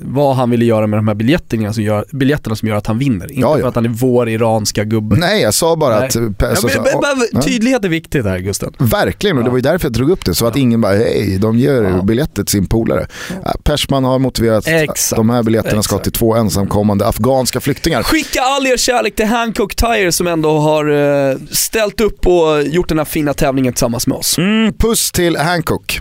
vad 0.00 0.36
han 0.36 0.50
ville 0.50 0.64
göra 0.64 0.86
med 0.86 0.98
de 0.98 1.08
här 1.08 1.14
biljetterna 1.14 1.72
som 1.72 1.82
gör, 1.82 2.04
biljetterna 2.12 2.56
som 2.56 2.68
gör 2.68 2.76
att 2.76 2.86
han 2.86 2.98
vinner. 2.98 3.26
Inte 3.32 3.40
ja, 3.40 3.56
ja. 3.56 3.60
för 3.60 3.68
att 3.68 3.74
han 3.74 3.84
är 3.84 3.88
vår 3.88 4.28
iranska 4.28 4.84
gubbe. 4.84 5.16
Nej, 5.16 5.42
jag 5.42 5.54
sa 5.54 5.76
bara 5.76 5.98
Nej. 5.98 6.06
att... 6.06 6.12
Så, 6.12 6.68
ja, 6.74 6.82
men, 7.02 7.28
men, 7.32 7.42
tydlighet 7.42 7.84
är 7.84 7.88
viktigt 7.88 8.24
här 8.24 8.38
Gusten. 8.38 8.72
Verkligen, 8.78 9.38
och 9.38 9.44
det 9.44 9.50
var 9.50 9.56
ju 9.56 9.62
därför 9.62 9.86
jag 9.86 9.92
drog 9.92 10.10
upp 10.10 10.24
det. 10.24 10.34
Så 10.34 10.46
att 10.46 10.56
ingen 10.56 10.80
bara, 10.80 10.94
hej, 10.94 11.38
de 11.38 11.58
ger 11.58 12.02
ja. 12.08 12.26
till 12.26 12.46
sin 12.46 12.66
polare. 12.66 13.06
Ja. 13.44 13.54
Peshman 13.64 14.04
har 14.04 14.18
motiverat 14.18 14.66
Exakt. 14.66 15.12
att 15.12 15.16
de 15.16 15.30
här 15.30 15.42
biljetterna 15.42 15.82
ska 15.82 15.98
till 15.98 16.12
två 16.12 16.34
ensamkommande 16.34 17.06
afghanska 17.06 17.60
flyktingar. 17.60 18.02
Skicka 18.02 18.40
all 18.42 18.66
er 18.66 18.76
kärlek 18.76 19.16
till 19.16 19.26
Hancock 19.26 19.74
Tire 19.74 20.12
som 20.12 20.26
ändå 20.26 20.58
har 20.58 20.90
eh, 20.90 21.19
ställt 21.50 22.00
upp 22.00 22.26
och 22.26 22.62
gjort 22.62 22.88
den 22.88 22.98
här 22.98 23.04
fina 23.04 23.34
tävlingen 23.34 23.72
tillsammans 23.72 24.06
med 24.06 24.18
oss. 24.18 24.38
Mm, 24.38 24.72
puss 24.72 25.12
till 25.12 25.36
Hancock. 25.36 26.00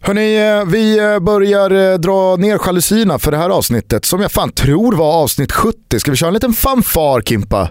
Hörni, 0.00 0.36
eh, 0.36 0.64
vi 0.64 0.98
eh, 0.98 1.18
börjar 1.18 1.70
eh, 1.92 1.98
dra 1.98 2.36
ner 2.36 2.58
jalusierna 2.66 3.18
för 3.18 3.30
det 3.30 3.36
här 3.36 3.50
avsnittet 3.50 4.04
som 4.04 4.20
jag 4.20 4.32
fan 4.32 4.52
tror 4.52 4.92
var 4.92 5.12
avsnitt 5.22 5.52
70. 5.52 6.00
Ska 6.00 6.10
vi 6.10 6.16
köra 6.16 6.28
en 6.28 6.34
liten 6.34 6.52
fanfar 6.52 7.20
Kimpa? 7.20 7.68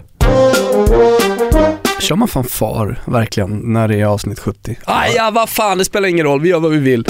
Kör 2.00 2.16
man 2.16 2.28
fanfar 2.28 3.02
verkligen 3.04 3.72
när 3.72 3.88
det 3.88 4.00
är 4.00 4.04
avsnitt 4.04 4.38
70? 4.38 4.76
Ah, 4.84 5.06
ja, 5.16 5.30
vad 5.34 5.48
fan, 5.48 5.78
det 5.78 5.84
spelar 5.84 6.08
ingen 6.08 6.26
roll. 6.26 6.40
Vi 6.40 6.48
gör 6.48 6.60
vad 6.60 6.70
vi 6.70 6.78
vill. 6.78 7.04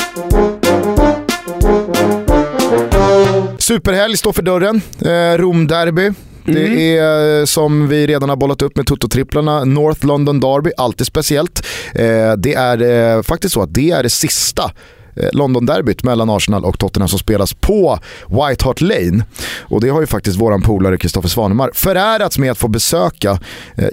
Superhelg 3.58 4.16
står 4.16 4.32
för 4.32 4.42
dörren. 4.42 4.80
Eh, 5.00 5.38
Romderby. 5.38 6.12
Det 6.44 6.66
mm. 6.66 6.78
är 6.78 7.40
eh, 7.40 7.44
som 7.44 7.88
vi 7.88 8.06
redan 8.06 8.28
har 8.28 8.36
bollat 8.36 8.62
upp 8.62 8.76
med 8.76 8.86
Toto-tripplarna, 8.86 9.64
North 9.64 10.06
London 10.06 10.40
Derby, 10.40 10.70
alltid 10.76 11.06
speciellt. 11.06 11.66
Eh, 11.94 12.32
det 12.38 12.54
är 12.54 13.16
eh, 13.16 13.22
faktiskt 13.22 13.54
så 13.54 13.62
att 13.62 13.74
det 13.74 13.90
är 13.90 14.02
det 14.02 14.10
sista 14.10 14.70
London-derbyt 15.32 16.02
mellan 16.02 16.30
Arsenal 16.30 16.64
och 16.64 16.78
Tottenham 16.78 17.08
som 17.08 17.18
spelas 17.18 17.54
på 17.54 17.98
White 18.28 18.64
Hart 18.64 18.80
Lane. 18.80 19.24
Och 19.60 19.80
det 19.80 19.88
har 19.88 20.00
ju 20.00 20.06
faktiskt 20.06 20.40
våran 20.40 20.62
polare 20.62 20.98
Kristoffer 20.98 21.28
Svanemar 21.28 21.70
förärats 21.74 22.38
med 22.38 22.50
att 22.50 22.58
få 22.58 22.68
besöka 22.68 23.38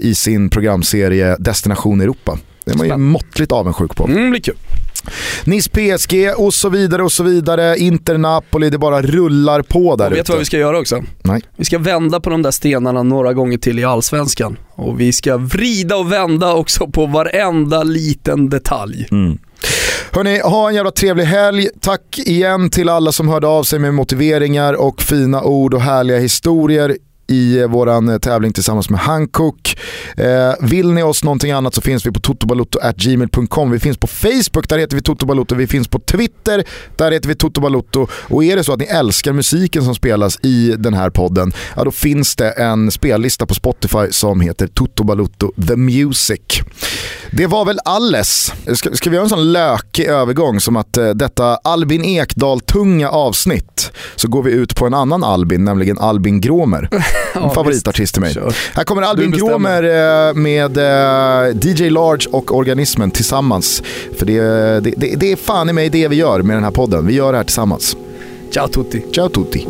i 0.00 0.14
sin 0.14 0.50
programserie 0.50 1.36
Destination 1.38 2.00
Europa. 2.00 2.38
Det 2.64 2.72
är 2.72 2.76
man 2.76 2.86
ju 2.86 2.96
måttligt 2.96 3.52
avundsjuk 3.52 3.96
på. 3.96 4.04
Mm, 4.04 4.30
blir 4.30 4.40
kul. 4.40 4.54
Nice 5.44 5.70
PSG 5.70 6.32
och 6.36 6.54
så 6.54 6.68
vidare 6.68 7.02
och 7.02 7.12
så 7.12 7.22
vidare. 7.22 7.78
Inter 7.78 8.18
Napoli, 8.18 8.70
det 8.70 8.78
bara 8.78 9.02
rullar 9.02 9.62
på 9.62 9.96
där 9.96 10.10
och 10.10 10.16
Vet 10.16 10.26
du 10.26 10.32
vad 10.32 10.40
vi 10.40 10.44
ska 10.44 10.58
göra 10.58 10.78
också? 10.78 11.02
Nej. 11.22 11.42
Vi 11.56 11.64
ska 11.64 11.78
vända 11.78 12.20
på 12.20 12.30
de 12.30 12.42
där 12.42 12.50
stenarna 12.50 13.02
några 13.02 13.32
gånger 13.32 13.58
till 13.58 13.78
i 13.78 13.84
Allsvenskan. 13.84 14.56
Och 14.74 15.00
vi 15.00 15.12
ska 15.12 15.36
vrida 15.36 15.96
och 15.96 16.12
vända 16.12 16.54
också 16.54 16.86
på 16.86 17.06
varenda 17.06 17.82
liten 17.82 18.48
detalj. 18.48 19.08
Mm. 19.10 19.38
Hörni, 20.10 20.40
ha 20.40 20.68
en 20.68 20.74
jävla 20.74 20.90
trevlig 20.90 21.24
helg. 21.24 21.68
Tack 21.80 22.18
igen 22.18 22.70
till 22.70 22.88
alla 22.88 23.12
som 23.12 23.28
hörde 23.28 23.46
av 23.46 23.62
sig 23.62 23.78
med 23.78 23.94
motiveringar 23.94 24.74
och 24.74 25.02
fina 25.02 25.42
ord 25.42 25.74
och 25.74 25.80
härliga 25.80 26.18
historier 26.18 26.96
i 27.32 27.66
vår 27.68 27.88
eh, 27.88 28.18
tävling 28.18 28.52
tillsammans 28.52 28.90
med 28.90 29.00
Hankook. 29.00 29.78
Eh, 30.16 30.52
vill 30.60 30.92
ni 30.92 31.02
oss 31.02 31.24
någonting 31.24 31.50
annat 31.50 31.74
så 31.74 31.80
finns 31.80 32.06
vi 32.06 32.10
på 32.10 32.20
totobalotto.gmail.com. 32.20 33.70
Vi 33.70 33.78
finns 33.78 33.96
på 33.96 34.06
Facebook, 34.06 34.68
där 34.68 34.78
heter 34.78 34.96
vi 34.96 35.02
Totobalotto. 35.02 35.54
Vi 35.54 35.66
finns 35.66 35.88
på 35.88 35.98
Twitter, 35.98 36.64
där 36.96 37.12
heter 37.12 37.28
vi 37.28 37.34
Totobalotto. 37.34 38.06
Och 38.12 38.44
är 38.44 38.56
det 38.56 38.64
så 38.64 38.72
att 38.72 38.80
ni 38.80 38.84
älskar 38.84 39.32
musiken 39.32 39.84
som 39.84 39.94
spelas 39.94 40.38
i 40.42 40.74
den 40.78 40.94
här 40.94 41.10
podden, 41.10 41.52
ja 41.76 41.84
då 41.84 41.90
finns 41.90 42.36
det 42.36 42.50
en 42.50 42.90
spellista 42.90 43.46
på 43.46 43.54
Spotify 43.54 44.06
som 44.10 44.40
heter 44.40 44.66
Totobalotto 44.66 45.52
The 45.68 45.76
Music. 45.76 46.40
Det 47.30 47.46
var 47.46 47.64
väl 47.64 47.78
alles. 47.84 48.52
Ska, 48.74 48.94
ska 48.94 49.10
vi 49.10 49.16
göra 49.16 49.24
en 49.24 49.30
sån 49.30 49.52
lökig 49.52 50.06
övergång 50.06 50.60
som 50.60 50.76
att 50.76 50.96
eh, 50.96 51.08
detta 51.10 51.56
Albin 51.56 52.04
Ekdal-tunga 52.04 53.08
avsnitt 53.08 53.92
så 54.16 54.28
går 54.28 54.42
vi 54.42 54.52
ut 54.52 54.76
på 54.76 54.86
en 54.86 54.94
annan 54.94 55.24
Albin, 55.24 55.64
nämligen 55.64 55.98
Albin 55.98 56.40
Gråmer. 56.40 56.88
En 57.34 57.50
favoritartist 57.50 58.14
till 58.14 58.22
mig. 58.22 58.34
Sure. 58.34 58.52
Här 58.74 58.84
kommer 58.84 59.02
Albin 59.02 59.30
Gråmer 59.30 59.82
eh, 59.82 60.34
med 60.34 60.76
eh, 60.76 61.56
DJ 61.62 61.90
Large 61.90 62.26
och 62.30 62.56
Organismen 62.56 63.10
tillsammans. 63.10 63.82
För 64.18 64.26
det, 64.26 64.40
det, 64.80 64.94
det, 64.96 65.16
det 65.16 65.32
är 65.32 65.36
fan 65.36 65.70
i 65.70 65.72
mig 65.72 65.88
det 65.88 66.08
vi 66.08 66.16
gör 66.16 66.42
med 66.42 66.56
den 66.56 66.64
här 66.64 66.70
podden. 66.70 67.06
Vi 67.06 67.14
gör 67.14 67.32
det 67.32 67.38
här 67.38 67.44
tillsammans. 67.44 67.96
Ciao 68.50 68.68
tutti. 68.68 69.04
Ciao 69.12 69.28
tutti. 69.28 69.66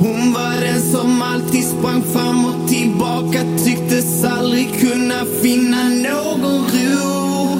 Hon 0.00 0.32
var 0.32 0.60
den 0.60 0.80
som 0.82 1.22
alltid 1.22 1.64
sprang 1.64 2.02
fram 2.02 2.44
och 2.44 2.68
tillbaka 2.68 3.38
Tycktes 3.64 4.24
aldrig 4.24 4.80
kunna 4.80 5.24
finna 5.42 5.88
någon 5.88 6.42
ro 6.42 7.58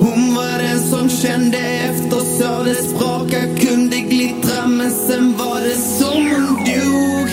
Hon 0.00 0.34
var 0.34 0.58
den 0.62 0.78
som 0.78 1.08
kände 1.08 1.58
efter 1.58 2.16
så 2.16 2.62
det 2.64 2.74
spraka 2.74 3.40
kunde 3.60 3.96
glittra 3.96 4.66
men 4.66 4.90
sen 4.90 5.34
var 5.38 5.60
det 5.60 5.76
som 5.76 6.30
hon 6.30 6.56
dog 6.64 7.27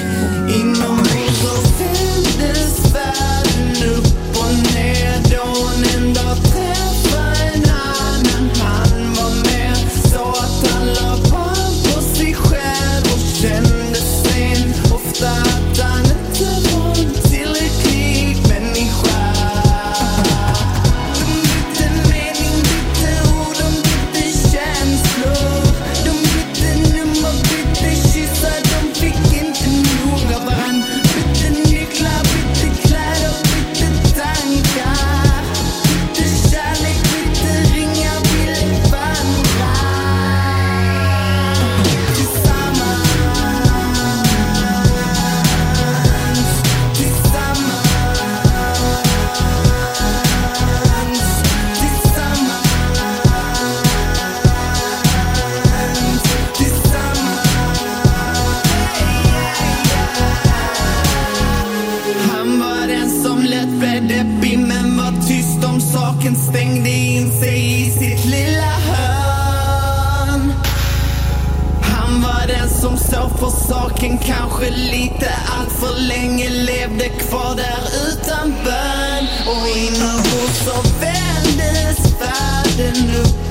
för 73.37 73.49
saken 73.49 74.17
kanske 74.17 74.69
lite 74.69 75.29
allt 75.57 75.71
för 75.71 75.99
länge 76.07 76.49
levde 76.49 77.09
kvar 77.09 77.55
där 77.55 77.83
utan 78.11 78.53
bön. 78.63 79.27
Och 79.47 79.67
inombords 79.77 80.65
så 80.65 80.81
vändes 80.99 82.21
världen 82.21 83.15
upp. 83.21 83.44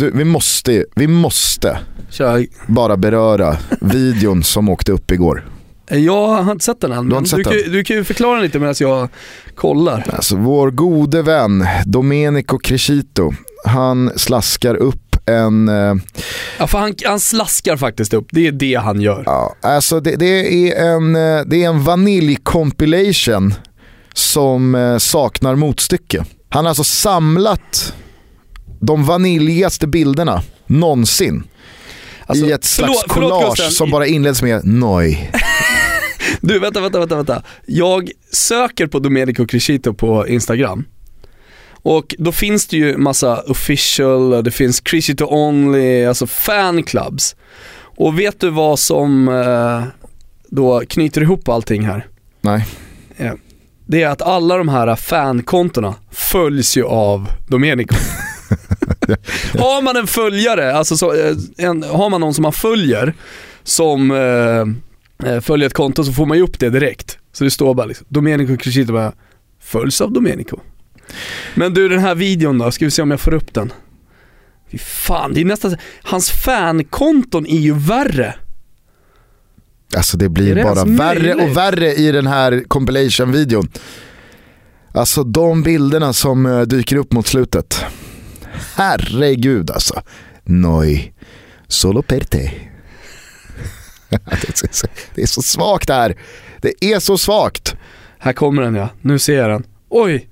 Du, 0.00 0.10
vi 0.14 0.24
måste, 0.24 0.84
vi 0.94 1.06
måste 1.06 1.78
Kör. 2.10 2.46
bara 2.66 2.96
beröra 2.96 3.56
videon 3.80 4.42
som 4.42 4.68
åkte 4.68 4.92
upp 4.92 5.10
igår. 5.10 5.48
Jag 5.88 6.26
har 6.26 6.52
inte 6.52 6.64
sett 6.64 6.80
den 6.80 6.92
än, 6.92 7.08
men 7.08 7.18
inte 7.18 7.36
du, 7.36 7.44
sett 7.44 7.52
kan, 7.52 7.62
den? 7.62 7.72
du 7.72 7.84
kan 7.84 7.96
ju 7.96 8.04
förklara 8.04 8.40
lite 8.40 8.58
medan 8.58 8.74
jag 8.78 9.08
kollar. 9.54 10.06
Alltså 10.12 10.36
vår 10.36 10.70
gode 10.70 11.22
vän 11.22 11.66
Domenico 11.86 12.58
Crescito, 12.58 13.32
han 13.64 14.10
slaskar 14.16 14.74
upp 14.74 15.16
en, 15.26 15.68
eh, 15.68 15.94
Ja, 16.58 16.66
för 16.66 16.78
han, 16.78 16.94
han 17.04 17.20
slaskar 17.20 17.76
faktiskt 17.76 18.14
upp, 18.14 18.26
det 18.30 18.46
är 18.46 18.52
det 18.52 18.74
han 18.74 19.00
gör. 19.00 19.22
ja, 19.26 19.54
alltså 19.60 20.00
det, 20.00 20.16
det, 20.16 20.70
är 20.70 20.94
en, 20.94 21.16
eh, 21.16 21.42
det 21.46 21.64
är 21.64 21.68
en 21.68 21.80
vanilj-compilation 21.80 23.54
som 24.14 24.74
eh, 24.74 24.98
saknar 24.98 25.54
motstycke. 25.54 26.24
Han 26.48 26.64
har 26.64 26.68
alltså 26.70 26.84
samlat 26.84 27.94
de 28.80 29.04
vaniljigaste 29.04 29.86
bilderna 29.86 30.42
någonsin 30.66 31.42
Alltså, 32.26 32.46
i 32.46 32.52
ett 32.52 32.64
slags 32.64 32.92
förlåt- 32.92 33.04
förlåt, 33.14 33.30
collage 33.30 33.50
Gusten. 33.56 33.70
som 33.70 33.90
bara 33.90 34.06
inleds 34.06 34.42
med 34.42 34.64
noj. 34.66 35.30
Du, 36.40 36.58
vänta, 36.58 36.80
vänta, 36.80 36.98
vänta, 36.98 37.16
vänta. 37.16 37.42
Jag 37.66 38.10
söker 38.32 38.86
på 38.86 38.98
Domenico 38.98 39.46
Crescito 39.46 39.94
på 39.94 40.28
Instagram. 40.28 40.84
Och 41.82 42.14
då 42.18 42.32
finns 42.32 42.66
det 42.66 42.76
ju 42.76 42.96
massa 42.96 43.40
official, 43.42 44.44
det 44.44 44.50
finns 44.50 44.80
Crescito 44.80 45.24
only, 45.24 46.04
alltså 46.04 46.26
fanclubs. 46.26 47.36
Och 47.96 48.18
vet 48.18 48.40
du 48.40 48.50
vad 48.50 48.78
som 48.78 49.28
eh, 49.28 49.82
då 50.48 50.82
knyter 50.88 51.20
ihop 51.20 51.48
allting 51.48 51.82
här? 51.86 52.06
Nej. 52.40 52.64
Det 53.86 54.02
är 54.02 54.08
att 54.08 54.22
alla 54.22 54.56
de 54.56 54.68
här 54.68 54.96
fankontona 54.96 55.94
följs 56.10 56.76
ju 56.76 56.84
av 56.84 57.28
Domenico. 57.48 57.94
har 59.58 59.82
man 59.82 59.96
en 59.96 60.06
följare, 60.06 60.74
alltså 60.74 60.96
så, 60.96 61.14
eh, 61.14 61.36
en, 61.58 61.82
har 61.82 62.10
man 62.10 62.20
någon 62.20 62.34
som 62.34 62.42
man 62.42 62.52
följer 62.52 63.14
som 63.62 64.10
eh, 64.10 65.30
eh, 65.30 65.40
följer 65.40 65.66
ett 65.66 65.74
konto 65.74 66.04
så 66.04 66.12
får 66.12 66.26
man 66.26 66.36
ju 66.36 66.42
upp 66.42 66.58
det 66.58 66.70
direkt. 66.70 67.18
Så 67.32 67.44
det 67.44 67.50
står 67.50 67.74
bara 67.74 67.86
liksom, 67.86 68.06
Domenico 68.08 68.56
Crescito 68.56 68.92
bara, 68.92 69.12
följs 69.62 70.00
av 70.00 70.12
Domenico. 70.12 70.60
Men 71.54 71.74
du 71.74 71.88
den 71.88 71.98
här 71.98 72.14
videon 72.14 72.58
då, 72.58 72.70
ska 72.70 72.84
vi 72.84 72.90
se 72.90 73.02
om 73.02 73.10
jag 73.10 73.20
får 73.20 73.34
upp 73.34 73.54
den. 73.54 73.72
Fy 74.70 74.78
fan, 74.78 75.34
det 75.34 75.40
är 75.40 75.44
nästan, 75.44 75.76
hans 76.02 76.30
fankonton 76.30 77.46
är 77.46 77.58
ju 77.58 77.74
värre. 77.74 78.34
Alltså 79.96 80.16
det 80.16 80.28
blir 80.28 80.54
det 80.54 80.62
bara 80.62 80.84
värre 80.84 81.20
möjligt? 81.20 81.42
och 81.42 81.56
värre 81.56 81.94
i 81.94 82.12
den 82.12 82.26
här 82.26 82.64
compilation-videon. 82.68 83.68
Alltså 84.94 85.24
de 85.24 85.62
bilderna 85.62 86.12
som 86.12 86.46
eh, 86.46 86.60
dyker 86.60 86.96
upp 86.96 87.12
mot 87.12 87.26
slutet. 87.26 87.84
Herregud 88.76 89.70
alltså. 89.70 90.02
Noi, 90.44 91.12
solo 91.68 92.02
per 92.02 92.20
te. 92.20 92.50
Det 95.14 95.22
är 95.22 95.26
så- 95.26 95.42
svagt 95.42 95.86
det 95.86 95.94
här. 95.94 96.14
Det 96.60 96.84
är 96.84 96.98
så 97.00 97.18
svagt. 97.18 97.74
Här 98.18 98.32
kommer 98.32 98.62
den 98.62 98.74
ja, 98.74 98.88
nu 99.00 99.18
ser 99.18 99.36
jag 99.36 99.50
den. 99.50 99.66
Oj! 99.88 100.28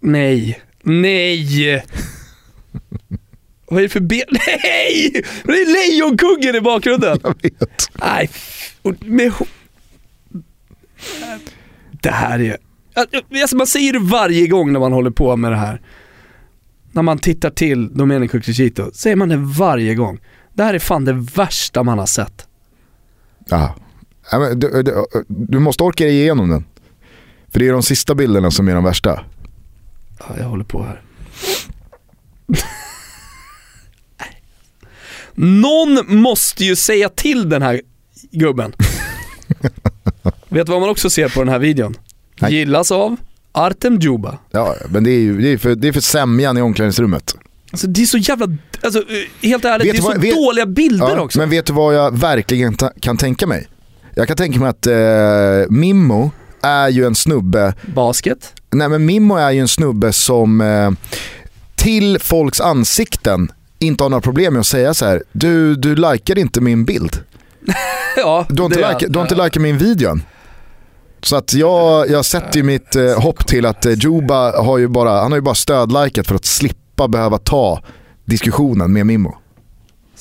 Nej, 0.00 0.60
nej! 0.82 1.84
Vad 3.66 3.78
är 3.78 3.82
det 3.82 3.88
för 3.88 4.00
ben? 4.00 4.22
Nej! 4.30 5.24
Det 5.44 5.52
är 5.52 5.90
lejonkungen 5.90 6.54
i 6.56 6.60
bakgrunden! 6.60 7.18
Jag 7.22 7.36
vet. 7.42 7.90
Nej, 7.94 8.30
med 9.00 9.32
Det 11.90 12.10
här 12.10 12.40
är... 12.40 12.56
Alltså 13.42 13.56
man 13.56 13.66
säger 13.66 13.92
det 13.92 13.98
varje 13.98 14.46
gång 14.46 14.72
när 14.72 14.80
man 14.80 14.92
håller 14.92 15.10
på 15.10 15.36
med 15.36 15.52
det 15.52 15.56
här. 15.56 15.80
När 16.92 17.02
man 17.02 17.18
tittar 17.18 17.50
till 17.50 17.94
Domenico 17.94 18.40
Crescito, 18.40 18.90
säger 18.92 19.16
man 19.16 19.28
det 19.28 19.36
varje 19.36 19.94
gång. 19.94 20.20
Det 20.54 20.62
här 20.62 20.74
är 20.74 20.78
fan 20.78 21.04
det 21.04 21.12
värsta 21.12 21.82
man 21.82 21.98
har 21.98 22.06
sett. 22.06 22.46
Ja. 23.48 23.74
Du, 24.54 24.82
du, 24.82 25.06
du 25.28 25.58
måste 25.58 25.82
orka 25.82 26.04
dig 26.04 26.20
igenom 26.20 26.50
den. 26.50 26.64
För 27.48 27.58
det 27.58 27.68
är 27.68 27.72
de 27.72 27.82
sista 27.82 28.14
bilderna 28.14 28.50
som 28.50 28.68
är 28.68 28.74
de 28.74 28.84
värsta. 28.84 29.24
Ja, 30.18 30.26
jag 30.38 30.44
håller 30.44 30.64
på 30.64 30.82
här. 30.82 31.02
Någon 35.34 36.20
måste 36.20 36.64
ju 36.64 36.76
säga 36.76 37.08
till 37.08 37.48
den 37.48 37.62
här 37.62 37.80
gubben. 38.30 38.74
Vet 40.48 40.66
du 40.66 40.72
vad 40.72 40.80
man 40.80 40.90
också 40.90 41.10
ser 41.10 41.28
på 41.28 41.40
den 41.40 41.48
här 41.48 41.58
videon? 41.58 41.96
Nej. 42.40 42.54
Gillas 42.54 42.92
av 42.92 43.16
Artem 43.52 43.98
Djuba. 43.98 44.38
Ja, 44.50 44.74
men 44.88 45.04
det 45.04 45.10
är 45.10 45.18
ju 45.20 45.40
det 45.42 45.48
är 45.52 45.58
för, 45.58 45.74
det 45.74 45.88
är 45.88 45.92
för 45.92 46.00
sämjan 46.00 46.58
i 46.58 46.60
omklädningsrummet. 46.60 47.34
Alltså 47.70 47.86
det 47.86 48.02
är 48.02 48.06
så 48.06 48.18
jävla, 48.18 48.46
alltså 48.82 48.98
eh, 48.98 49.48
helt 49.48 49.64
ärligt, 49.64 49.86
Vet 49.86 49.92
det 49.92 49.98
är 49.98 50.00
du 50.00 50.02
så 50.02 50.08
vad- 50.08 50.20
vet- 50.20 50.34
dåliga 50.34 50.66
bilder 50.66 51.08
Ja, 51.16 51.20
också. 51.20 51.38
Men 51.38 51.50
vet 51.50 51.66
du 51.66 51.72
vad 51.72 51.94
jag 51.94 52.18
verkligen 52.18 52.74
ta- 52.74 52.92
kan 53.00 53.16
tänka 53.16 53.46
mig? 53.46 53.66
Jag 54.14 54.28
kan 54.28 54.36
tänka 54.36 54.58
mig 54.60 54.68
att 54.68 54.86
eh, 54.86 55.70
Mimmo 55.70 56.30
är 56.62 56.88
ju 56.88 57.06
en 57.06 57.14
snubbe, 57.14 57.74
Basket. 57.94 58.52
nej 58.70 58.88
men 58.88 59.06
Mimmo 59.06 59.36
är 59.36 59.50
ju 59.50 59.60
en 59.60 59.68
snubbe 59.68 60.12
som 60.12 60.60
eh, 60.60 60.90
till 61.74 62.18
folks 62.20 62.60
ansikten 62.60 63.52
inte 63.78 64.04
har 64.04 64.08
några 64.10 64.20
problem 64.20 64.52
med 64.52 64.60
att 64.60 64.66
säga 64.66 64.94
så 64.94 65.06
här: 65.06 65.22
du, 65.32 65.74
du 65.76 65.94
likar 65.96 66.38
inte 66.38 66.60
min 66.60 66.84
bild. 66.84 67.16
Ja, 68.16 68.46
Du 68.48 68.62
har 68.62 68.66
inte, 68.66 68.92
like, 68.92 69.06
du 69.12 69.18
har 69.18 69.24
inte 69.24 69.34
likat 69.44 69.62
min 69.62 69.78
video. 69.78 70.18
Så 71.22 71.36
att 71.36 71.54
jag, 71.54 72.10
jag 72.10 72.24
sätter 72.24 72.56
ju 72.56 72.62
mitt 72.62 72.96
eh, 72.96 73.20
hopp 73.20 73.46
till 73.46 73.66
att 73.66 73.86
eh, 73.86 73.92
Juba 73.92 74.62
har 74.62 74.78
ju 74.78 74.88
bara, 74.88 75.20
han 75.20 75.32
har 75.32 75.38
ju 75.38 75.42
bara 75.42 75.54
stödlikat 75.54 76.26
för 76.26 76.34
att 76.34 76.44
slippa 76.44 77.08
behöva 77.08 77.38
ta 77.38 77.82
diskussionen 78.24 78.92
med 78.92 79.06
Mimmo. 79.06 79.36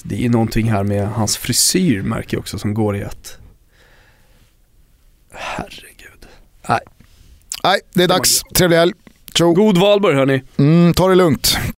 Det 0.03 0.25
är 0.25 0.29
någonting 0.29 0.71
här 0.71 0.83
med 0.83 1.07
hans 1.07 1.37
frisyr 1.37 2.01
märker 2.01 2.37
jag 2.37 2.41
också 2.41 2.59
som 2.59 2.73
går 2.73 2.97
i 2.97 3.01
ett. 3.01 3.37
Herregud. 5.33 6.27
Nej. 6.69 6.79
Nej, 7.63 7.79
det 7.93 8.03
är 8.03 8.07
dags. 8.07 8.41
Trevlig 8.55 8.77
helg. 8.77 8.93
Tjo. 9.33 9.53
God 9.53 9.77
valborg 9.77 10.15
hörni. 10.15 10.43
Mm, 10.57 10.93
ta 10.93 11.07
det 11.07 11.15
lugnt. 11.15 11.57